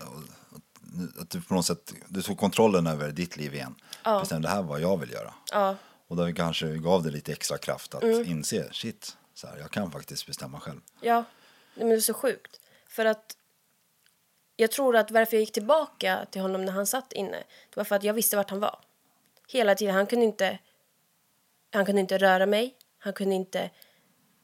att 1.21 1.31
du 1.31 1.43
på 1.43 1.55
något 1.55 1.67
sätt 1.67 1.93
du 2.09 2.23
tog 2.23 2.39
kontrollen 2.39 2.87
över 2.87 3.11
ditt 3.13 3.37
liv 3.37 3.55
igen. 3.55 3.75
Ja. 4.05 4.21
Bestämde 4.21 4.49
det 4.49 4.55
här 4.55 4.63
vad 4.63 4.81
jag 4.81 4.97
vill 4.97 5.11
göra. 5.13 5.35
Ja, 5.53 5.77
Och 6.09 6.17
då 6.17 6.33
kanske 6.33 6.77
gav 6.77 7.03
det 7.03 7.11
lite 7.11 7.33
extra 7.33 7.59
kraft 7.59 7.95
att 7.95 8.03
Mm. 8.03 8.25
inse, 8.29 8.69
shit, 8.73 9.17
så 9.35 9.47
här, 9.47 9.59
jag 9.59 9.71
kan 9.71 9.91
faktiskt 9.91 10.27
bestämma 10.27 10.61
själv. 10.61 10.81
ja. 11.01 11.25
Men 11.75 11.89
det 11.89 11.95
är 11.95 12.01
så 12.01 12.15
sjukt. 12.15 12.61
För 12.89 13.05
att 13.05 13.37
jag 14.57 14.71
tror 14.71 14.97
att 14.97 15.11
varför 15.11 15.37
jag 15.37 15.41
gick 15.41 15.53
tillbaka 15.53 16.27
till 16.31 16.41
honom 16.43 16.65
när 16.65 16.73
han 16.73 16.87
satt 16.87 17.13
inne, 17.13 17.37
det 17.71 17.77
var 17.77 17.85
för 17.85 17.97
att 17.97 18.03
jag 18.05 18.15
visste 18.15 18.37
vart 18.37 18.51
han 18.51 18.61
var. 18.61 18.79
Hela 19.49 19.75
tiden. 19.75 19.95
Han 19.95 20.07
kunde 20.07 20.25
inte, 20.25 20.59
han 21.75 21.87
kunde 21.87 22.01
inte 22.01 22.19
röra 22.19 22.47
mig. 22.47 22.75
Han 22.99 23.13
kunde 23.13 23.35
inte 23.35 23.71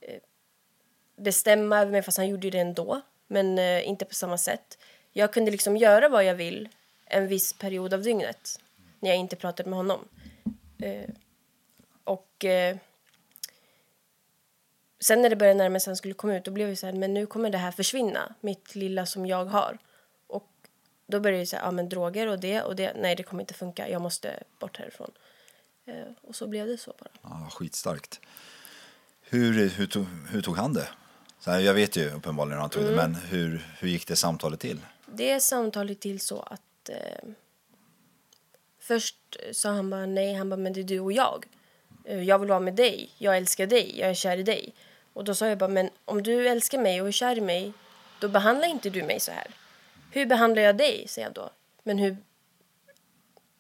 eh, 0.01 0.21
bestämma 1.17 1.81
över 1.81 1.93
mig, 1.93 2.03
fast 2.03 2.19
han 2.19 2.29
gjorde 2.29 2.51
det 2.51 2.59
ändå. 2.59 3.01
Men 3.27 3.59
eh, 3.59 3.89
inte 3.89 4.05
på 4.05 4.15
samma 4.15 4.39
sätt. 4.39 4.79
Jag 5.13 5.33
kunde 5.33 5.51
liksom 5.51 5.77
göra 5.77 6.09
vad 6.09 6.25
jag 6.25 6.35
vill 6.35 6.69
en 7.07 7.29
viss 7.29 7.53
period 7.53 7.95
av 7.95 8.03
dygnet 8.03 8.61
när 9.01 9.11
jag 9.11 9.19
inte 9.19 9.37
pratade 9.37 9.71
med 9.71 9.77
honom. 9.77 10.09
Eh, 10.83 11.11
och 12.05 12.45
sen 15.01 15.23
när 15.23 15.31
det 15.31 15.37
började 15.37 15.59
närma 15.59 15.81
sig 15.81 15.91
han 15.91 15.97
skulle 15.97 16.15
komma 16.15 16.37
ut 16.37 16.45
då 16.45 16.51
blev 16.51 16.69
jag 16.69 16.79
så 16.79 16.87
här, 16.87 16.93
men 16.93 17.15
nu 17.15 17.27
kommer 17.27 17.51
det 17.51 17.59
här 17.59 17.71
försvinna, 17.71 18.35
mitt 18.41 18.75
lilla 18.75 19.07
som 19.07 19.27
jag 19.27 19.45
har. 19.45 19.79
Och 20.27 20.49
då 21.07 21.21
började 21.21 21.39
jag 21.39 21.49
säga 21.49 21.63
ja 21.65 21.71
men 21.71 21.89
droger 21.89 22.27
och 22.27 22.41
det 22.41 22.63
och 22.63 22.77
det, 22.77 22.93
nej 22.97 23.17
det 23.17 23.23
kommer 23.23 23.43
inte 23.43 23.55
funka, 23.55 23.89
jag 23.89 24.03
måste 24.03 24.43
bort 24.59 24.79
härifrån. 24.79 25.11
Eh, 25.91 26.13
och 26.23 26.35
så 26.37 26.47
blev 26.47 26.67
det 26.67 26.77
så 26.79 26.95
bara. 26.99 27.11
Ja, 27.23 27.49
skitstarkt. 27.53 28.21
Hur, 29.23 29.69
hur, 29.69 29.87
tog, 29.87 30.07
hur 30.31 30.43
tog 30.43 30.57
han 30.57 30.73
det? 30.73 30.89
Så 31.41 31.51
här, 31.51 31.61
jag 31.61 31.75
vet 31.75 31.97
ju 31.97 32.11
uppenbarligen 32.11 32.55
hur 32.57 32.61
han 32.61 32.71
tog 32.71 32.83
Mm. 32.83 32.97
det, 32.97 33.03
men 33.03 33.15
hur, 33.15 33.67
hur 33.79 33.89
gick 33.89 34.07
det 34.07 34.17
samtalet 34.17 34.61
till? 34.61 34.81
Det 35.07 35.41
samtalet 35.41 36.01
till 36.01 36.21
så 36.21 36.41
att 36.43 36.89
eh, 36.89 37.29
först 38.79 39.17
sa 39.53 39.71
han 39.71 39.91
bara 39.91 40.07
nej, 40.07 40.35
han 40.35 40.49
bara 40.51 40.57
men 40.57 40.73
det 40.73 40.81
är 40.81 40.85
du 40.85 41.01
och 41.01 41.13
jag. 41.13 41.47
Eh, 42.05 42.23
Jag 42.23 42.39
vill 42.39 42.49
vara 42.49 42.61
med 42.61 42.75
dig, 42.75 43.11
jag 43.19 43.37
älskar 43.37 43.67
dig, 43.67 43.99
jag 44.01 44.11
är 44.11 44.15
kär 44.15 44.37
i 44.37 44.43
dig. 44.43 44.75
Och 45.13 45.25
då 45.25 45.35
sa 45.35 45.47
jag 45.47 45.59
bara 45.59 45.69
men 45.69 45.91
om 46.05 46.23
du 46.23 46.49
älskar 46.49 46.79
mig 46.79 47.01
och 47.03 47.09
är 47.09 47.13
kär 47.13 47.39
i 47.39 47.41
mig 47.41 47.73
då 48.21 48.29
behandlar 48.29 48.69
inte 48.69 48.91
du 48.91 49.03
mig 49.03 49.21
så 49.21 49.33
här. 49.33 49.47
Hur 50.11 50.27
behandlar 50.27 50.63
jag 50.63 50.77
dig? 50.77 51.09
säger 51.09 51.27
jag 51.29 51.35
då. 51.35 51.51
Men 51.83 51.99
hur... 51.99 52.17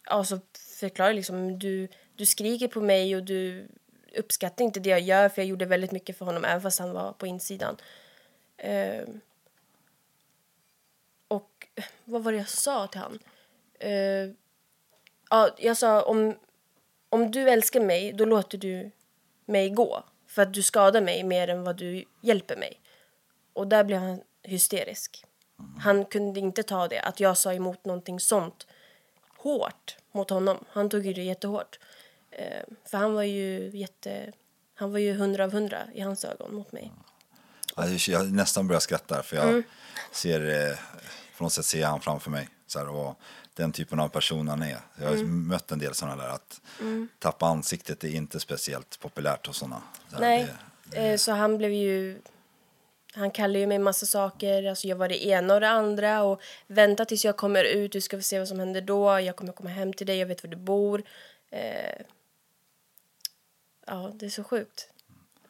Ja, 0.07 0.25
så 0.25 0.41
förklarar 0.81 1.09
jag 1.11 1.17
liksom 1.17 1.59
du, 1.59 1.89
du 2.21 2.27
skriker 2.27 2.69
på 2.69 2.81
mig 2.81 3.17
och 3.17 3.23
du 3.23 3.69
uppskattar 4.17 4.65
inte 4.65 4.81
det 4.81 4.91
jag 4.91 5.01
gör 5.01 5.29
för 5.29 5.43
jag 5.43 5.49
gjorde 5.49 5.67
väldigt 5.67 5.93
mycket 5.93 6.19
för 6.19 6.25
honom 6.25 6.45
även 6.45 6.63
fast 6.63 6.79
han 6.79 6.93
var 6.93 7.13
på 7.13 7.27
insidan. 7.27 7.77
Eh, 8.57 9.05
och 11.29 11.67
vad 12.05 12.23
var 12.23 12.33
det 12.33 12.39
jag 12.39 12.49
sa 12.49 12.87
till 12.87 13.01
han? 13.01 13.19
Eh, 13.79 14.31
ja, 15.31 15.55
jag 15.59 15.77
sa 15.77 16.03
om, 16.03 16.35
om 17.09 17.31
du 17.31 17.51
älskar 17.51 17.81
mig 17.81 18.13
då 18.13 18.25
låter 18.25 18.59
du 18.59 18.91
mig 19.45 19.71
gå 19.71 20.05
för 20.27 20.43
att 20.43 20.55
du 20.55 20.63
skadar 20.63 21.01
mig 21.01 21.25
mer 21.25 21.49
än 21.49 21.65
vad 21.65 21.77
du 21.77 22.05
hjälper 22.21 22.57
mig. 22.57 22.81
Och 23.53 23.67
där 23.67 23.85
blev 23.85 23.99
han 23.99 24.21
hysterisk. 24.43 25.25
Han 25.79 26.05
kunde 26.05 26.41
inte 26.41 26.63
ta 26.63 26.89
det, 26.89 27.01
att 27.01 27.21
jag 27.21 27.37
sa 27.37 27.55
emot 27.55 27.85
någonting 27.85 28.21
sånt 28.21 28.67
hårt 29.37 29.97
mot 30.13 30.31
honom. 30.31 30.65
Han 30.69 30.89
tog 30.89 31.07
ju 31.07 31.13
det 31.13 31.23
jättehårt. 31.23 31.79
Eh, 32.31 32.63
för 32.87 32.99
han 32.99 33.15
var 33.15 33.23
ju 33.23 33.71
jätte... 33.75 34.33
Han 34.75 34.93
var 34.93 34.99
ju 34.99 35.13
hundra 35.15 35.45
av 35.45 35.53
hundra 35.53 35.79
i 35.95 36.01
hans 36.01 36.25
ögon 36.25 36.55
mot 36.55 36.73
mig. 36.73 36.93
Ja, 37.77 37.87
jag- 38.09 38.33
nästan 38.33 38.67
börjar 38.69 38.81
skratta 38.81 39.23
för 39.23 39.37
jag 39.37 39.49
Mm. 39.49 39.63
ser, 40.13 40.71
eh, 40.71 40.79
på 41.37 41.45
något 41.45 41.53
sätt 41.53 41.65
ser 41.65 41.81
jag 41.81 41.89
han 41.89 42.01
framför 42.01 42.31
mig. 42.31 42.49
Så 42.67 42.79
här, 42.79 42.89
och 42.89 43.15
den 43.55 43.73
typen 43.73 44.01
av 44.01 44.09
person 44.09 44.49
han 44.49 44.63
är. 44.63 44.79
Jag 44.99 45.07
har 45.07 45.15
Mm. 45.15 45.49
mött 45.49 45.71
en 45.73 45.79
del 45.79 45.95
sådana 45.95 46.23
där, 46.23 46.29
att 46.31 46.61
tappa 47.19 47.47
ansiktet 47.47 48.05
är 48.05 48.09
inte 48.09 48.41
speciellt 48.41 48.99
populärt 49.01 49.47
hos 49.47 49.57
sådana. 49.59 49.83
Så 50.09 50.15
här, 50.15 50.21
Nej, 50.21 50.47
det- 50.85 50.97
eh, 51.11 51.17
så 51.17 51.33
han 51.33 51.59
blev 51.59 51.71
ju... 51.73 52.21
han 53.15 53.31
kallar 53.31 53.61
ju 53.61 53.67
mig 53.67 53.79
massa 53.79 54.07
saker. 54.07 54.65
Alltså 54.65 54.87
jag 54.89 54.97
var 54.97 55.09
det 55.09 55.27
ena 55.27 55.55
och 55.55 55.61
det 55.61 55.69
andra. 55.69 56.23
Och 56.23 56.41
vänta 56.67 57.05
tills 57.05 57.25
jag 57.25 57.37
kommer 57.37 57.65
ut. 57.65 57.93
Du 57.93 58.01
ska 58.01 58.17
få 58.17 58.23
se 58.23 58.39
vad 58.39 58.49
som 58.49 58.59
händer 58.59 58.81
då. 58.81 59.21
Jag 59.21 59.37
kommer 59.37 59.53
komma 59.53 59.71
hem 59.71 59.93
till 59.93 60.07
dig. 60.07 60.19
Jag 60.19 60.27
vet 60.27 60.45
var 60.45 60.51
du 60.51 60.57
bor. 60.57 61.03
Eh, 61.51 62.03
ja, 63.91 64.11
det 64.15 64.27
är 64.27 64.31
så 64.31 64.45
sjukt. 64.45 64.89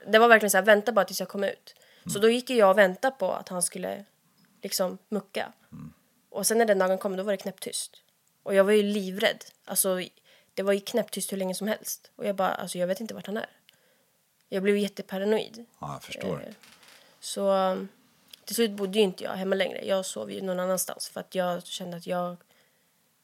Det 0.07 0.19
var 0.19 0.29
verkligen 0.29 0.51
så 0.51 0.57
här, 0.57 0.65
vänta 0.65 0.93
bara 0.93 1.05
tills 1.05 1.21
jag 1.21 1.29
kommer 1.29 1.49
ut. 1.49 1.75
Så 2.13 2.19
då 2.19 2.29
gick 2.31 2.51
ju 2.51 2.57
jag 2.57 2.71
och 2.71 2.79
väntade 2.79 3.17
på 3.17 3.33
att 3.33 3.49
han 3.49 3.63
skulle 3.63 4.05
liksom 4.63 4.99
mucka. 5.09 5.53
Och 6.31 6.47
sen 6.47 6.59
när 6.59 6.65
den 6.65 6.79
dagen 6.79 6.99
kom, 6.99 7.17
då 7.17 7.23
var 7.23 7.33
det 7.33 7.37
knäpptyst. 7.37 7.97
Och 8.43 8.55
jag 8.55 8.65
var 8.65 8.73
ju 8.73 8.83
livrädd. 8.83 9.45
Alltså, 9.65 10.01
det 10.55 10.63
var 10.63 10.73
ju 10.73 10.81
knäpptyst 10.81 11.33
hur 11.33 11.37
länge 11.37 11.55
som 11.55 11.69
helst. 11.69 12.11
Och 12.17 12.27
jag 12.27 12.37
bara, 12.37 12.55
alltså 12.55 12.79
jag 12.79 12.87
vet 12.87 13.01
inte 13.01 13.15
vart 13.15 13.27
han 13.27 13.37
är. 13.37 13.49
Jag 14.49 14.63
blev 14.63 14.77
jätteparanoid. 14.77 15.67
Ja, 15.81 15.93
jag 15.93 16.03
förstår. 16.03 16.45
Eh, 16.47 16.55
Så 17.21 17.51
um, 17.53 17.89
till 18.45 18.55
slut 18.55 18.71
bodde 18.71 18.99
ju 18.99 19.05
inte 19.05 19.25
jag 19.25 19.31
hemma 19.33 19.55
längre. 19.57 19.87
Jag 19.87 20.07
sov 20.07 20.33
ju 20.33 20.41
någon 20.41 20.61
annanstans 20.61 21.09
för 21.09 21.21
att 21.21 21.35
jag 21.35 21.67
kände 21.67 21.97
att 21.97 22.07
jag, 22.07 22.37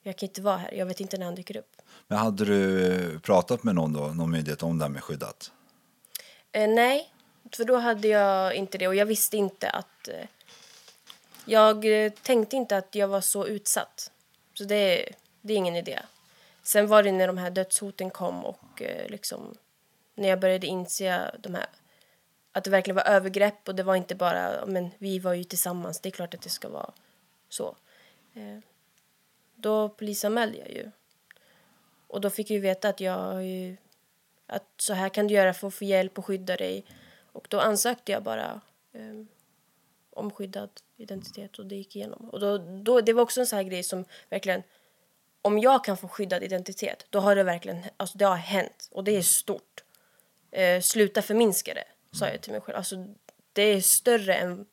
jag 0.06 0.16
kan 0.16 0.28
inte 0.28 0.42
vara 0.42 0.56
här. 0.56 0.72
Jag 0.74 0.86
vet 0.86 1.00
inte 1.00 1.18
när 1.18 1.26
han 1.26 1.34
dyker 1.34 1.56
upp. 1.56 1.82
Men 2.08 2.18
hade 2.18 2.44
du 2.44 3.20
pratat 3.20 3.64
med 3.64 3.74
någon 3.74 3.92
då, 3.92 4.00
någon 4.00 4.30
myndighet 4.30 4.62
om 4.62 4.78
det 4.78 4.84
här 4.84 4.90
med 4.90 5.02
skyddat? 5.02 5.52
Eh, 6.52 6.68
nej, 6.68 7.12
för 7.52 7.64
då 7.64 7.76
hade 7.76 8.08
jag 8.08 8.54
inte 8.54 8.78
det 8.78 8.88
och 8.88 8.94
jag 8.94 9.06
visste 9.06 9.36
inte 9.36 9.70
att... 9.70 10.08
Eh, 10.08 10.26
jag 11.44 12.04
eh, 12.04 12.12
tänkte 12.12 12.56
inte 12.56 12.76
att 12.76 12.94
jag 12.94 13.08
var 13.08 13.20
så 13.20 13.46
utsatt. 13.46 14.10
Så 14.54 14.64
det, 14.64 15.08
det 15.40 15.52
är 15.52 15.56
ingen 15.56 15.76
idé. 15.76 15.98
Sen 16.62 16.86
var 16.86 17.02
det 17.02 17.12
när 17.12 17.26
de 17.26 17.38
här 17.38 17.50
dödshoten 17.50 18.10
kom 18.10 18.44
och 18.44 18.82
eh, 18.82 19.08
liksom 19.08 19.54
när 20.14 20.28
jag 20.28 20.40
började 20.40 20.66
inse 20.66 21.30
de 21.38 21.54
här, 21.54 21.66
att 22.52 22.64
det 22.64 22.70
verkligen 22.70 22.96
var 22.96 23.02
övergrepp 23.02 23.68
och 23.68 23.74
det 23.74 23.82
var 23.82 23.96
inte 23.96 24.14
bara 24.14 24.66
men 24.66 24.90
vi 24.98 25.18
var 25.18 25.34
ju 25.34 25.44
tillsammans, 25.44 26.00
det 26.00 26.08
är 26.08 26.10
klart 26.10 26.34
att 26.34 26.42
det 26.42 26.48
ska 26.48 26.68
vara 26.68 26.90
så. 27.48 27.76
Då 29.66 29.88
polisanmälde 29.88 30.58
jag 30.58 30.70
ju. 30.70 30.90
Och 32.06 32.20
då 32.20 32.30
fick 32.30 32.50
jag 32.50 32.60
veta 32.60 32.88
att 32.88 33.00
jag 33.00 33.44
ju 33.46 33.76
att 34.46 34.64
så 34.76 34.94
här 34.94 35.08
kan 35.08 35.26
du 35.26 35.34
göra 35.34 35.54
för 35.54 35.68
att 35.68 35.74
få 35.74 35.84
hjälp 35.84 36.18
och 36.18 36.26
skydda 36.26 36.56
dig. 36.56 36.84
Och 37.32 37.46
då 37.50 37.60
ansökte 37.60 38.12
jag 38.12 38.22
bara 38.22 38.60
eh, 38.92 39.24
om 40.10 40.30
skyddad 40.30 40.70
identitet 40.96 41.58
och 41.58 41.66
det 41.66 41.76
gick 41.76 41.96
igenom. 41.96 42.30
Och 42.30 42.40
då, 42.40 42.58
då, 42.58 43.00
det 43.00 43.12
var 43.12 43.22
också 43.22 43.40
en 43.40 43.46
sån 43.46 43.56
här 43.56 43.64
grej 43.64 43.82
som 43.82 44.04
verkligen, 44.28 44.62
om 45.42 45.58
jag 45.58 45.84
kan 45.84 45.96
få 45.96 46.08
skyddad 46.08 46.42
identitet, 46.42 47.06
då 47.10 47.20
har 47.20 47.36
det 47.36 47.42
verkligen, 47.42 47.82
alltså 47.96 48.18
det 48.18 48.24
har 48.24 48.36
hänt 48.36 48.88
och 48.92 49.04
det 49.04 49.16
är 49.16 49.22
stort. 49.22 49.84
Eh, 50.50 50.80
sluta 50.80 51.22
förminska 51.22 51.74
det, 51.74 51.84
sa 52.12 52.28
jag 52.28 52.40
till 52.40 52.52
mig 52.52 52.60
själv. 52.60 52.76
Alltså 52.76 53.06
det 53.52 53.62
är 53.62 53.80
större 53.80 54.34
än 54.34 54.66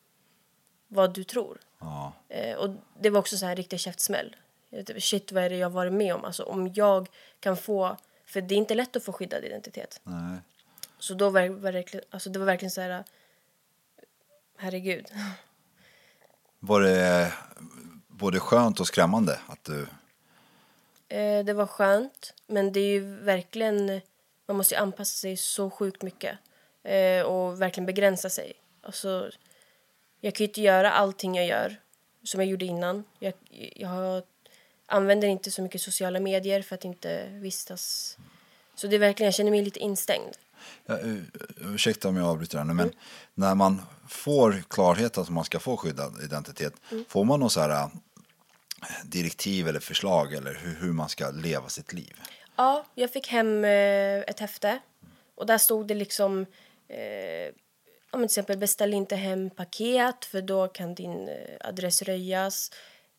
vad 0.87 1.13
du 1.13 1.23
tror. 1.23 1.59
Ja. 1.79 2.13
Eh, 2.29 2.57
och 2.57 2.69
det 2.99 3.09
var 3.09 3.19
också 3.19 3.37
så 3.37 3.45
här 3.45 3.55
riktig 3.55 3.79
käftsmäll. 3.79 4.35
Shit, 4.97 5.31
vad 5.31 5.43
är 5.43 5.49
det 5.49 5.57
jag 5.57 5.65
har 5.69 5.73
varit 5.73 5.93
med 5.93 6.15
om? 6.15 6.25
Alltså 6.25 6.43
om 6.43 6.73
jag 6.73 7.09
kan 7.39 7.57
få, 7.57 7.97
för 8.25 8.41
det 8.41 8.55
är 8.55 8.57
inte 8.57 8.75
lätt 8.75 8.95
att 8.95 9.03
få 9.03 9.13
skyddad 9.13 9.45
identitet. 9.45 10.01
Nej. 10.03 10.39
Så 10.99 11.13
då 11.13 11.29
var 11.29 11.41
det 11.41 11.49
verkligen, 11.49 12.05
alltså 12.09 12.29
det 12.29 12.39
var 12.39 12.45
verkligen 12.45 12.71
så 12.71 12.81
här, 12.81 13.03
herregud. 14.57 15.11
Var 16.59 16.81
det 16.81 17.33
både 18.07 18.39
skönt 18.39 18.79
och 18.79 18.87
skrämmande 18.87 19.39
att 19.47 19.63
du... 19.63 19.87
Eh, 21.09 21.45
det 21.45 21.53
var 21.53 21.67
skönt, 21.67 22.33
men 22.47 22.71
det 22.71 22.79
är 22.79 22.91
ju 22.91 23.15
verkligen, 23.15 24.01
man 24.45 24.57
måste 24.57 24.75
ju 24.75 24.81
anpassa 24.81 25.15
sig 25.17 25.37
så 25.37 25.69
sjukt 25.69 26.01
mycket. 26.01 26.37
Eh, 26.83 27.21
och 27.21 27.61
verkligen 27.61 27.85
begränsa 27.85 28.29
sig. 28.29 28.53
Alltså, 28.81 29.31
jag 30.19 30.35
kan 30.35 30.43
ju 30.43 30.47
inte 30.47 30.61
göra 30.61 30.91
allting 30.91 31.35
jag 31.35 31.45
gör 31.45 31.79
som 32.23 32.39
jag 32.39 32.49
gjorde 32.49 32.65
innan. 32.65 33.03
Jag, 33.19 33.33
jag 33.75 34.23
använder 34.93 35.27
inte 35.27 35.51
så 35.51 35.61
mycket 35.61 35.81
sociala 35.81 36.19
medier 36.19 36.61
för 36.61 36.75
att 36.75 36.85
inte 36.85 37.29
vistas. 37.29 38.17
Så 38.75 38.87
det 38.87 38.95
är 38.95 38.99
verkligen, 38.99 39.27
jag 39.27 39.33
känner 39.33 39.51
mig 39.51 39.61
lite 39.63 39.79
instängd. 39.79 40.33
Ja, 40.85 40.99
u- 40.99 41.25
ursäkta 41.61 42.07
om 42.09 42.17
jag 42.17 42.27
avbryter 42.27 42.57
här 42.57 42.65
nu, 42.65 42.73
men 42.73 42.91
när 43.33 43.55
man 43.55 43.81
får 44.09 44.63
klarhet 44.69 45.17
att 45.17 45.29
man 45.29 45.43
ska 45.45 45.59
få 45.59 45.77
skyddad 45.77 46.23
identitet, 46.23 46.73
får 47.07 47.23
man 47.23 47.39
någon 47.39 47.49
så 47.49 47.59
här 47.59 47.69
äh, 47.69 47.87
direktiv 49.05 49.67
eller 49.67 49.79
förslag 49.79 50.33
eller 50.33 50.53
hur, 50.53 50.75
hur 50.75 50.93
man 50.93 51.09
ska 51.09 51.29
leva 51.29 51.69
sitt 51.69 51.93
liv? 51.93 52.13
Ja, 52.55 52.85
jag 52.95 53.11
fick 53.11 53.27
hem 53.27 53.65
eh, 53.65 53.71
ett 54.19 54.39
häfte 54.39 54.79
och 55.35 55.45
där 55.45 55.57
stod 55.57 55.87
det 55.87 55.93
liksom 55.95 56.39
eh, 56.87 57.53
men 58.11 58.19
till 58.19 58.25
exempel 58.25 58.57
beställ 58.57 58.93
inte 58.93 59.15
hem 59.15 59.49
paket 59.49 60.25
för 60.25 60.41
då 60.41 60.67
kan 60.67 60.95
din 60.95 61.27
eh, 61.29 61.67
adress 61.67 62.01
röjas 62.01 62.71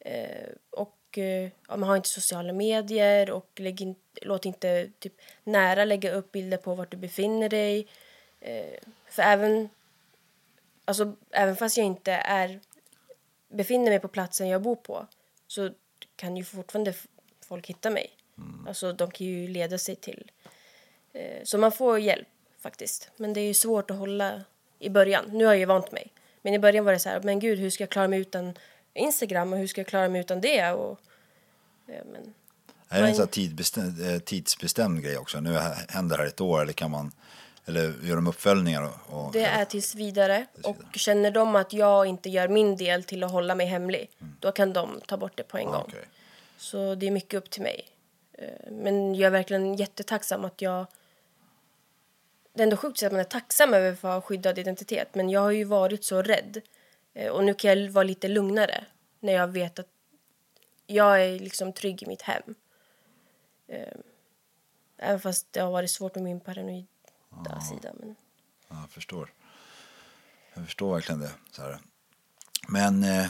eh, 0.04 0.48
och 0.70 0.94
eh, 1.18 1.50
ja, 1.68 1.76
man 1.76 1.82
har 1.82 1.96
inte 1.96 2.08
sociala 2.08 2.52
medier 2.52 3.30
och 3.30 3.50
lägg 3.56 3.80
in, 3.80 3.94
låt 4.22 4.44
inte 4.44 4.90
typ 4.98 5.14
nära 5.44 5.84
lägga 5.84 6.12
upp 6.12 6.32
bilder 6.32 6.56
på 6.56 6.74
vart 6.74 6.90
du 6.90 6.96
befinner 6.96 7.48
dig 7.48 7.86
eh, 8.40 8.78
för 9.06 9.22
även 9.22 9.68
alltså 10.84 11.16
även 11.30 11.56
fast 11.56 11.76
jag 11.76 11.86
inte 11.86 12.12
är 12.12 12.60
befinner 13.48 13.90
mig 13.90 14.00
på 14.00 14.08
platsen 14.08 14.48
jag 14.48 14.62
bor 14.62 14.76
på 14.76 15.06
så 15.46 15.70
kan 16.16 16.36
ju 16.36 16.44
fortfarande 16.44 16.94
folk 17.48 17.66
hitta 17.66 17.90
mig. 17.90 18.10
Alltså 18.68 18.92
de 18.92 19.10
kan 19.10 19.26
ju 19.26 19.48
leda 19.48 19.78
sig 19.78 19.96
till. 19.96 20.30
Eh, 21.12 21.42
så 21.44 21.58
man 21.58 21.72
får 21.72 21.98
hjälp 21.98 22.28
faktiskt. 22.58 23.10
Men 23.16 23.32
det 23.32 23.40
är 23.40 23.46
ju 23.46 23.54
svårt 23.54 23.90
att 23.90 23.96
hålla 23.96 24.42
i 24.78 24.90
början. 24.90 25.24
Nu 25.32 25.44
har 25.44 25.52
jag 25.52 25.58
ju 25.58 25.64
vant 25.64 25.92
mig. 25.92 26.12
Men 26.42 26.54
i 26.54 26.58
början 26.58 26.84
var 26.84 26.92
det 26.92 26.98
så 26.98 27.08
här, 27.08 27.20
men 27.22 27.38
gud 27.38 27.58
hur 27.58 27.70
ska 27.70 27.82
jag 27.82 27.90
klara 27.90 28.08
mig 28.08 28.20
utan 28.20 28.54
Instagram 28.94 29.52
och 29.52 29.58
hur 29.58 29.66
ska 29.66 29.80
jag 29.80 29.88
klara 29.88 30.08
mig 30.08 30.20
utan 30.20 30.40
det? 30.40 30.70
Och, 30.72 30.98
eh, 31.88 32.04
men, 32.12 32.34
Är 32.88 33.02
det 33.02 33.08
en 33.08 33.14
sån 33.14 33.28
tidsbestämd, 33.28 34.06
eh, 34.10 34.18
tidsbestämd 34.18 35.02
grej 35.02 35.18
också? 35.18 35.40
Nu 35.40 35.52
hä- 35.54 35.76
händer 35.88 36.16
det 36.16 36.22
här 36.22 36.28
ett 36.28 36.40
år 36.40 36.62
eller 36.62 36.72
kan 36.72 36.90
man 36.90 37.12
eller 37.66 37.94
gör 38.02 38.14
de 38.16 38.26
uppföljningar? 38.26 38.90
Och, 39.06 39.32
det 39.32 39.44
är 39.44 39.64
tills 39.64 39.94
vidare. 39.94 40.46
Och 40.62 40.76
känner 40.94 41.30
de 41.30 41.56
att 41.56 41.72
jag 41.72 42.06
inte 42.06 42.28
gör 42.30 42.48
min 42.48 42.76
del 42.76 43.04
till 43.04 43.24
att 43.24 43.30
hålla 43.30 43.54
mig 43.54 43.66
hemlig, 43.66 44.10
då 44.40 44.52
kan 44.52 44.72
de 44.72 45.00
ta 45.06 45.16
bort 45.16 45.36
det 45.36 45.42
på 45.42 45.58
en 45.58 45.64
Ja, 45.64 45.70
gång. 45.72 45.84
okej. 45.88 46.04
Så 46.56 46.94
det 46.94 47.06
är 47.06 47.10
mycket 47.10 47.34
upp 47.38 47.50
till 47.50 47.62
mig. 47.62 47.88
Eh, 48.32 48.72
Men 48.72 49.14
jag 49.14 49.26
är 49.26 49.30
verkligen 49.30 49.74
jättetacksam 49.74 50.44
att 50.44 50.62
jag... 50.62 50.86
Det 52.54 52.60
är 52.60 52.64
ändå 52.64 52.76
sjukt 52.76 53.02
att 53.02 53.12
man 53.12 53.20
är 53.20 53.24
tacksam 53.24 53.74
över 53.74 53.92
att 53.92 54.02
ha 54.02 54.20
skyddad 54.20 54.58
identitet. 54.58 55.14
Men 55.14 55.30
jag 55.30 55.40
har 55.40 55.50
ju 55.50 55.64
varit 55.64 56.04
så 56.04 56.22
rädd. 56.22 56.60
Eh, 57.14 57.30
Och 57.30 57.44
nu 57.44 57.54
kan 57.54 57.70
jag 57.82 57.90
vara 57.90 58.04
lite 58.04 58.28
lugnare 58.28 58.84
när 59.20 59.32
jag 59.32 59.48
vet 59.48 59.78
att 59.78 59.88
jag 60.86 61.24
är 61.24 61.38
liksom 61.38 61.72
trygg 61.72 62.02
i 62.02 62.06
mitt 62.06 62.22
hem. 62.22 62.42
Eh, 63.68 63.88
Även 64.96 65.20
fast 65.20 65.52
det 65.52 65.60
har 65.60 65.70
varit 65.70 65.90
svårt 65.90 66.14
med 66.14 66.24
min 66.24 66.40
paranoida 66.40 67.60
sida. 67.70 67.92
Men... 68.00 68.14
Ja, 68.68 68.76
jag 68.80 68.90
förstår. 68.90 69.32
Jag 70.54 70.64
förstår 70.64 70.94
verkligen 70.94 71.20
det. 71.20 71.30
Så 71.50 71.62
här. 71.62 71.78
Men 72.68 73.04
eh, 73.04 73.26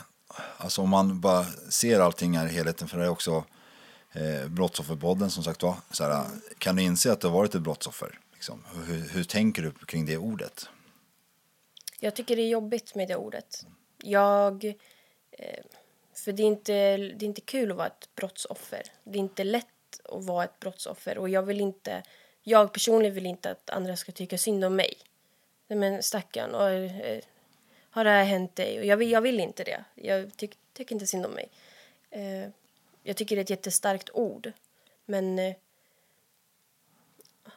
alltså 0.56 0.82
om 0.82 0.90
man 0.90 1.20
bara 1.20 1.44
ser 1.70 2.00
allting 2.00 2.38
här 2.38 2.46
i 2.46 2.52
helheten, 2.52 2.88
för 2.88 2.98
det 2.98 3.04
är 3.04 3.08
också 3.08 3.44
eh, 4.12 4.48
Brottsofferpodden 4.48 5.30
som 5.30 5.44
sagt 5.44 5.62
var. 5.62 5.76
Så 5.90 6.04
här, 6.04 6.26
kan 6.58 6.76
du 6.76 6.82
inse 6.82 7.12
att 7.12 7.20
du 7.20 7.26
har 7.26 7.34
varit 7.34 7.54
ett 7.54 7.62
brottsoffer? 7.62 8.18
Liksom? 8.32 8.64
Hur, 8.86 9.08
hur 9.08 9.24
tänker 9.24 9.62
du 9.62 9.70
kring 9.72 10.06
det 10.06 10.16
ordet? 10.18 10.68
Jag 12.04 12.14
tycker 12.14 12.36
det 12.36 12.42
är 12.42 12.48
jobbigt 12.48 12.94
med 12.94 13.08
det 13.08 13.16
ordet. 13.16 13.66
Jag... 14.02 14.64
Eh, 15.30 15.64
för 16.14 16.32
det 16.32 16.42
är, 16.42 16.46
inte, 16.46 16.96
det 16.96 17.24
är 17.24 17.26
inte 17.26 17.40
kul 17.40 17.70
att 17.70 17.76
vara 17.76 17.86
ett 17.86 18.08
brottsoffer. 18.14 18.82
Det 19.04 19.18
är 19.18 19.20
inte 19.20 19.44
lätt 19.44 20.00
att 20.04 20.24
vara 20.24 20.44
ett 20.44 20.60
brottsoffer. 20.60 21.18
Och 21.18 21.28
jag 21.28 21.42
vill 21.42 21.60
inte... 21.60 22.02
Jag 22.42 22.72
personligen 22.72 23.14
vill 23.14 23.26
inte 23.26 23.50
att 23.50 23.70
andra 23.70 23.96
ska 23.96 24.12
tycka 24.12 24.38
synd 24.38 24.64
om 24.64 24.76
mig. 24.76 24.94
Men 25.66 26.02
stackarn, 26.02 26.54
och, 26.54 26.68
eh, 26.70 27.22
har 27.90 28.04
det 28.04 28.10
här 28.10 28.24
hänt 28.24 28.56
dig? 28.56 28.78
Och 28.78 28.84
jag 28.84 28.96
vill, 28.96 29.10
jag 29.10 29.20
vill 29.20 29.40
inte 29.40 29.64
det. 29.64 29.84
Jag 29.94 30.36
tyck, 30.36 30.58
tycker 30.72 30.94
inte 30.94 31.06
synd 31.06 31.26
om 31.26 31.32
mig. 31.32 31.48
Eh, 32.10 32.48
jag 33.02 33.16
tycker 33.16 33.36
det 33.36 33.40
är 33.40 33.44
ett 33.44 33.50
jättestarkt 33.50 34.10
ord. 34.12 34.52
Men 35.04 35.36
det 35.36 35.54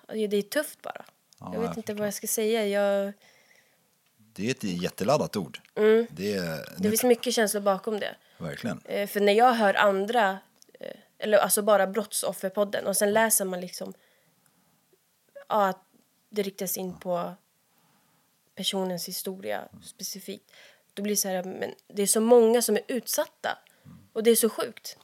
är 0.08 0.42
tufft 0.42 0.82
bara. 0.82 1.06
Ja, 1.40 1.52
jag 1.54 1.62
vet 1.62 1.70
jag 1.70 1.78
inte 1.78 1.94
vad 1.94 2.08
jag 2.08 2.14
ska 2.14 2.28
säga. 2.28 2.68
Jag... 2.68 3.14
Det 4.38 4.48
är 4.48 4.52
ett 4.52 4.64
jätteladdat 4.64 5.36
ord. 5.36 5.60
Det 5.74 6.34
är 6.34 6.44
Mm. 6.54 6.66
Det 6.78 6.90
finns 6.90 7.04
mycket 7.04 7.34
känslor 7.34 7.62
bakom 7.62 8.00
det. 8.00 8.16
verkligen. 8.38 8.82
Eh, 8.86 9.08
För 9.08 9.20
när 9.20 9.34
jag 9.34 9.54
hör 9.54 9.74
andra, 9.74 10.40
eh, 10.80 10.92
eller 11.18 11.38
alltså 11.38 11.62
bara 11.62 11.88
Brottsofferpodden 11.88 12.88
och 12.88 12.98
sen 12.98 13.14
läser 13.14 13.46
man 13.46 13.62
liksom 13.62 13.94
ja, 15.50 15.68
att 15.68 15.84
det 16.30 16.42
riktas 16.42 16.78
in 16.78 17.00
på 17.00 17.34
personens 18.56 19.08
historia 19.08 19.68
specifikt. 19.84 20.52
Då 20.94 21.02
blir 21.04 21.14
det 21.14 21.18
så 21.18 21.28
här, 21.28 21.44
men 21.44 21.74
det 21.88 22.02
är 22.02 22.08
så 22.08 22.22
många 22.22 22.62
som 22.62 22.76
är 22.76 22.84
utsatta 22.88 23.58
och 24.14 24.24
det 24.24 24.32
är 24.32 24.36
så 24.36 24.50
sjukt. 24.50 24.98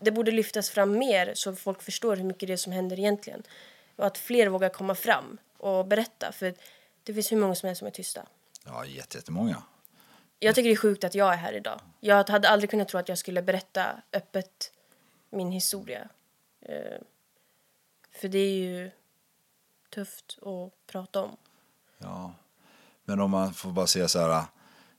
Det 0.00 0.10
borde 0.10 0.30
lyftas 0.30 0.70
fram 0.70 0.98
mer 0.98 1.32
så 1.34 1.56
folk 1.56 1.82
förstår 1.82 2.16
hur 2.16 2.24
mycket 2.24 2.46
det 2.46 2.52
är 2.52 2.56
som 2.56 2.72
händer 2.72 2.98
egentligen. 2.98 3.42
Och 3.96 4.06
att 4.06 4.18
fler 4.18 4.46
vågar 4.46 4.68
komma 4.68 4.94
fram 4.94 5.38
och 5.58 5.86
berätta 5.86 6.32
för 6.32 6.54
det 7.02 7.14
finns 7.14 7.32
hur 7.32 7.36
många 7.36 7.54
som 7.54 7.66
helst 7.66 7.78
som 7.78 7.86
är 7.86 7.92
tysta. 7.92 8.26
Ja, 8.64 8.84
jätte- 8.84 9.18
jättemånga. 9.18 9.62
Jag 10.38 10.54
tycker 10.54 10.68
det 10.68 10.74
är 10.74 10.76
sjukt 10.76 11.04
att 11.04 11.14
jag 11.14 11.32
är 11.32 11.36
här 11.36 11.52
idag. 11.52 11.80
Jag 12.00 12.28
hade 12.30 12.48
aldrig 12.48 12.70
kunnat 12.70 12.88
tro 12.88 13.00
att 13.00 13.08
jag 13.08 13.18
skulle 13.18 13.42
berätta 13.42 14.02
öppet 14.12 14.72
min 15.30 15.50
historia. 15.52 16.08
Eh, 16.60 16.98
för 18.20 18.28
det 18.28 18.38
är 18.38 18.54
ju 18.54 18.90
tufft 19.94 20.38
att 20.42 20.86
prata 20.92 21.22
om. 21.22 21.36
Ja. 21.98 22.34
Men 23.04 23.20
om 23.20 23.30
man 23.30 23.54
får 23.54 23.70
bara 23.70 23.86
säga 23.86 24.08
så 24.08 24.18
här, 24.18 24.44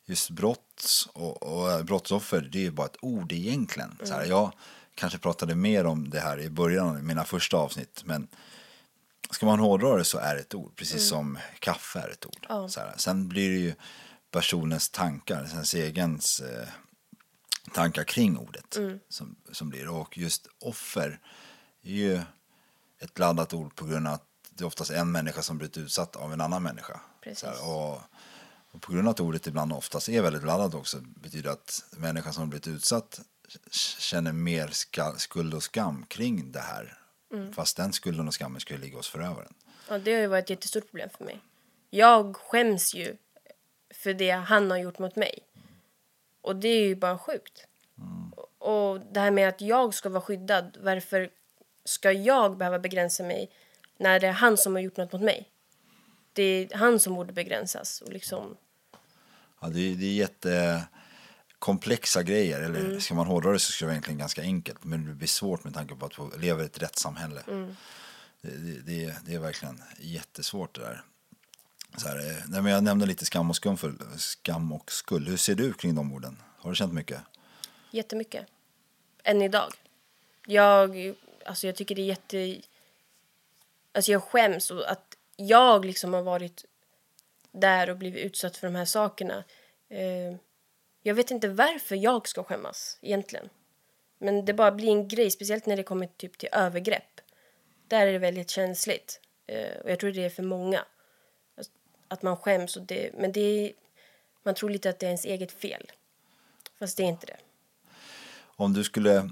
just 0.05 0.29
brott 0.29 1.07
och, 1.13 1.43
och 1.43 1.85
brottsoffer, 1.85 2.41
det 2.41 2.57
är 2.57 2.63
ju 2.63 2.71
bara 2.71 2.87
ett 2.87 2.97
ord 3.01 3.31
egentligen. 3.31 3.97
Så 4.03 4.13
här, 4.13 4.25
jag 4.25 4.51
kanske 4.95 5.19
pratade 5.19 5.55
mer 5.55 5.85
om 5.85 6.09
det 6.09 6.19
här 6.19 6.39
i 6.39 6.49
början 6.49 6.87
av 6.87 7.03
mina 7.03 7.23
första 7.25 7.57
avsnitt, 7.57 8.01
men 8.05 8.27
ska 9.29 9.45
man 9.45 9.59
hårdra 9.59 9.97
det 9.97 10.05
så 10.05 10.17
är 10.17 10.35
det 10.35 10.41
ett 10.41 10.55
ord, 10.55 10.75
precis 10.75 11.07
som 11.07 11.37
kaffe 11.59 11.99
är 11.99 12.09
ett 12.09 12.25
ord. 12.25 12.45
Ja. 12.49 12.69
Så 12.69 12.79
här, 12.79 12.93
sen 12.97 13.27
blir 13.27 13.49
det 13.49 13.59
ju 13.59 13.73
personens 14.31 14.89
tankar, 14.89 15.43
ens 15.43 15.73
egens 15.73 16.39
eh, 16.39 16.67
tankar 17.73 18.03
kring 18.03 18.37
ordet 18.37 18.77
som, 19.09 19.35
som 19.51 19.69
blir. 19.69 19.89
Och 19.89 20.17
just 20.17 20.47
offer 20.59 21.19
är 21.83 21.91
ju 21.91 22.21
ett 22.99 23.19
laddat 23.19 23.53
ord 23.53 23.75
på 23.75 23.85
grund 23.85 24.07
av 24.07 24.13
att 24.13 24.27
det 24.49 24.63
är 24.63 24.67
oftast 24.67 24.91
en 24.91 25.11
människa 25.11 25.41
som 25.41 25.57
blivit 25.57 25.77
utsatt 25.77 26.15
av 26.15 26.33
en 26.33 26.41
annan 26.41 26.63
människa. 26.63 27.01
Här, 27.43 27.69
och, 27.69 28.01
och 28.71 28.81
på 28.81 28.91
grund 28.91 29.07
av 29.07 29.11
att 29.11 29.19
ordet 29.19 29.47
ibland 29.47 29.73
oftast 29.73 30.09
är 30.09 30.21
väldigt 30.21 30.43
laddat 30.43 30.73
också 30.73 30.97
betyder 31.01 31.49
att 31.49 31.83
människan 31.91 32.33
som 32.33 32.49
blivit 32.49 32.67
utsatt 32.67 33.21
känner 33.99 34.31
mer 34.31 34.69
skuld 35.17 35.53
och 35.53 35.63
skam 35.63 36.05
kring 36.07 36.51
det 36.51 36.59
här. 36.59 36.97
Fast 37.53 37.77
den 37.77 37.93
skulden 37.93 38.27
och 38.27 38.33
skammen 38.39 38.61
skulle 38.61 38.79
ligga 38.79 38.97
hos 38.97 39.09
förövaren. 39.09 39.53
Ja, 39.89 39.97
det 39.99 40.13
har 40.13 40.21
ju 40.21 40.27
varit 40.27 40.43
ett 40.43 40.49
jättestort 40.49 40.85
problem 40.91 41.09
för 41.17 41.25
mig. 41.25 41.39
Jag 41.89 42.35
skäms 42.35 42.93
ju 42.93 43.15
för 43.93 44.13
det 44.13 44.31
han 44.31 44.71
har 44.71 44.77
gjort 44.77 44.99
mot 44.99 45.15
mig. 45.15 45.39
Och 46.41 46.55
det 46.55 46.67
är 46.67 46.83
ju 46.87 46.95
bara 46.95 47.17
sjukt. 47.17 47.67
Och 48.57 48.99
det 49.11 49.19
här 49.19 49.31
med 49.31 49.49
att 49.49 49.61
jag 49.61 49.93
ska 49.93 50.09
vara 50.09 50.21
skyddad, 50.21 50.77
varför 50.81 51.29
ska 51.85 52.11
jag 52.11 52.57
behöva 52.57 52.79
begränsa 52.79 53.23
mig 53.23 53.51
när 53.97 54.19
det 54.19 54.27
är 54.27 54.31
han 54.31 54.57
som 54.57 54.75
har 54.75 54.81
gjort 54.81 54.97
något 54.97 55.11
mot 55.11 55.21
mig? 55.21 55.49
Det 56.33 56.43
är 56.43 56.77
han 56.77 56.99
som 56.99 57.13
borde 57.15 57.33
begränsas 57.33 58.01
och 58.01 58.13
liksom... 58.13 58.57
Ja, 59.61 59.67
det, 59.67 59.79
är- 59.91 59.95
det 59.95 60.49
är 60.49 60.81
jättekomplexa 61.61 62.23
grejer. 62.23 62.61
Eller 62.61 62.99
ska 62.99 63.13
man 63.13 63.27
hårdra 63.27 63.51
det 63.51 63.59
så 63.59 63.71
ska 63.71 63.85
det 63.85 63.87
vara 63.87 63.93
egentligen 63.93 64.19
ganska 64.19 64.41
enkelt. 64.41 64.83
Men 64.83 65.05
det 65.05 65.13
blir 65.13 65.27
svårt 65.27 65.63
med 65.63 65.73
tanke 65.73 65.95
på 65.95 66.05
att 66.05 66.19
vi 66.19 66.41
lever 66.41 66.63
i 66.63 66.65
ett 66.65 66.81
rättssamhälle. 66.81 67.41
Det, 68.41 68.57
det, 68.57 68.81
det, 68.85 69.05
är, 69.05 69.15
det 69.25 69.33
är 69.33 69.39
verkligen 69.39 69.81
jättesvårt 69.99 70.75
det 70.75 70.81
där. 70.81 71.03
Så 71.97 72.07
här, 72.07 72.17
eh, 72.17 72.35
nej, 72.47 72.61
men 72.61 72.71
jag 72.71 72.83
nämnde 72.83 73.05
lite 73.05 73.25
skam 73.25 73.49
och, 73.49 73.55
skam, 73.55 73.77
för, 73.77 73.93
skam 74.17 74.71
och 74.71 74.91
skuld. 74.91 75.27
Hur 75.27 75.37
ser 75.37 75.55
du 75.55 75.73
kring 75.73 75.95
de 75.95 76.13
orden? 76.13 76.37
Har 76.57 76.69
du 76.69 76.75
känt 76.75 76.93
mycket? 76.93 77.21
Jättemycket. 77.91 78.45
Än 79.23 79.41
idag. 79.41 79.73
Jag, 80.47 81.15
alltså 81.45 81.67
jag 81.67 81.75
tycker 81.75 81.95
det 81.95 82.01
är 82.01 82.05
jätte... 82.05 82.61
Alltså 83.93 84.11
jag 84.11 84.23
skäms 84.23 84.71
och 84.71 84.91
att 84.91 85.17
jag 85.35 85.85
liksom 85.85 86.13
har 86.13 86.21
varit 86.21 86.65
där 87.51 87.89
och 87.89 87.97
blivit 87.97 88.25
utsatt 88.25 88.57
för 88.57 88.67
de 88.67 88.75
här 88.75 88.85
sakerna. 88.85 89.43
Eh, 89.89 90.37
jag 91.01 91.15
vet 91.15 91.31
inte 91.31 91.47
varför 91.49 91.95
jag 91.95 92.27
ska 92.27 92.43
skämmas 92.43 92.97
egentligen. 93.01 93.49
Men 94.17 94.45
det 94.45 94.53
bara 94.53 94.71
blir 94.71 94.89
en 94.89 95.07
grej, 95.07 95.31
speciellt 95.31 95.65
när 95.65 95.77
det 95.77 95.83
kommer 95.83 96.07
typ 96.07 96.37
till 96.37 96.49
övergrepp. 96.51 97.21
Där 97.87 98.07
är 98.07 98.11
det 98.11 98.19
väldigt 98.19 98.49
känsligt. 98.49 99.19
Eh, 99.47 99.77
och 99.83 99.91
jag 99.91 99.99
tror 99.99 100.11
det 100.11 100.23
är 100.23 100.29
för 100.29 100.43
många. 100.43 100.85
Alltså, 101.57 101.71
Att 102.07 102.21
man 102.21 102.37
skäms 102.37 102.77
och 102.77 102.83
det, 102.83 103.11
men 103.13 103.31
det 103.31 103.41
är, 103.41 103.71
man 104.43 104.55
tror 104.55 104.69
lite 104.69 104.89
att 104.89 104.99
det 104.99 105.05
är 105.05 105.07
ens 105.07 105.25
eget 105.25 105.51
fel. 105.51 105.91
Fast 106.79 106.97
det 106.97 107.03
är 107.03 107.07
inte 107.07 107.25
det. 107.25 107.37
Om 108.55 108.73
du 108.73 108.83
skulle 108.83 109.31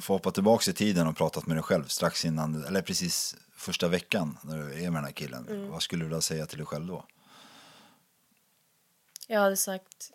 få 0.00 0.12
hoppa 0.12 0.30
tillbaka 0.30 0.70
i 0.70 0.74
tiden 0.74 1.06
och 1.06 1.16
pratat 1.16 1.46
med 1.46 1.56
dig 1.56 1.62
själv 1.62 1.84
strax 1.84 2.24
innan, 2.24 2.64
eller 2.64 2.82
precis 2.82 3.36
första 3.56 3.88
veckan 3.88 4.38
när 4.42 4.56
du 4.56 4.72
är 4.72 4.90
med 4.90 4.92
den 4.92 5.04
här 5.04 5.12
killen. 5.12 5.70
Vad 5.70 5.82
skulle 5.82 6.04
du 6.04 6.08
vilja 6.08 6.20
säga 6.20 6.46
till 6.46 6.58
dig 6.58 6.66
själv 6.66 6.86
då? 6.86 7.04
Jag 9.30 9.40
hade 9.40 9.56
sagt... 9.56 10.12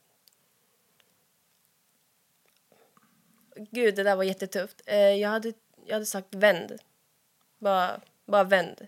Gud, 3.56 3.96
det 3.96 4.04
där 4.04 4.16
var 4.16 4.24
jättetufft. 4.24 4.82
Eh, 4.86 4.98
jag, 4.98 5.30
hade, 5.30 5.54
jag 5.86 5.96
hade 5.96 6.06
sagt 6.06 6.36
vänd. 6.36 6.78
Bara, 7.58 8.02
bara 8.26 8.44
vänd. 8.44 8.88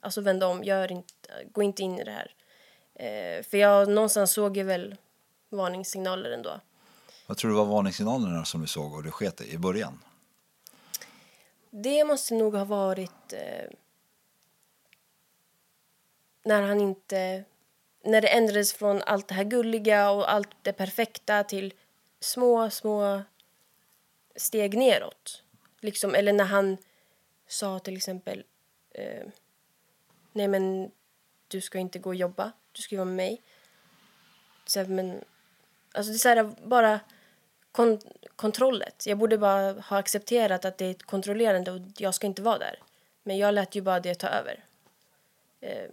Alltså 0.00 0.20
vänd 0.20 0.44
om. 0.44 0.64
Gör 0.64 0.92
inte, 0.92 1.44
gå 1.52 1.62
inte 1.62 1.82
in 1.82 1.98
i 1.98 2.04
det 2.04 2.10
här. 2.10 2.34
Eh, 2.94 3.42
för 3.42 3.58
jag 3.58 3.88
någonstans 3.88 4.32
såg 4.32 4.56
ju 4.56 4.62
väl 4.62 4.96
varningssignaler 5.48 6.30
ändå. 6.30 6.60
Vad 7.26 7.36
tror 7.36 7.50
du 7.50 7.56
var 7.56 7.64
varningssignalerna 7.64 8.44
som 8.44 8.60
du 8.60 8.66
såg 8.66 8.94
och 8.94 9.02
du 9.02 9.10
sket 9.10 9.40
i 9.40 9.52
i 9.52 9.58
början? 9.58 10.00
Det 11.70 12.04
måste 12.04 12.34
nog 12.34 12.54
ha 12.54 12.64
varit 12.64 13.32
eh, 13.32 13.70
när 16.44 16.62
han 16.62 16.80
inte... 16.80 17.44
När 18.04 18.20
det 18.20 18.28
ändrades 18.28 18.72
från 18.72 19.02
allt 19.02 19.28
det 19.28 19.34
här 19.34 19.44
gulliga 19.44 20.10
och 20.10 20.32
allt 20.32 20.50
det 20.62 20.72
perfekta 20.72 21.44
till 21.44 21.74
små, 22.20 22.70
små 22.70 23.22
steg 24.36 24.78
neråt. 24.78 25.42
Liksom, 25.80 26.14
eller 26.14 26.32
när 26.32 26.44
han 26.44 26.76
sa 27.46 27.78
till 27.78 27.96
exempel 27.96 28.44
eh, 28.90 29.26
Nej, 30.34 30.48
men 30.48 30.90
du 31.48 31.60
ska 31.60 31.78
inte 31.78 31.98
gå 31.98 32.10
och 32.10 32.14
jobba. 32.14 32.52
Du 32.72 32.82
ska 32.82 32.94
ju 32.94 32.98
vara 32.98 33.04
med 33.04 33.16
mig. 33.16 33.42
Så, 34.66 34.80
här, 34.80 34.86
men, 34.86 35.24
alltså 35.92 36.12
det 36.12 36.16
är 36.16 36.18
så 36.18 36.28
här, 36.28 36.54
bara 36.64 37.00
kon 37.72 38.00
kontrollet. 38.36 39.06
Jag 39.06 39.18
borde 39.18 39.38
bara 39.38 39.72
ha 39.72 39.98
accepterat 39.98 40.64
att 40.64 40.78
det 40.78 40.86
är 40.86 40.90
ett 40.90 41.02
kontrollerande 41.02 41.70
och 41.70 41.80
jag 41.98 42.14
ska 42.14 42.26
inte 42.26 42.42
vara 42.42 42.58
där. 42.58 42.78
Men 43.22 43.38
jag 43.38 43.54
lät 43.54 43.74
ju 43.74 43.80
bara 43.80 44.00
det 44.00 44.14
ta 44.14 44.26
över. 44.26 44.64
Eh, 45.60 45.90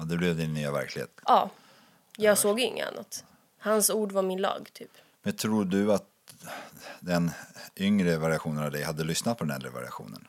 Ja, 0.00 0.04
det 0.06 0.16
blev 0.16 0.36
din 0.36 0.54
nya 0.54 0.72
verklighet. 0.72 1.20
ja, 1.26 1.50
jag 2.16 2.38
såg 2.38 2.60
ju 2.60 2.66
inget 2.66 2.88
annat. 2.88 3.24
Hans 3.58 3.90
ord 3.90 4.12
var 4.12 4.22
min 4.22 4.40
lag, 4.40 4.68
typ. 4.72 4.90
Men 5.22 5.32
tror 5.36 5.64
du 5.64 5.92
att 5.92 6.06
den 7.00 7.30
yngre 7.76 8.16
variationen 8.16 8.64
av 8.64 8.70
dig 8.70 8.82
hade 8.82 9.04
lyssnat 9.04 9.38
på 9.38 9.44
den 9.44 9.54
äldre 9.56 9.70
variationen? 9.70 10.28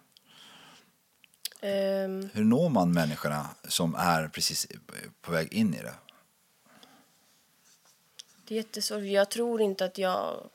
Ehm, 1.61 2.29
Hur 2.33 2.43
når 2.43 2.69
man 2.69 2.93
människorna 2.93 3.47
som 3.67 3.95
är 3.95 4.27
precis 4.27 4.67
på 5.21 5.31
väg 5.31 5.53
in 5.53 5.73
i 5.73 5.77
det? 5.81 5.93
det 8.47 8.53
är 8.53 8.57
jättesvårt. 8.57 9.03
Jag 9.03 9.29
tror 9.29 9.61
inte 9.61 9.85
att 9.85 9.97
jag... 9.97 10.49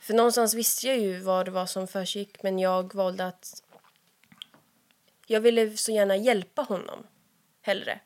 För 0.00 0.14
någonstans 0.14 0.54
visste 0.54 0.86
jag 0.86 0.98
ju 0.98 1.20
vad 1.20 1.44
det 1.46 1.50
var 1.50 1.66
som 1.66 1.86
försiggick 1.88 2.42
men 2.42 2.58
jag 2.58 2.94
valde 2.94 3.26
att... 3.26 3.62
Jag 5.26 5.40
ville 5.40 5.76
så 5.76 5.92
gärna 5.92 6.16
hjälpa 6.16 6.62
honom, 6.62 7.06
hellre, 7.64 8.00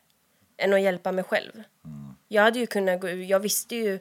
än 0.57 0.73
att 0.73 0.81
hjälpa 0.81 1.11
mig 1.11 1.23
själv. 1.23 1.63
Jag 2.27 2.43
hade 2.43 2.59
ju 2.59 2.67
kunnat 2.67 3.01
gå 3.01 3.09
ur... 3.09 3.23
Jag 3.23 3.39
visste 3.39 3.75
ju 3.75 3.99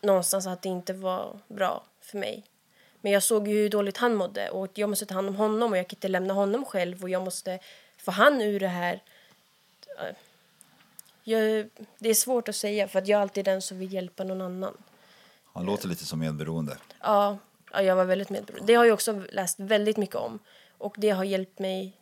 någonstans 0.00 0.46
att 0.46 0.62
det 0.62 0.68
inte 0.68 0.92
var 0.92 1.38
bra 1.48 1.84
för 2.00 2.18
mig. 2.18 2.44
Men 3.00 3.12
jag 3.12 3.22
såg 3.22 3.48
ju 3.48 3.54
hur 3.54 3.68
dåligt 3.68 3.96
han 3.96 4.14
mådde 4.14 4.50
och 4.50 4.70
jag 4.74 4.90
måste 4.90 5.06
ta 5.06 5.14
hand 5.14 5.28
om 5.28 5.36
honom 5.36 5.72
och 5.72 5.78
jag 5.78 5.88
kan 5.88 5.96
inte 5.96 6.08
lämna 6.08 6.34
honom 6.34 6.64
själv 6.64 7.02
och 7.02 7.10
jag 7.10 7.22
måste 7.22 7.58
få 7.96 8.10
han 8.10 8.40
ur 8.40 8.60
det 8.60 8.68
här. 8.68 9.02
Jag, 11.24 11.70
det 11.98 12.08
är 12.08 12.14
svårt 12.14 12.48
att 12.48 12.56
säga 12.56 12.88
för 12.88 12.98
att 12.98 13.08
jag 13.08 13.18
är 13.18 13.22
alltid 13.22 13.44
den 13.44 13.62
som 13.62 13.78
vill 13.78 13.92
hjälpa 13.92 14.24
någon 14.24 14.40
annan. 14.40 14.76
Han 15.52 15.66
låter 15.66 15.88
lite 15.88 16.04
som 16.04 16.18
medberoende. 16.18 16.76
Ja, 17.00 17.38
ja 17.72 17.82
jag 17.82 17.96
var 17.96 18.04
väldigt 18.04 18.30
medberoende. 18.30 18.66
Det 18.66 18.74
har 18.74 18.84
jag 18.84 18.94
också 18.94 19.22
läst 19.32 19.60
väldigt 19.60 19.96
mycket 19.96 20.16
om 20.16 20.38
och 20.78 20.94
det 20.98 21.10
har 21.10 21.24
hjälpt 21.24 21.58
mig 21.58 21.96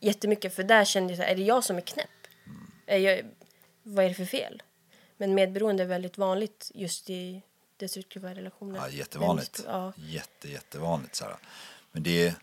jättemycket 0.00 0.54
för 0.54 0.62
där 0.62 0.84
kände 0.84 1.12
jag 1.12 1.18
så 1.18 1.22
här, 1.22 1.30
är 1.30 1.36
det 1.36 1.42
jag 1.42 1.64
som 1.64 1.76
är 1.76 1.80
knäpp? 1.80 2.08
Är 2.86 2.98
jag, 2.98 3.22
vad 3.82 4.04
är 4.04 4.08
det 4.08 4.14
för 4.14 4.24
fel? 4.24 4.62
Men 5.16 5.34
medberoende 5.34 5.82
är 5.82 5.86
väldigt 5.86 6.18
vanligt 6.18 6.70
just 6.74 7.10
i 7.10 7.42
destruktiva 7.76 8.34
relationer. 8.34 8.76
Ja, 8.76 8.88
jättevanligt. 8.88 9.64
Ja. 9.66 9.92
Jätte, 9.96 10.48
jättevanligt. 10.48 11.14
Så 11.14 11.24
här. 11.24 11.36
Men 11.92 12.02
det 12.02 12.26
är 12.26 12.34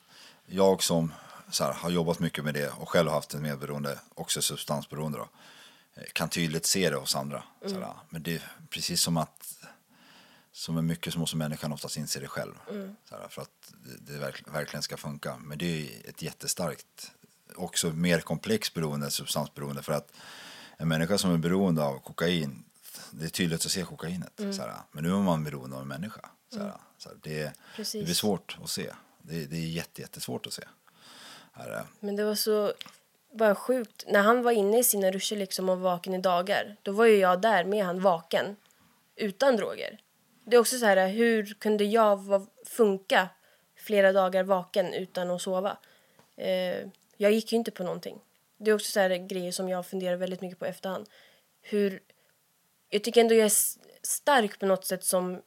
jag 0.45 0.83
som 0.83 1.13
så 1.51 1.63
här, 1.63 1.73
har 1.73 1.89
jobbat 1.89 2.19
mycket 2.19 2.43
med 2.43 2.53
det 2.53 2.69
och 2.69 2.89
själv 2.89 3.09
haft 3.09 3.33
en 3.33 3.41
medberoende, 3.41 3.99
också 4.15 4.41
substansberoende 4.41 5.17
då, 5.17 5.29
eh, 5.93 6.03
kan 6.13 6.29
tydligt 6.29 6.65
se 6.65 6.89
det 6.89 6.95
hos 6.95 7.15
andra. 7.15 7.43
Så 7.65 7.79
här. 7.79 7.93
Men 8.09 8.23
det 8.23 8.35
är 8.35 8.41
precis 8.69 9.01
som 9.01 9.17
att 9.17 9.57
som 10.51 10.77
är 10.77 10.81
mycket 10.81 11.13
så 11.13 11.19
måste 11.19 11.37
människan 11.37 11.73
oftast 11.73 11.97
inse 11.97 12.19
det 12.19 12.27
själv. 12.27 12.53
Så 13.09 13.15
här, 13.15 13.27
för 13.27 13.41
att 13.41 13.73
det, 13.83 14.13
det 14.13 14.19
verk, 14.19 14.43
verkligen 14.47 14.83
ska 14.83 14.97
funka. 14.97 15.37
Men 15.37 15.57
det 15.57 15.65
är 15.65 16.09
ett 16.09 16.21
jättestarkt, 16.21 17.11
också 17.57 17.87
mer 17.89 18.19
komplext 18.19 18.73
beroende, 18.73 19.11
substansberoende. 19.11 19.81
För 19.81 19.93
att 19.93 20.11
en 20.77 20.87
människa 20.87 21.17
som 21.17 21.33
är 21.33 21.37
beroende 21.37 21.83
av 21.83 21.99
kokain, 21.99 22.63
det 23.11 23.25
är 23.25 23.29
tydligt 23.29 23.65
att 23.65 23.71
se 23.71 23.83
kokainet. 23.83 24.33
Så 24.37 24.61
här, 24.61 24.73
men 24.91 25.03
nu 25.03 25.09
är 25.09 25.13
man 25.15 25.43
beroende 25.43 25.75
av 25.75 25.81
en 25.81 25.87
människa. 25.87 26.29
Så 26.53 26.59
här, 26.59 26.73
så 26.97 27.09
här, 27.09 27.17
det, 27.23 27.53
det 27.77 28.03
blir 28.03 28.13
svårt 28.13 28.57
att 28.63 28.69
se. 28.69 28.91
Det, 29.21 29.45
det 29.45 29.55
är 29.55 29.67
jätte, 29.67 30.01
jättesvårt 30.01 30.47
att 30.47 30.53
se. 30.53 30.63
Här, 31.53 31.67
är- 31.69 31.85
Men 31.99 32.15
det 32.15 32.23
var 32.25 32.35
så... 32.35 32.73
bara 33.33 33.55
sjukt. 33.55 34.03
När 34.07 34.21
han 34.23 34.43
var 34.43 34.51
inne 34.51 34.79
i 34.79 34.83
sina 34.83 35.11
ruscher 35.11 35.35
liksom 35.35 35.69
och 35.69 35.79
vaken 35.79 36.13
i 36.13 36.21
dagar, 36.21 36.75
då 36.83 36.91
var 36.91 37.05
ju 37.05 37.15
jag 37.17 37.41
där 37.41 37.63
med 37.65 37.85
han 37.85 37.99
vaken. 38.01 38.55
Utan 39.15 39.55
droger. 39.57 39.99
Det 40.45 40.55
är 40.55 40.59
också 40.59 40.77
så 40.79 40.85
här, 40.85 41.07
hur 41.07 41.53
kunde 41.59 41.83
jag 41.83 42.47
funka 42.65 43.29
flera 43.77 44.11
dagar 44.11 44.43
vaken 44.43 44.93
utan 44.93 45.31
att 45.31 45.41
sova? 45.41 45.77
Eh, 46.37 46.87
jag 47.17 47.31
gick 47.31 47.51
ju 47.51 47.57
inte 47.57 47.71
på 47.71 47.83
någonting. 47.83 48.19
Det 48.57 48.71
är 48.71 48.75
också 48.75 48.91
så 48.91 48.99
här 48.99 49.09
grejer 49.09 49.51
som 49.51 49.69
jag 49.69 49.85
funderar 49.85 50.15
väldigt 50.15 50.41
mycket 50.41 50.59
på 50.59 50.65
efterhand. 50.65 51.09
Hur, 51.61 51.99
jag 52.89 53.03
tycker 53.03 53.21
ändå 53.21 53.35
jag 53.35 53.45
är 53.45 53.53
stark 54.05 54.59
på 54.59 54.65
något 54.65 54.85
sätt 54.85 55.03
som 55.03 55.41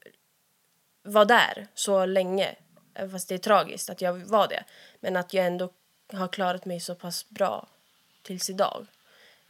var 1.03 1.25
där 1.25 1.67
så 1.75 2.07
länge. 2.07 2.57
Även 2.95 3.11
Fast 3.11 3.29
det 3.29 3.35
är 3.35 3.39
tragiskt 3.39 3.91
att 3.91 4.01
jag 4.01 4.13
var 4.15 4.49
det. 4.49 4.65
Men 5.01 5.17
att 5.17 5.35
jag 5.35 5.47
ändå 5.47 5.73
har 6.13 6.29
klarat 6.29 6.65
mig 6.65 6.81
så 6.81 6.95
pass 6.95 7.29
bra 7.29 7.69
tills 8.23 8.51
idag. 8.51 8.87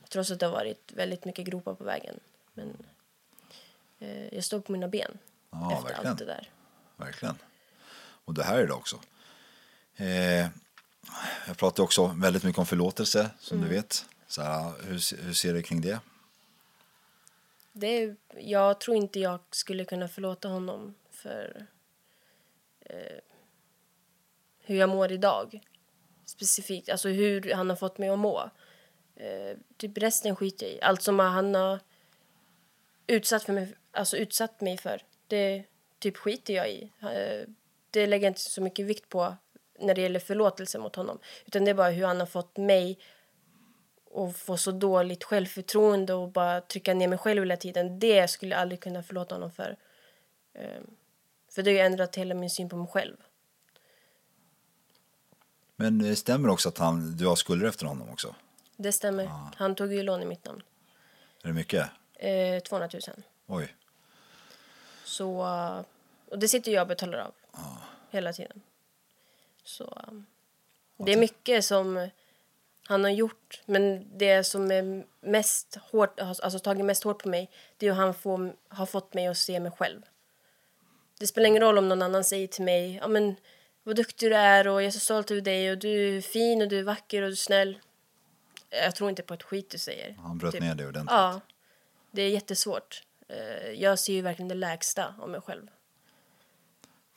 Trots 0.09 0.31
att 0.31 0.41
det 0.41 0.47
har 0.47 0.53
varit 0.53 0.93
väldigt 0.93 1.25
mycket 1.25 1.45
gropar 1.47 1.75
på 1.75 1.85
vägen. 1.85 2.21
Men 2.53 2.87
eh, 3.99 4.35
jag 4.35 4.45
står 4.45 4.61
på 4.61 4.73
mina 4.73 4.89
ben 4.89 5.19
Ja, 5.51 5.73
efter 5.73 5.85
verkligen. 5.89 6.11
allt 6.11 6.19
det 6.19 6.25
där. 6.25 6.51
Verkligen. 6.97 7.39
Och 8.25 8.35
det 8.35 8.43
här 8.43 8.59
är 8.59 8.67
det 8.67 8.73
också. 8.73 8.97
Eh, 9.97 10.47
jag 11.47 11.57
pratar 11.57 11.83
också 11.83 12.07
väldigt 12.07 12.45
mycket 12.45 12.59
om 12.59 12.67
förlåtelse, 12.67 13.31
som 13.41 13.61
du 13.61 13.69
vet. 13.69 14.07
Så 14.27 14.43
här, 14.43 14.73
hur, 14.83 15.25
hur 15.25 15.33
ser 15.33 15.55
du 15.55 15.63
kring 15.63 15.81
det? 15.81 16.01
Det 17.73 18.15
jag 18.37 18.81
tror 18.81 18.97
inte 18.97 19.21
jag 19.21 19.41
skulle 19.51 19.85
kunna 19.85 20.09
förlåta 20.09 20.49
honom 20.49 20.95
för 21.11 21.67
eh, 22.81 23.19
hur 24.61 24.77
jag 24.77 24.89
mår 24.89 25.13
idag. 25.13 25.61
Specifikt, 26.25 26.89
alltså 26.89 27.09
hur 27.09 27.55
han 27.55 27.71
har 27.71 27.77
fått 27.77 27.99
mig 27.99 28.09
att 28.09 28.19
må. 28.19 28.51
Eh, 29.17 29.57
typ 29.77 29.99
resten 29.99 30.37
skiter 30.37 30.67
jag 30.67 30.75
i. 30.75 30.81
Allt 30.83 31.03
som 31.03 31.19
han 31.19 31.55
har 31.55 31.81
utsatt, 33.07 33.45
för 33.45 33.53
mig, 33.53 33.75
alltså 33.93 34.17
utsatt 34.17 34.61
mig 34.61 34.79
för, 34.79 35.03
det 35.27 35.65
typ 35.99 36.17
skiter 36.17 36.55
jag 36.55 36.71
i. 36.71 36.93
Eh, 37.01 37.49
det 37.91 38.07
lägger 38.07 38.27
jag 38.27 38.31
inte 38.31 38.41
så 38.41 38.63
mycket 38.63 38.87
vikt 38.87 39.09
på 39.09 39.37
när 39.79 39.95
det 39.95 40.01
gäller 40.01 40.21
förlåtelse 40.21 40.79
mot 40.79 40.97
honom. 40.97 41.19
Utan 41.47 41.65
det 41.65 41.71
är 41.71 41.75
bara 41.75 41.91
hur 41.91 42.07
han 42.07 42.21
har 42.21 42.27
fått 42.27 42.57
mig 42.57 42.99
och 44.11 44.37
få 44.37 44.57
så 44.57 44.71
dåligt 44.71 45.25
självförtroende 45.25 46.15
och 46.15 46.29
bara 46.29 46.61
trycka 46.61 46.95
ner 46.95 47.09
mig 47.09 47.19
själv 47.19 47.43
hela 47.43 47.57
tiden. 47.57 47.99
Det 47.99 48.29
skulle 48.29 48.53
jag 48.55 48.61
aldrig 48.61 48.81
kunna 48.81 49.03
förlåta 49.03 49.35
honom 49.35 49.53
för. 49.53 49.77
Ehm, 50.55 50.87
För 51.55 51.63
det 51.63 51.71
har 51.71 51.75
ju 51.75 51.81
ändrat 51.81 52.17
hela 52.17 52.35
min 52.35 52.51
syn 52.51 52.69
på 52.69 52.77
mig 52.77 52.89
själv. 52.89 53.17
Men 55.77 55.99
det 55.99 56.17
stämmer 56.17 56.49
också 56.49 56.69
att 56.69 56.79
han, 56.79 57.17
du 57.17 57.27
har 57.27 57.37
skulder 57.37 57.67
efter 57.67 57.87
honom 57.87 58.11
också? 58.11 58.35
Det 58.77 58.93
stämmer. 58.93 59.31
Han 59.57 59.75
tog 59.75 59.93
ju 59.93 60.03
lån 60.03 60.23
i 60.23 60.27
mitt 60.27 60.45
namn. 60.45 60.63
Är 61.43 61.49
det 61.49 61.55
mycket? 61.55 61.91
Eh, 62.15 62.61
200 62.63 62.89
000. 62.93 63.03
Oj. 63.47 63.75
Så, 65.05 65.43
eh, 65.47 65.81
och 66.31 66.39
det 66.39 66.49
sitter 66.49 66.73
jag 66.73 66.83
och 66.83 66.89
betalar 66.89 67.19
av 67.19 67.33
hela 68.11 68.33
tiden. 68.33 68.61
Så 69.69 69.85
eh, 69.85 70.15
det 71.05 71.13
är 71.13 71.17
mycket 71.17 71.65
som 71.65 72.09
han 72.87 73.05
har 73.05 73.11
gjort. 73.11 73.63
Men 73.67 74.19
det 74.19 74.45
som 74.45 74.71
är 74.71 75.05
mest 75.21 75.77
hårt, 75.77 76.21
alltså 76.21 76.59
tagit 76.59 76.85
mest 76.85 77.05
hårt 77.05 77.23
på 77.23 77.29
mig 77.29 77.51
det 77.77 77.87
är 77.87 77.91
hur 77.91 78.01
han 78.01 78.15
får, 78.15 78.57
har 78.69 78.87
fått 78.87 79.15
mig 79.15 79.27
att 79.27 79.39
se 79.39 79.61
mig 79.61 79.73
själv. 79.73 80.03
Det 81.19 81.27
spelar 81.27 81.49
ingen 81.49 81.63
roll 81.63 81.79
om 81.79 81.89
någon 81.89 82.03
annan 82.03 82.25
säger 82.25 82.47
till 82.47 82.65
mig 82.65 82.99
ja, 83.01 83.09
men, 83.09 83.37
vad 83.83 83.97
duktig 83.97 84.31
du 84.31 84.37
är 84.37 84.69
och 84.69 84.83
jag 84.83 84.87
är 84.87 84.91
så 84.91 85.01
stolt 85.01 85.31
över 85.31 85.41
dig 85.41 85.71
och 85.71 85.79
du 85.79 86.17
är 86.17 86.21
fin 86.21 86.63
och 86.63 86.69
du 86.69 86.79
är 86.79 86.83
vacker 86.83 87.23
och 87.23 87.29
du 87.29 87.33
är 87.33 87.37
snäll. 87.37 87.79
Jag 88.71 88.95
tror 88.95 89.11
inte 89.11 89.23
på 89.23 89.35
ett 89.35 89.43
skit 89.43 89.71
du 89.71 89.79
säger. 89.79 90.17
Han 90.19 90.39
bröt 90.39 90.53
Typ. 90.53 90.63
ner 90.63 90.75
det 90.75 90.87
ordentligt. 90.87 91.13
Ja, 91.13 91.41
det 92.11 92.23
är 92.23 92.29
jättesvårt. 92.29 93.03
Eh, 93.29 93.71
Jag 93.71 93.99
ser 93.99 94.13
ju 94.13 94.23
verkligen 94.23 94.49
det 94.49 94.55
lägsta 94.55 95.15
av 95.19 95.29
mig 95.29 95.41
själv. 95.41 95.67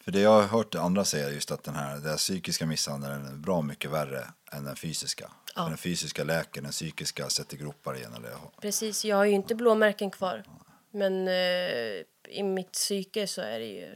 För 0.04 0.12
det 0.12 0.20
jag 0.20 0.30
har 0.30 0.44
hört 0.44 0.76
andra 0.76 1.06
säga 1.06 1.28
är 1.28 1.32
just 1.32 1.52
att 1.52 1.64
den 1.64 1.76
här, 1.76 1.96
den 1.96 2.10
här 2.10 2.18
psykiska 2.18 2.66
misshandeln 2.66 3.26
är 3.26 3.36
bra 3.36 3.62
mycket 3.62 3.92
värre 3.92 4.28
än 4.52 4.64
den 4.64 4.76
fysiska. 4.76 5.32
För 5.56 5.70
den 5.70 5.78
fysiska 5.78 6.24
läker, 6.24 6.62
den 6.62 6.72
psykiska 6.72 7.30
sätter 7.30 7.58
gropar 7.58 7.96
igen. 7.96 8.14
Eller, 8.14 8.32
Precis, 8.62 9.06
jag 9.06 9.16
har 9.16 9.26
ju 9.26 9.32
inte 9.32 9.56
blåmärken 9.56 10.12
kvar. 10.12 10.44
Men 10.92 11.28
eh, 11.28 12.04
i 12.30 12.44
mitt 12.44 12.72
psyke 12.72 13.28
så 13.28 13.42
är 13.42 13.60
det 13.60 13.66
ju... 13.66 13.96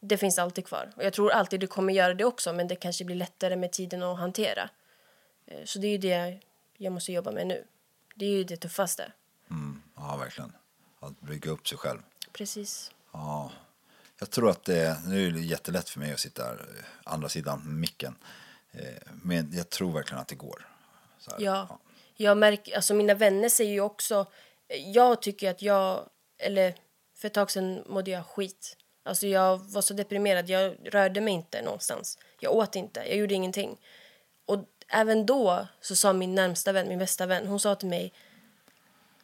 Det 0.00 0.16
finns 0.16 0.38
alltid 0.38 0.66
kvar. 0.66 0.92
Och 0.96 1.04
jag 1.04 1.12
tror 1.12 1.30
alltid 1.30 1.60
det 1.60 1.66
kommer 1.66 1.92
göra 1.92 2.14
det 2.14 2.24
också, 2.24 2.52
men 2.52 2.68
det 2.68 2.76
kanske 2.76 3.04
blir 3.04 3.16
lättare 3.16 3.56
med 3.56 3.72
tiden 3.72 4.02
att 4.02 4.18
hantera. 4.18 4.70
Eh, 5.46 5.64
så 5.64 5.78
det 5.78 5.86
är 5.86 5.90
ju 5.90 5.98
det 5.98 6.40
jag 6.76 6.92
måste 6.92 7.12
jobba 7.12 7.30
med 7.30 7.46
nu. 7.46 7.64
Det 8.14 8.24
är 8.24 8.30
ju 8.30 8.44
det 8.44 8.56
tuffaste. 8.56 9.12
mm, 9.50 9.82
ja, 9.96 10.16
verkligen. 10.16 10.52
Att 11.00 11.20
bygga 11.20 11.50
upp 11.50 11.68
sig 11.68 11.78
själv. 11.78 12.00
Precis. 12.32 12.90
Ja, 13.12 13.52
jag 14.18 14.30
tror 14.30 14.50
att 14.50 14.64
det, 14.64 14.96
nu 15.06 15.26
är 15.26 15.30
det 15.30 15.40
jättelätt 15.40 15.88
för 15.88 16.00
mig 16.00 16.12
att 16.12 16.20
sitta 16.20 16.44
här, 16.44 16.52
eh, 16.52 16.84
andra 17.12 17.28
sidan 17.28 17.80
micken. 17.80 18.16
Eh, 18.72 18.80
Men 19.22 19.52
jag 19.52 19.70
tror 19.70 19.92
verkligen 19.92 20.20
att 20.20 20.28
det 20.28 20.34
går. 20.34 20.68
Här, 21.26 21.36
Ja. 21.40 21.80
Jag 22.14 22.38
märker, 22.38 22.76
alltså 22.76 22.94
mina 22.94 23.14
vänner 23.14 23.48
säger 23.48 23.72
ju 23.72 23.80
också... 23.80 24.26
Jag 24.94 25.22
tycker 25.22 25.50
att 25.50 25.62
jag... 25.62 26.08
Eller 26.38 26.74
för 27.14 27.26
ett 27.26 27.34
tag 27.34 27.50
sedan 27.50 27.82
mådde 27.86 28.10
jag 28.10 28.26
skit. 28.26 28.76
Alltså 29.02 29.26
jag 29.26 29.58
var 29.58 29.82
så 29.82 29.94
deprimerad. 29.94 30.48
Jag 30.48 30.76
rörde 30.84 31.20
mig 31.20 31.34
inte 31.34 31.62
någonstans. 31.62 32.18
Jag 32.40 32.54
åt 32.54 32.76
inte. 32.76 33.00
Jag 33.00 33.16
gjorde 33.16 33.34
ingenting. 33.34 33.80
Och 34.46 34.64
även 34.88 35.26
då 35.26 35.66
så 35.80 35.96
sa 35.96 36.12
min 36.12 36.34
närmsta 36.34 36.72
vän, 36.72 36.88
min 36.88 36.98
bästa 36.98 37.26
vän, 37.26 37.46
hon 37.46 37.60
sa 37.60 37.74
till 37.74 37.88
mig 37.88 38.12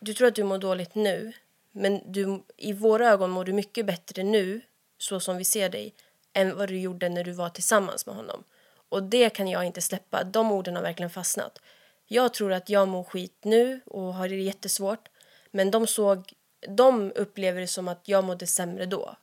du 0.02 0.14
tror 0.14 0.28
att 0.28 0.34
du 0.34 0.44
mår 0.44 0.58
dåligt 0.58 0.94
nu, 0.94 1.32
men 1.72 2.12
du, 2.12 2.42
i 2.56 2.72
våra 2.72 3.08
ögon 3.08 3.30
mår 3.30 3.44
du 3.44 3.52
mycket 3.52 3.86
bättre 3.86 4.22
nu, 4.22 4.60
så 5.02 5.20
som 5.20 5.36
vi 5.36 5.44
ser 5.44 5.68
dig, 5.68 5.94
än 6.32 6.56
vad 6.56 6.68
du 6.68 6.78
gjorde 6.78 7.08
när 7.08 7.24
du 7.24 7.32
var 7.32 7.48
tillsammans 7.48 8.06
med 8.06 8.14
honom. 8.14 8.44
Och 8.88 9.02
det 9.02 9.30
kan 9.30 9.48
jag 9.48 9.64
inte 9.64 9.80
släppa. 9.80 10.24
De 10.24 10.52
orden 10.52 10.76
har 10.76 10.82
verkligen 10.82 11.10
fastnat. 11.10 11.58
Jag 12.06 12.34
tror 12.34 12.52
att 12.52 12.68
jag 12.68 12.88
mår 12.88 13.04
skit 13.04 13.38
nu 13.42 13.80
och 13.86 14.14
har 14.14 14.28
det 14.28 14.36
jättesvårt, 14.36 15.08
men 15.50 15.70
de 15.70 15.86
såg, 15.86 16.32
de 16.68 17.12
upplever 17.14 17.60
det 17.60 17.66
som 17.66 17.88
att 17.88 18.08
jag 18.08 18.24
mådde 18.24 18.46
sämre 18.46 18.86
då. 18.86 19.16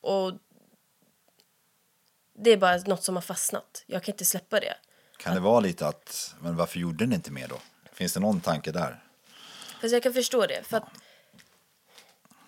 Och 0.00 0.32
det 2.34 2.50
är 2.50 2.56
bara 2.56 2.76
något 2.76 3.04
som 3.04 3.14
har 3.14 3.22
fastnat. 3.22 3.84
Jag 3.86 4.02
kan 4.02 4.12
inte 4.12 4.24
släppa 4.24 4.60
det. 4.60 4.74
Kan 5.16 5.34
det 5.34 5.40
vara 5.40 5.60
lite 5.60 5.86
att, 5.86 6.34
men 6.40 6.56
varför 6.56 6.78
gjorde 6.78 7.06
ni 7.06 7.14
inte 7.14 7.30
mer 7.30 7.48
då? 7.48 7.58
Finns 7.92 8.12
det 8.12 8.20
någon 8.20 8.40
tanke 8.40 8.72
där? 8.72 9.02
Fast 9.80 9.92
jag 9.92 10.02
kan 10.02 10.12
förstå 10.12 10.46
det. 10.46 10.62
För 10.62 10.76
att 10.76 10.88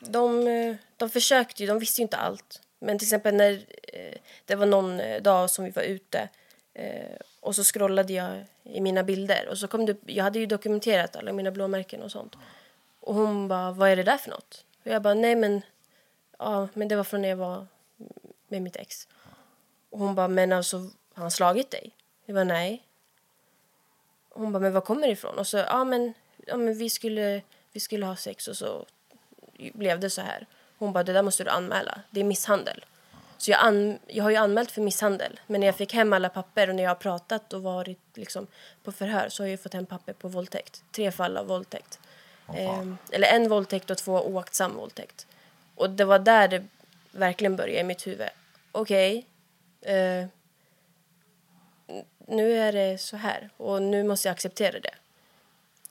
de, 0.01 0.47
eh, 0.47 0.77
de 0.97 1.11
försökte 1.11 1.63
ju, 1.63 1.69
de 1.69 1.79
visste 1.79 2.01
ju 2.01 2.03
inte 2.03 2.17
allt. 2.17 2.63
Men 2.79 2.99
till 2.99 3.07
exempel 3.07 3.35
när 3.35 3.53
eh, 3.93 4.19
det 4.45 4.55
var 4.55 4.67
någon 4.67 5.01
eh, 5.01 5.23
dag 5.23 5.51
som 5.51 5.65
vi 5.65 5.71
var 5.71 5.83
ute 5.83 6.29
och 7.41 7.55
så 7.55 7.65
scrollade 7.65 8.13
jag 8.13 8.45
i 8.65 8.81
mina 8.81 9.03
bilder 9.03 9.49
och 9.49 9.59
så 9.59 9.69
kom 9.69 9.87
det, 9.87 9.97
jag 10.07 10.25
hade 10.25 10.39
ju 10.39 10.47
dokumenterat 10.47 11.17
alla 11.17 11.33
mina 11.33 11.51
blåmärken 11.51 12.03
och 12.03 12.11
sånt. 12.11 12.37
Och 13.01 13.15
hon 13.15 13.49
bara, 13.49 13.73
vad 13.73 13.91
är 13.91 13.97
det 13.97 14.03
där 14.03 14.17
för 14.17 14.31
något? 14.31 14.65
Och 14.85 14.87
jag 14.87 15.03
bara, 15.03 15.15
nej 15.15 15.37
men, 15.37 15.63
ja, 16.39 16.69
men 16.75 16.89
det 16.89 16.97
var 16.97 17.05
från 17.05 17.23
när 17.23 17.29
jag 17.29 17.37
var 17.37 17.67
med 18.49 18.63
mitt 18.63 18.77
ex. 18.77 19.09
Och 19.91 19.99
hon 19.99 20.15
bara, 20.15 20.29
men 20.29 20.53
alltså, 20.53 20.77
har 21.15 21.23
han 21.23 21.31
slagit 21.31 21.71
dig? 21.71 21.91
Jag 22.25 22.35
bara, 22.35 22.45
nej. 22.45 22.85
Hon 24.31 24.53
bara, 24.53 24.61
men 24.61 24.73
var 24.73 24.81
kommer 24.81 25.07
det 25.07 25.13
ifrån? 25.13 25.39
Och 25.39 25.47
så, 25.47 25.57
ja 25.57 25.85
men, 25.85 26.15
ja, 26.47 26.57
men 26.57 26.79
vi, 26.79 26.91
skulle, 26.91 27.43
vi 27.73 27.81
skulle 27.81 28.07
ha 28.07 28.17
sex 28.17 28.49
och 28.49 28.57
så 28.57 28.87
blev 29.75 30.01
det 30.01 30.11
så 30.11 30.21
här. 30.21 30.47
Hon 30.79 30.93
bara, 30.93 31.05
det 31.05 31.13
där 31.13 31.23
måste 31.23 31.45
du 31.45 31.51
anmäla. 31.51 32.01
Det 32.11 32.21
är 32.21 32.25
misshandel. 32.25 32.85
Så 33.39 33.51
jag, 33.51 33.61
an, 33.61 33.99
jag 34.07 34.25
har 34.25 34.31
ju 34.31 34.37
anmält 34.37 34.71
för 34.71 34.81
misshandel. 34.83 35.41
Men 35.47 35.61
när 35.61 35.67
jag 35.67 35.77
fick 35.77 35.95
hem 35.95 36.13
alla 36.13 36.29
papper 36.29 36.69
och 36.69 36.75
när 36.75 36.83
jag 36.83 36.91
har 36.91 36.95
pratat 36.95 37.53
och 37.53 37.63
varit 37.63 38.01
liksom, 38.15 38.47
på 38.85 38.93
förhör 38.93 39.29
så 39.29 39.43
har 39.43 39.49
jag 39.49 39.61
fått 39.61 39.75
hem 39.75 39.87
papper 39.87 40.13
på 40.13 40.29
våldtäkt. 40.29 40.83
Tre 40.93 41.13
fall 41.13 41.37
av 41.37 41.47
våldtäkt. 41.47 41.99
Ehm, 42.55 42.99
eller 43.13 43.29
en 43.29 43.49
våldtäkt 43.49 43.91
och 43.91 43.99
två 43.99 44.27
oaktsam 44.27 44.77
våldtäkt. 44.77 45.27
Och 45.75 45.91
det 45.91 46.05
var 46.05 46.19
där 46.19 46.49
det 46.49 46.65
verkligen 47.11 47.57
började 47.57 47.81
i 47.81 47.85
mitt 47.85 48.07
huvud. 48.07 48.29
Okej. 48.73 49.27
eh, 49.81 50.27
nu 52.27 52.59
är 52.59 52.73
det 52.73 52.99
så 52.99 53.17
här 53.17 53.51
och 53.57 53.83
nu 53.83 54.05
måste 54.05 54.29
jag 54.29 54.33
acceptera 54.33 54.81
det. 54.81 54.95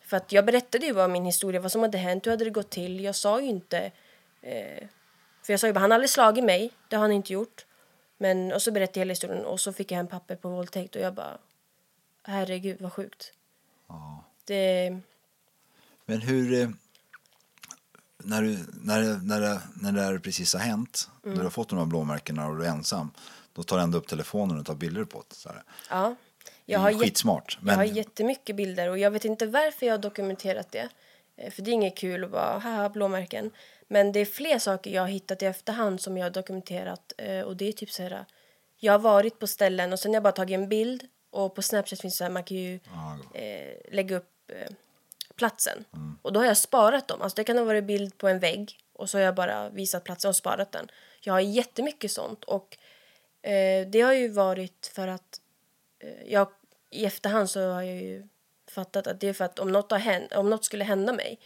För 0.07 0.17
att 0.17 0.31
jag 0.31 0.45
berättade 0.45 0.85
ju 0.85 0.93
bara 0.93 1.07
min 1.07 1.25
historia, 1.25 1.61
vad 1.61 1.71
som 1.71 1.81
hade 1.81 1.97
hänt, 1.97 2.25
hur 2.25 2.31
hade 2.31 2.43
det 2.43 2.49
gått 2.49 2.69
till. 2.69 3.03
Jag 3.03 3.15
sa 3.15 3.41
ju 3.41 3.47
inte... 3.47 3.91
Eh, 4.41 4.87
för 5.43 5.53
jag 5.53 5.59
sa 5.59 5.67
ju 5.67 5.73
bara, 5.73 5.79
han 5.79 5.91
har 5.91 5.95
aldrig 5.95 6.09
slagit 6.09 6.43
mig, 6.43 6.71
det 6.87 6.95
har 6.95 7.01
han 7.01 7.11
inte 7.11 7.33
gjort. 7.33 7.65
Men, 8.17 8.53
och 8.53 8.61
så 8.61 8.71
berättade 8.71 8.99
jag 8.99 9.01
hela 9.01 9.11
historien 9.11 9.45
och 9.45 9.59
så 9.59 9.73
fick 9.73 9.91
jag 9.91 9.99
en 9.99 10.07
papper 10.07 10.35
på 10.35 10.49
våldtäkt 10.49 10.95
och 10.95 11.01
jag 11.01 11.13
bara, 11.13 11.37
herregud 12.23 12.81
vad 12.81 12.93
sjukt. 12.93 13.33
Det, 14.45 14.99
Men 16.05 16.21
hur... 16.21 16.61
eh, 16.61 16.69
När, 18.23 18.41
du, 18.41 18.57
när, 18.81 19.19
när, 19.23 19.41
det, 19.41 19.61
när 19.81 19.91
det 19.91 20.01
här 20.01 20.17
precis 20.19 20.53
har 20.53 20.61
hänt, 20.61 21.09
när 21.23 21.35
du 21.35 21.43
har 21.43 21.49
fått 21.49 21.69
de 21.69 21.79
här 21.79 21.85
blåmärkena 21.85 22.47
och 22.47 22.57
du 22.57 22.65
är 22.65 22.69
ensam, 22.69 23.11
då 23.53 23.63
tar 23.63 23.77
du 23.77 23.83
ändå 23.83 23.97
upp 23.97 24.07
telefonen 24.07 24.59
och 24.59 24.65
tar 24.65 24.75
bilder 24.75 25.03
på 25.03 25.23
det. 25.29 25.35
Så 25.35 25.49
här. 25.49 25.63
ja. 25.89 26.15
Jag 26.69 26.79
har, 26.79 26.93
skitsmart. 26.93 27.57
jag 27.65 27.73
har 27.73 27.77
Men 27.85 27.95
jättemycket 27.95 28.55
bilder 28.55 28.89
och 28.89 28.97
jag 28.97 29.11
vet 29.11 29.25
inte 29.25 29.45
varför 29.45 29.85
jag 29.85 29.93
har 29.93 29.97
dokumenterat 29.99 30.71
det. 30.71 30.89
Eh, 31.37 31.51
För 31.51 31.61
det 31.61 31.71
är 31.71 31.73
inget 31.73 31.97
kul 31.97 32.23
att 32.23 32.31
bara, 32.31 32.59
haha, 32.59 32.89
blåmärken. 32.89 33.51
Men 33.87 34.11
det 34.11 34.19
är 34.19 34.25
fler 34.25 34.59
saker 34.59 34.91
jag 34.91 35.01
har 35.01 35.07
hittat 35.09 35.41
i 35.41 35.45
efterhand 35.45 36.01
som 36.01 36.17
jag 36.17 36.25
har 36.25 36.29
dokumenterat. 36.31 37.13
eh, 37.17 37.41
Och 37.41 37.57
det 37.57 37.67
är 37.67 37.71
typ 37.71 37.91
så 37.91 38.03
här, 38.03 38.25
jag 38.77 38.93
har 38.93 38.99
varit 38.99 39.39
på 39.39 39.47
ställen 39.47 39.93
och 39.93 39.99
sen 39.99 40.11
har 40.11 40.15
jag 40.15 40.23
bara 40.23 40.31
tagit 40.31 40.55
en 40.55 40.69
bild. 40.69 41.07
Och 41.29 41.55
på 41.55 41.61
Snapchat 41.61 42.01
finns 42.01 42.13
det 42.13 42.17
så 42.17 42.23
här, 42.23 42.31
man 42.31 42.43
kan 42.43 42.57
ju 42.57 42.79
eh, 43.33 43.77
lägga 43.91 44.15
upp 44.17 44.51
eh, 44.51 44.71
platsen. 45.35 45.85
Och 46.21 46.33
då 46.33 46.39
har 46.39 46.47
jag 46.47 46.57
sparat 46.57 47.07
dem. 47.07 47.21
Alltså 47.21 47.35
det 47.35 47.43
kan 47.43 47.57
ha 47.57 47.65
varit 47.65 47.83
bild 47.83 48.17
på 48.17 48.27
en 48.27 48.39
vägg 48.39 48.77
och 48.93 49.09
så 49.09 49.17
har 49.17 49.23
jag 49.23 49.35
bara 49.35 49.69
visat 49.69 50.03
platsen 50.03 50.29
och 50.29 50.35
sparat 50.35 50.71
den. 50.71 50.87
Jag 51.21 51.33
har 51.33 51.39
jättemycket 51.39 52.11
sånt 52.11 52.43
och 52.43 52.77
eh, 53.41 53.87
det 53.87 54.01
har 54.01 54.13
ju 54.13 54.27
varit 54.29 54.91
för 54.95 55.07
att 55.07 55.41
eh, 55.99 56.31
jag 56.31 56.47
i 56.89 57.05
efterhand 57.05 57.49
så 57.49 57.71
har 57.71 57.81
jag 57.81 58.01
ju 58.01 58.27
fattat 58.67 59.07
att 59.07 59.19
det 59.19 59.27
är 59.27 59.33
för 59.33 59.45
att 59.45 59.59
om 59.59 59.71
något, 59.71 59.91
har 59.91 59.99
hänt, 59.99 60.31
om 60.31 60.49
något 60.49 60.65
skulle 60.65 60.83
hända 60.83 61.13
mig 61.13 61.39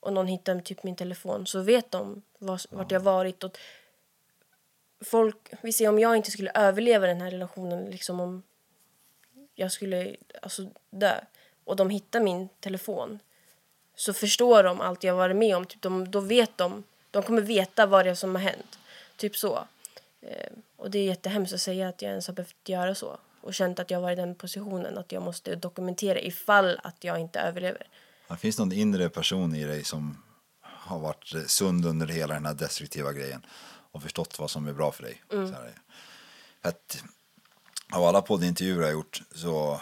och 0.00 0.12
någon 0.12 0.26
hittar 0.26 0.60
typ 0.60 0.82
min 0.82 0.96
telefon 0.96 1.46
så 1.46 1.60
vet 1.60 1.90
de 1.90 2.22
var, 2.38 2.60
vart 2.70 2.90
jag 2.90 3.00
varit 3.00 3.44
och 3.44 3.58
folk, 5.04 5.36
vi 5.62 5.72
ser 5.72 5.88
om 5.88 5.98
jag 5.98 6.16
inte 6.16 6.30
skulle 6.30 6.50
överleva 6.54 7.06
den 7.06 7.20
här 7.20 7.30
relationen 7.30 7.84
liksom 7.84 8.20
om 8.20 8.42
jag 9.54 9.72
skulle 9.72 10.16
alltså 10.42 10.70
dö 10.90 11.20
och 11.64 11.76
de 11.76 11.90
hittar 11.90 12.20
min 12.20 12.48
telefon 12.48 13.18
så 13.96 14.12
förstår 14.12 14.62
de 14.62 14.80
allt 14.80 15.04
jag 15.04 15.14
varit 15.14 15.36
med 15.36 15.56
om. 15.56 15.66
Typ 15.66 15.82
de, 15.82 16.10
då 16.10 16.20
vet 16.20 16.58
de, 16.58 16.84
de 17.10 17.22
kommer 17.22 17.42
veta 17.42 17.86
vad 17.86 18.06
det 18.06 18.10
är 18.10 18.14
som 18.14 18.34
har 18.34 18.42
hänt. 18.42 18.78
Typ 19.16 19.36
så. 19.36 19.66
Eh, 20.20 20.50
och 20.76 20.90
det 20.90 20.98
är 20.98 21.04
jättehemskt 21.04 21.54
att 21.54 21.60
säga 21.60 21.88
att 21.88 22.02
jag 22.02 22.10
ens 22.10 22.26
har 22.26 22.34
behövt 22.34 22.68
göra 22.68 22.94
så. 22.94 23.18
Och 23.46 23.54
känt 23.54 23.78
att 23.78 23.90
jag 23.90 24.00
var 24.00 24.10
i 24.10 24.14
den 24.14 24.34
positionen 24.34 24.98
att 24.98 25.12
jag 25.12 25.22
måste 25.22 25.56
dokumentera 25.56 26.20
ifall 26.20 26.80
att 26.82 27.04
jag 27.04 27.20
inte 27.20 27.40
överlever. 27.40 27.88
det 28.28 28.36
finns 28.36 28.58
någon 28.58 28.72
inre 28.72 29.08
person 29.08 29.54
i 29.54 29.64
dig 29.64 29.84
som 29.84 30.22
har 30.62 30.98
varit 30.98 31.34
sund 31.46 31.86
under 31.86 32.06
hela 32.06 32.34
den 32.34 32.46
här 32.46 32.54
destruktiva 32.54 33.12
grejen 33.12 33.46
och 33.92 34.02
förstått 34.02 34.38
vad 34.38 34.50
som 34.50 34.68
är 34.68 34.72
bra 34.72 34.92
för 34.92 35.02
dig. 35.02 35.22
Mm. 35.32 35.52
För 35.52 35.72
att, 36.62 37.04
av 37.92 38.04
alla 38.04 38.22
poddintervjuer 38.22 38.82
jag 38.82 38.92
gjort 38.92 39.22
så 39.34 39.80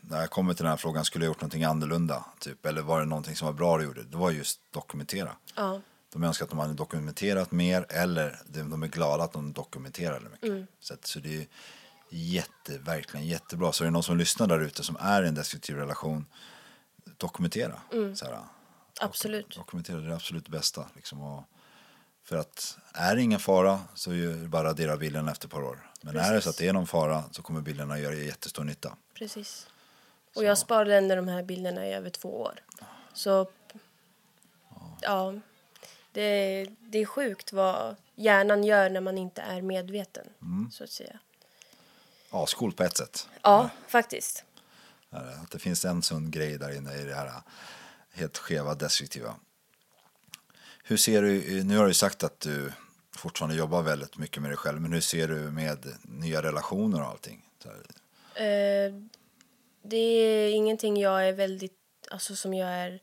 när 0.00 0.20
jag 0.20 0.30
kommer 0.30 0.54
till 0.54 0.62
den 0.64 0.70
här 0.70 0.76
frågan 0.76 1.04
skulle 1.04 1.24
jag 1.24 1.30
gjort 1.30 1.40
någonting 1.40 1.64
annorlunda 1.64 2.24
typ 2.38 2.66
eller 2.66 2.82
var 2.82 3.00
det 3.00 3.06
någonting 3.06 3.36
som 3.36 3.46
var 3.46 3.52
bra 3.52 3.78
du 3.78 3.84
gjorde 3.84 4.02
det 4.02 4.16
var 4.16 4.30
just 4.30 4.60
dokumentera. 4.70 5.36
Ja. 5.56 5.80
De 6.12 6.24
önskar 6.24 6.44
att 6.44 6.50
de 6.50 6.58
hade 6.58 6.74
dokumenterat 6.74 7.52
mer 7.52 7.86
eller 7.88 8.38
de 8.46 8.70
de 8.70 8.82
är 8.82 8.86
glada 8.86 9.24
att 9.24 9.32
de 9.32 9.52
dokumenterade 9.52 10.28
mycket. 10.28 10.48
Mm. 10.48 10.66
Så, 10.80 10.94
att, 10.94 11.06
så 11.06 11.20
det 11.20 11.36
är 11.36 11.46
jätte, 12.10 12.78
verkligen 12.78 13.26
jättebra. 13.26 13.72
Så 13.72 13.84
är 13.84 13.86
det 13.86 13.90
någon 13.90 14.02
som 14.02 14.16
lyssnar 14.16 14.46
där 14.46 14.60
ute 14.60 14.82
som 14.82 14.96
är 15.00 15.22
i 15.22 15.28
en 15.28 15.34
destruktiv 15.34 15.76
relation, 15.76 16.26
dokumentera. 17.16 17.80
Så 18.14 18.24
här, 18.24 18.32
Mm. 18.32 19.08
Absolut. 19.08 19.56
dokumentera 19.56 19.96
det 19.96 20.04
är 20.04 20.08
det 20.08 20.14
absolut 20.14 20.48
bästa. 20.48 20.86
Liksom, 20.96 21.20
och 21.22 21.44
för 22.24 22.36
att 22.36 22.78
är 22.92 23.16
det 23.16 23.22
ingen 23.22 23.40
fara 23.40 23.80
så 23.94 24.12
är 24.12 24.26
det 24.26 24.48
bara 24.48 24.60
att 24.60 24.66
radera 24.66 24.96
bilden 24.96 25.28
efter 25.28 25.46
ett 25.46 25.52
par 25.52 25.62
år. 25.62 25.90
Men 26.02 26.16
är 26.16 26.34
det 26.34 26.40
så 26.40 26.50
att 26.50 26.56
det 26.56 26.68
är 26.68 26.72
någon 26.72 26.86
fara 26.86 27.24
så 27.30 27.42
kommer 27.42 27.60
bilderna 27.60 27.98
göra 27.98 28.14
jättestor 28.14 28.64
nytta. 28.64 28.96
Precis. 29.14 29.66
Och 30.36 30.44
jag 30.44 30.58
sparade 30.58 30.96
ändå 30.96 31.14
de 31.14 31.28
här 31.28 31.42
bilderna 31.42 31.86
i 31.86 31.94
över 31.94 32.10
två 32.10 32.40
år. 32.40 32.60
Så 33.12 33.50
ja, 35.00 35.34
det, 36.12 36.66
det 36.80 36.98
är 36.98 37.06
sjukt 37.06 37.52
vad 37.52 37.96
hjärnan 38.14 38.64
gör 38.64 38.90
när 38.90 39.00
man 39.00 39.18
inte 39.18 39.42
är 39.42 39.62
medveten. 39.62 40.26
Så 40.72 40.84
att 40.84 40.90
säga. 40.90 41.18
Ja, 42.30 42.46
skol 42.46 42.72
på 42.72 42.82
ett 42.82 42.96
sätt. 42.96 43.28
Ja, 43.42 43.70
faktiskt. 43.88 44.44
Att 45.10 45.50
det 45.50 45.58
finns 45.58 45.84
en 45.84 46.02
sund 46.02 46.32
grej 46.32 46.58
där 46.58 46.76
inne 46.76 46.94
i 46.94 47.04
det 47.04 47.14
här 47.14 47.32
helt 48.12 48.38
skeva 48.38 48.74
destruktiva. 48.74 49.34
Hur 50.84 50.96
ser 50.96 51.22
du, 51.22 51.64
nu 51.64 51.76
har 51.76 51.86
du 51.86 51.94
sagt 51.94 52.24
att 52.24 52.40
du 52.40 52.72
fortfarande 53.16 53.56
jobbar 53.56 53.82
väldigt 53.82 54.18
mycket 54.18 54.42
med 54.42 54.50
dig 54.50 54.56
själv, 54.56 54.80
men 54.80 54.92
hur 54.92 55.00
ser 55.00 55.28
du 55.28 55.34
med 55.34 55.86
nya 56.02 56.42
relationer 56.42 57.00
och 57.00 57.06
allting? 57.06 57.44
Eh, 58.34 58.92
det 59.82 59.96
är 59.96 60.50
ingenting 60.50 60.96
jag 60.96 61.28
är 61.28 61.32
väldigt, 61.32 61.78
alltså 62.10 62.36
som 62.36 62.54
jag 62.54 62.68
är 62.70 63.00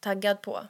taggad 0.00 0.42
på. 0.42 0.66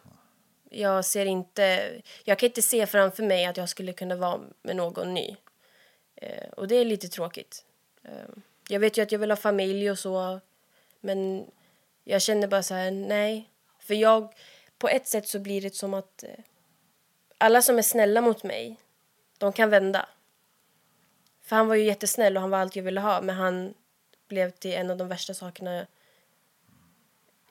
Jag 0.70 1.04
ser 1.04 1.26
inte, 1.26 1.92
jag 2.24 2.38
kan 2.38 2.46
inte 2.46 2.62
se 2.62 2.86
framför 2.86 3.22
mig 3.22 3.46
att 3.46 3.56
jag 3.56 3.68
skulle 3.68 3.92
kunna 3.92 4.16
vara 4.16 4.40
med 4.62 4.76
någon 4.76 5.14
ny. 5.14 5.36
Eh, 6.24 6.48
och 6.48 6.68
det 6.68 6.74
är 6.76 6.84
lite 6.84 7.08
tråkigt. 7.08 7.64
Eh, 8.02 8.28
jag 8.68 8.80
vet 8.80 8.98
ju 8.98 9.02
att 9.02 9.12
jag 9.12 9.18
vill 9.18 9.30
ha 9.30 9.36
familj 9.36 9.90
och 9.90 9.98
så, 9.98 10.40
men 11.00 11.46
jag 12.04 12.22
känner 12.22 12.48
bara 12.48 12.62
så 12.62 12.74
här, 12.74 12.90
nej. 12.90 13.50
För 13.78 13.94
jag, 13.94 14.34
på 14.78 14.88
ett 14.88 15.06
sätt 15.06 15.28
så 15.28 15.38
blir 15.38 15.60
det 15.60 15.74
som 15.74 15.94
att 15.94 16.22
eh, 16.22 16.44
alla 17.38 17.62
som 17.62 17.78
är 17.78 17.82
snälla 17.82 18.20
mot 18.20 18.42
mig, 18.42 18.76
de 19.38 19.52
kan 19.52 19.70
vända. 19.70 20.08
För 21.42 21.56
han 21.56 21.68
var 21.68 21.74
ju 21.74 21.84
jättesnäll 21.84 22.36
och 22.36 22.40
han 22.40 22.50
var 22.50 22.58
allt 22.58 22.76
jag 22.76 22.82
ville 22.82 23.00
ha 23.00 23.20
men 23.20 23.36
han 23.36 23.74
blev 24.28 24.50
till 24.50 24.74
en 24.74 24.90
av 24.90 24.96
de 24.96 25.08
värsta 25.08 25.34
sakerna 25.34 25.86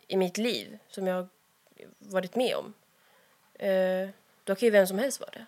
i 0.07 0.17
mitt 0.17 0.37
liv 0.37 0.79
som 0.89 1.07
jag 1.07 1.27
varit 1.99 2.35
med 2.35 2.55
om. 2.55 2.73
Eh, 3.53 4.09
då 4.43 4.55
kan 4.55 4.65
ju 4.67 4.71
vem 4.71 4.87
som 4.87 4.99
helst 4.99 5.19
vara 5.19 5.31
det. 5.31 5.45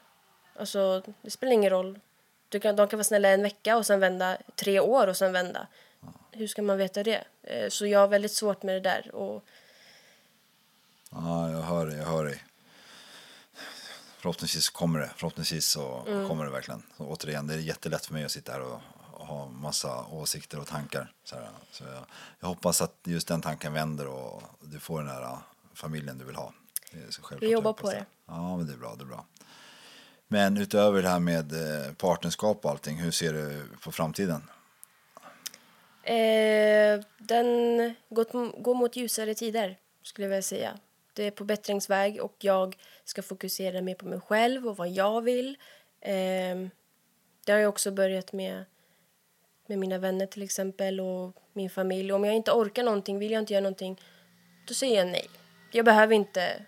Alltså, 0.56 1.04
det 1.22 1.30
spelar 1.30 1.54
ingen 1.54 1.70
roll. 1.70 2.00
Du 2.50 2.60
kan, 2.60 2.76
de 2.76 2.88
kan 2.88 2.98
vara 2.98 3.04
snälla 3.04 3.30
en 3.30 3.42
vecka 3.42 3.78
och 3.78 3.86
sen 3.86 4.00
vända 4.00 4.38
tre 4.56 4.80
år 4.80 5.08
och 5.08 5.18
sen 5.18 5.32
vända. 5.34 5.68
Hur 6.32 6.48
ska 6.48 6.62
man 6.62 6.78
veta 6.78 7.04
det? 7.04 7.24
Eh, 7.44 7.70
så 7.70 7.86
jag 7.88 8.00
har 8.00 8.08
väldigt 8.08 8.32
svårt 8.34 8.64
med 8.64 8.76
det 8.76 8.80
där. 8.80 9.16
Och, 9.16 9.44
Ja, 11.10 11.52
jag 11.52 11.62
hör 11.62 11.86
dig, 11.86 11.98
jag 11.98 12.06
hör 12.06 12.26
dig. 12.26 12.44
Förhoppningsvis 14.18 14.70
kommer 14.70 15.00
det, 15.00 15.10
förhoppningsvis 15.16 15.66
så 15.66 16.04
Mm. 16.08 16.28
kommer 16.28 16.46
det 16.46 16.52
verkligen. 16.52 16.84
Så 16.98 17.04
återigen, 17.06 17.48
det 17.48 17.54
är 17.54 17.58
jättelätt 17.58 18.06
för 18.06 18.14
mig 18.14 18.26
att 18.26 18.32
sitta 18.32 18.52
här 18.52 18.62
och, 18.62 18.80
och 19.14 19.28
ha 19.28 19.48
massa 19.48 20.06
åsikter 20.06 20.60
och 20.60 20.68
tankar. 20.68 21.14
Så, 21.24 21.36
här, 21.36 21.50
så 21.72 21.84
jag, 21.84 22.06
jag 22.40 22.48
hoppas 22.48 22.82
att 22.82 22.96
just 23.04 23.28
den 23.28 23.42
tanken 23.42 23.74
vänder 23.74 24.08
och 24.08 24.44
du 24.62 24.80
får 24.80 25.00
den 25.00 25.10
här 25.10 25.22
äh, 25.22 25.38
familjen 25.74 26.18
du 26.18 26.26
vill 26.26 26.36
ha. 26.36 26.54
Det 26.92 27.36
Vi 27.40 27.52
jobbar 27.52 27.74
på 27.74 27.92
det. 27.92 28.06
Ja, 28.26 28.58
men 28.58 28.68
det 28.68 28.74
är 28.74 28.78
bra, 28.78 28.96
det 28.96 29.04
är 29.04 29.06
bra. 29.06 29.26
Men 30.28 30.58
utöver 30.58 31.02
det 31.02 31.10
här 31.10 31.20
med 31.20 31.54
eh, 31.54 31.94
partnerskap 31.94 32.66
och 32.66 32.72
allting, 32.72 32.98
hur 32.98 33.12
ser 33.12 33.34
du 33.34 33.62
på 33.84 33.92
framtiden? 33.92 34.42
Eh, 36.04 37.00
den 37.18 37.78
går, 38.10 38.62
går 38.62 38.76
mot 38.76 38.96
ljusare 38.96 39.36
tider, 39.36 39.78
skulle 40.04 40.26
jag 40.26 40.30
vilja 40.30 40.42
säga. 40.42 40.80
Det 41.14 41.24
är 41.24 41.32
på 41.32 41.44
bättringsväg 41.44 42.22
och 42.22 42.36
jag 42.40 42.76
ska 43.04 43.22
fokusera 43.22 43.82
mer 43.82 43.96
på 43.96 44.06
mig 44.06 44.20
själv 44.20 44.68
och 44.68 44.78
vad 44.78 44.90
jag 44.90 45.22
vill. 45.22 45.58
Eh, 46.02 46.68
det 47.46 47.52
har 47.52 47.60
jag 47.60 47.70
också 47.70 47.92
börjat 47.92 48.34
med, 48.34 48.66
med 49.68 49.80
mina 49.80 49.98
vänner 49.98 50.26
till 50.26 50.44
exempel 50.44 51.00
och 51.00 51.36
min 51.54 51.70
familj. 51.70 52.14
Om 52.14 52.24
jag 52.24 52.36
inte 52.36 52.52
orkar 52.52 52.84
någonting, 52.84 53.20
vill 53.20 53.32
jag 53.32 53.42
inte 53.42 53.54
göra 53.54 53.64
någonting, 53.64 54.02
då 54.68 54.74
säger 54.74 54.98
jag 54.98 55.08
nej. 55.08 55.30
Jag 55.72 55.86
behöver 55.86 56.16
inte 56.16 56.66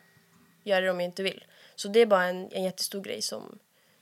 göra 0.64 0.82
det 0.82 0.92
om 0.92 1.00
jag 1.00 1.08
inte 1.08 1.24
vill. 1.24 1.47
Så 1.78 1.88
det 1.88 2.00
är 2.00 2.06
bara 2.06 2.24
en, 2.24 2.52
en 2.52 2.64
jättestor 2.64 3.02
grej 3.02 3.22
som, 3.22 3.60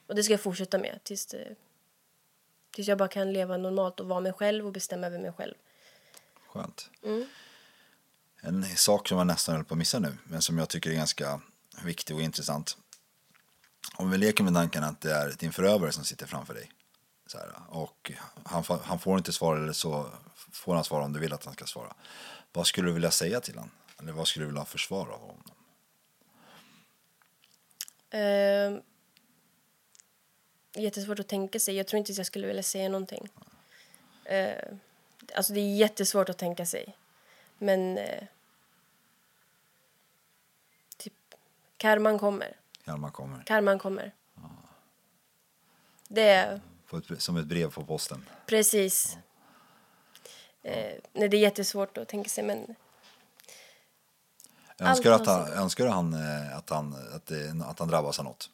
och 0.07 0.15
det 0.15 0.23
ska 0.23 0.33
jag 0.33 0.41
fortsätta 0.41 0.77
med 0.77 0.99
tills 1.03 1.25
det, 1.25 1.55
Tills 2.71 2.87
jag 2.87 2.97
bara 2.97 3.07
kan 3.07 3.33
leva 3.33 3.57
normalt 3.57 3.99
och 3.99 4.07
vara 4.07 4.19
mig 4.19 4.33
själv 4.33 4.65
och 4.65 4.71
bestämma 4.71 5.07
över 5.07 5.19
mig 5.19 5.31
själv. 5.33 5.53
Skönt. 6.47 6.89
Mm. 7.03 7.27
En 8.41 8.63
sak 8.63 9.07
som 9.07 9.17
jag 9.17 9.27
nästan 9.27 9.55
höll 9.55 9.65
på 9.65 9.73
att 9.73 9.77
missa 9.77 9.99
nu, 9.99 10.17
men 10.23 10.41
som 10.41 10.57
jag 10.57 10.69
tycker 10.69 10.89
är 10.89 10.93
ganska 10.93 11.41
viktig 11.83 12.15
och 12.15 12.21
intressant. 12.21 12.77
Om 13.95 14.11
vi 14.11 14.17
leker 14.17 14.43
med 14.43 14.53
tanken 14.53 14.83
att 14.83 15.01
det 15.01 15.11
är 15.11 15.35
din 15.39 15.51
förövare 15.51 15.91
som 15.91 16.03
sitter 16.03 16.25
framför 16.25 16.53
dig. 16.53 16.71
Så 17.27 17.37
här, 17.37 17.53
och 17.69 18.11
han, 18.43 18.63
han 18.83 18.99
får 18.99 19.17
inte 19.17 19.31
svara 19.31 19.59
eller 19.59 19.73
så 19.73 20.09
får 20.51 20.75
han 20.75 20.83
svara 20.83 21.05
om 21.05 21.13
du 21.13 21.19
vill 21.19 21.33
att 21.33 21.45
han 21.45 21.53
ska 21.53 21.65
svara. 21.65 21.93
Vad 22.53 22.67
skulle 22.67 22.87
du 22.87 22.93
vilja 22.93 23.11
säga 23.11 23.41
till 23.41 23.55
honom? 23.55 23.71
Eller 23.99 24.11
vad 24.11 24.27
skulle 24.27 24.43
du 24.43 24.47
vilja 24.47 24.65
ha 24.89 24.97
av 24.97 25.19
honom? 25.19 25.43
Eh, 28.15 28.79
jättesvårt 30.73 31.19
att 31.19 31.27
tänka 31.27 31.59
sig. 31.59 31.75
Jag 31.75 31.87
tror 31.87 31.97
inte 31.97 32.11
att 32.11 32.17
jag 32.17 32.27
skulle 32.27 32.47
vilja 32.47 32.63
säga 32.63 32.89
någonting. 32.89 33.29
Eh, 34.23 34.63
alltså 35.35 35.53
det 35.53 35.59
är 35.59 35.75
jättesvårt 35.75 36.29
att 36.29 36.37
tänka 36.37 36.65
sig. 36.65 36.95
Men 37.57 37.97
eh, 37.97 38.23
typ 40.97 41.13
karman 41.77 42.19
kommer. 42.19 42.55
Hjalmar 42.85 43.11
kommer. 43.11 43.43
Karman 43.43 43.79
kommer. 43.79 44.11
Det 46.07 46.29
är 46.29 46.61
ett, 47.11 47.21
som 47.21 47.37
ett 47.37 47.45
brev 47.45 47.71
på 47.71 47.85
posten. 47.85 48.25
precis. 48.45 49.17
Eh, 50.63 50.93
nej, 51.13 51.29
det 51.29 51.37
är 51.37 51.41
jättesvårt 51.41 51.97
att 51.97 52.07
tänka 52.07 52.29
sig 52.29 52.43
men 52.43 52.75
Jag 54.77 54.89
önskar, 54.89 55.11
att 55.11 55.25
har 55.25 55.39
han, 55.39 55.49
jag 55.51 55.57
önskar 55.57 55.87
han, 55.87 56.13
eh, 56.13 56.57
att, 56.57 56.69
han, 56.69 56.95
att, 57.15 57.25
det, 57.25 57.55
att 57.65 57.79
han 57.79 57.87
drabbas 57.87 58.19
av 58.19 58.25
något. 58.25 58.49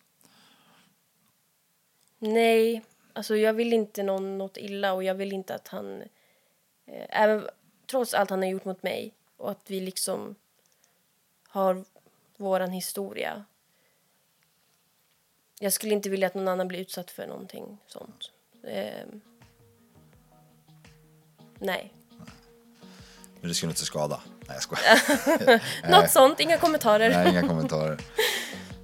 Nej, 2.19 2.84
alltså 3.13 3.36
jag 3.36 3.53
vill 3.53 3.74
inte 3.74 4.03
någon 4.03 4.38
något 4.38 4.57
illa 4.57 4.93
och 4.93 5.03
jag 5.03 5.15
vill 5.15 5.34
inte 5.34 5.55
att 5.55 5.67
han 5.67 6.03
Eh, 6.91 7.05
även 7.09 7.47
trots 7.86 8.13
allt 8.13 8.30
han 8.30 8.39
har 8.41 8.49
gjort 8.49 8.65
mot 8.65 8.84
mig 8.84 9.13
och 9.38 9.51
att 9.51 9.69
vi 9.69 9.80
liksom 9.80 10.36
har 11.47 11.86
våran 12.38 12.72
historia. 12.72 13.45
Jag 15.59 15.74
skulle 15.74 15.93
inte 15.93 16.09
vilja 16.09 16.28
att 16.28 16.34
någon 16.34 16.47
annan 16.47 16.67
blir 16.67 16.80
utsatt 16.80 17.11
för 17.11 17.28
någonting 17.28 17.78
sånt. 17.88 18.32
Eh, 18.63 19.05
nej. 21.59 21.93
Men 23.39 23.49
det 23.49 23.53
skulle 23.53 23.72
inte 23.72 23.86
skada? 23.86 24.22
Nej, 24.47 24.57
jag 24.57 24.63
skojar. 24.63 25.91
Något 26.01 26.09
sånt, 26.09 26.39
inga 26.39 26.57
kommentarer. 26.57 27.09
Nej, 27.09 27.29
inga 27.29 27.47
kommentarer. 27.47 27.97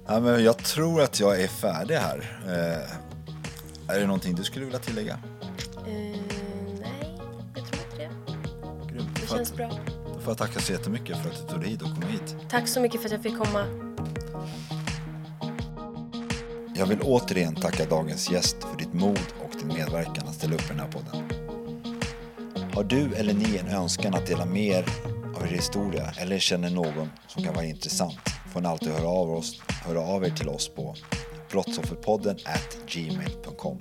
Ja, 0.06 0.20
men 0.20 0.44
jag 0.44 0.58
tror 0.58 1.02
att 1.02 1.20
jag 1.20 1.40
är 1.40 1.48
färdig 1.48 1.94
här. 1.94 2.38
Eh, 2.46 3.94
är 3.94 4.00
det 4.00 4.06
någonting 4.06 4.34
du 4.34 4.44
skulle 4.44 4.64
vilja 4.64 4.80
tillägga? 4.80 5.12
Eh, 5.12 5.92
nej, 6.80 7.18
jag 7.54 7.66
tror 7.66 7.82
inte 7.84 7.96
det. 7.96 8.10
Grymt. 8.92 9.20
Det 9.20 9.28
känns 9.28 9.54
bra. 9.54 9.70
Då 10.14 10.20
får 10.20 10.30
jag 10.30 10.38
tacka 10.38 10.60
så 10.60 10.72
jättemycket 10.72 11.16
för 11.22 11.30
att 11.30 11.36
du 11.36 11.52
tog 11.52 11.60
dig 11.60 11.70
hit 11.70 11.82
och 11.82 11.88
kom 11.88 12.02
hit. 12.02 12.36
Tack 12.50 12.68
så 12.68 12.80
mycket 12.80 13.00
för 13.00 13.08
att 13.08 13.12
jag 13.12 13.22
fick 13.22 13.38
komma. 13.38 13.64
Jag 16.74 16.86
vill 16.86 17.00
återigen 17.02 17.54
tacka 17.54 17.84
dagens 17.84 18.30
gäst 18.30 18.56
för 18.70 18.76
ditt 18.78 18.92
mod 18.92 19.20
och 19.44 19.50
din 19.58 19.68
medverkan 19.68 20.28
att 20.28 20.34
ställa 20.34 20.54
upp 20.54 20.64
i 20.64 20.68
den 20.68 20.80
här 20.80 20.88
podden. 20.88 21.28
Har 22.74 22.84
du 22.84 23.14
eller 23.14 23.34
ni 23.34 23.56
en 23.56 23.68
önskan 23.68 24.14
att 24.14 24.26
dela 24.26 24.44
mer 24.44 24.78
av 24.78 24.84
er 24.84 25.17
historia 25.48 26.12
eller 26.18 26.38
känner 26.38 26.70
någon 26.70 27.10
som 27.26 27.42
kan 27.42 27.54
vara 27.54 27.64
intressant 27.64 28.18
får 28.52 28.60
ni 28.60 28.68
alltid 28.68 28.88
höra 28.88 29.08
av, 29.08 29.30
oss, 29.30 29.60
höra 29.68 30.00
av 30.00 30.24
er 30.24 30.30
till 30.30 30.48
oss 30.48 30.68
på 30.68 30.94
brottsofferpodden 31.50 32.36
at 32.44 32.78
gmail.com. 32.86 33.78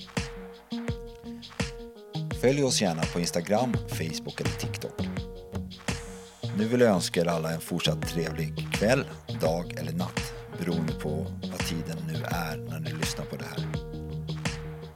Följ 2.41 2.63
oss 2.63 2.81
gärna 2.81 3.01
på 3.13 3.19
Instagram, 3.19 3.73
Facebook 3.87 4.41
eller 4.41 4.51
TikTok. 4.51 5.01
Nu 6.57 6.65
vill 6.67 6.81
jag 6.81 6.89
önska 6.89 7.21
er 7.21 7.25
alla 7.25 7.53
en 7.53 7.61
fortsatt 7.61 8.07
trevlig 8.07 8.73
kväll, 8.73 9.05
dag 9.41 9.79
eller 9.79 9.93
natt 9.93 10.33
beroende 10.59 10.93
på 10.93 11.27
vad 11.51 11.59
tiden 11.59 11.97
nu 12.07 12.23
är 12.23 12.57
när 12.57 12.79
ni 12.79 12.91
lyssnar 12.91 13.25
på 13.25 13.35
det 13.35 13.45
här. 13.45 13.67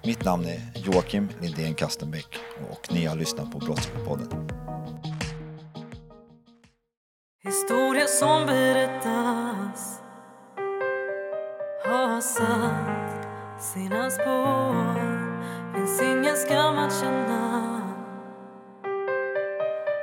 Mitt 0.04 0.26
namn 0.26 0.46
är 0.46 0.62
Joakim 0.76 1.30
Lindén 1.42 1.74
Kastenbäck 1.74 2.36
och 2.72 2.94
ni 2.94 3.06
har 3.06 3.16
lyssnat 3.16 3.52
på 3.52 3.60
Brottsofferpodden. 3.60 4.28
Historia 7.44 8.08
som 8.08 8.46
berättas 8.46 10.02
har 11.86 12.22
satt 12.22 13.28
sina 13.60 14.10
spår. 14.10 14.96
Finns 15.74 16.02
ingen 16.02 16.36
skam 16.36 16.78
att 16.78 17.02
känna. 17.02 17.82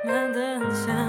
Men 0.05 0.33
den 0.33 0.61
känns 0.61 1.08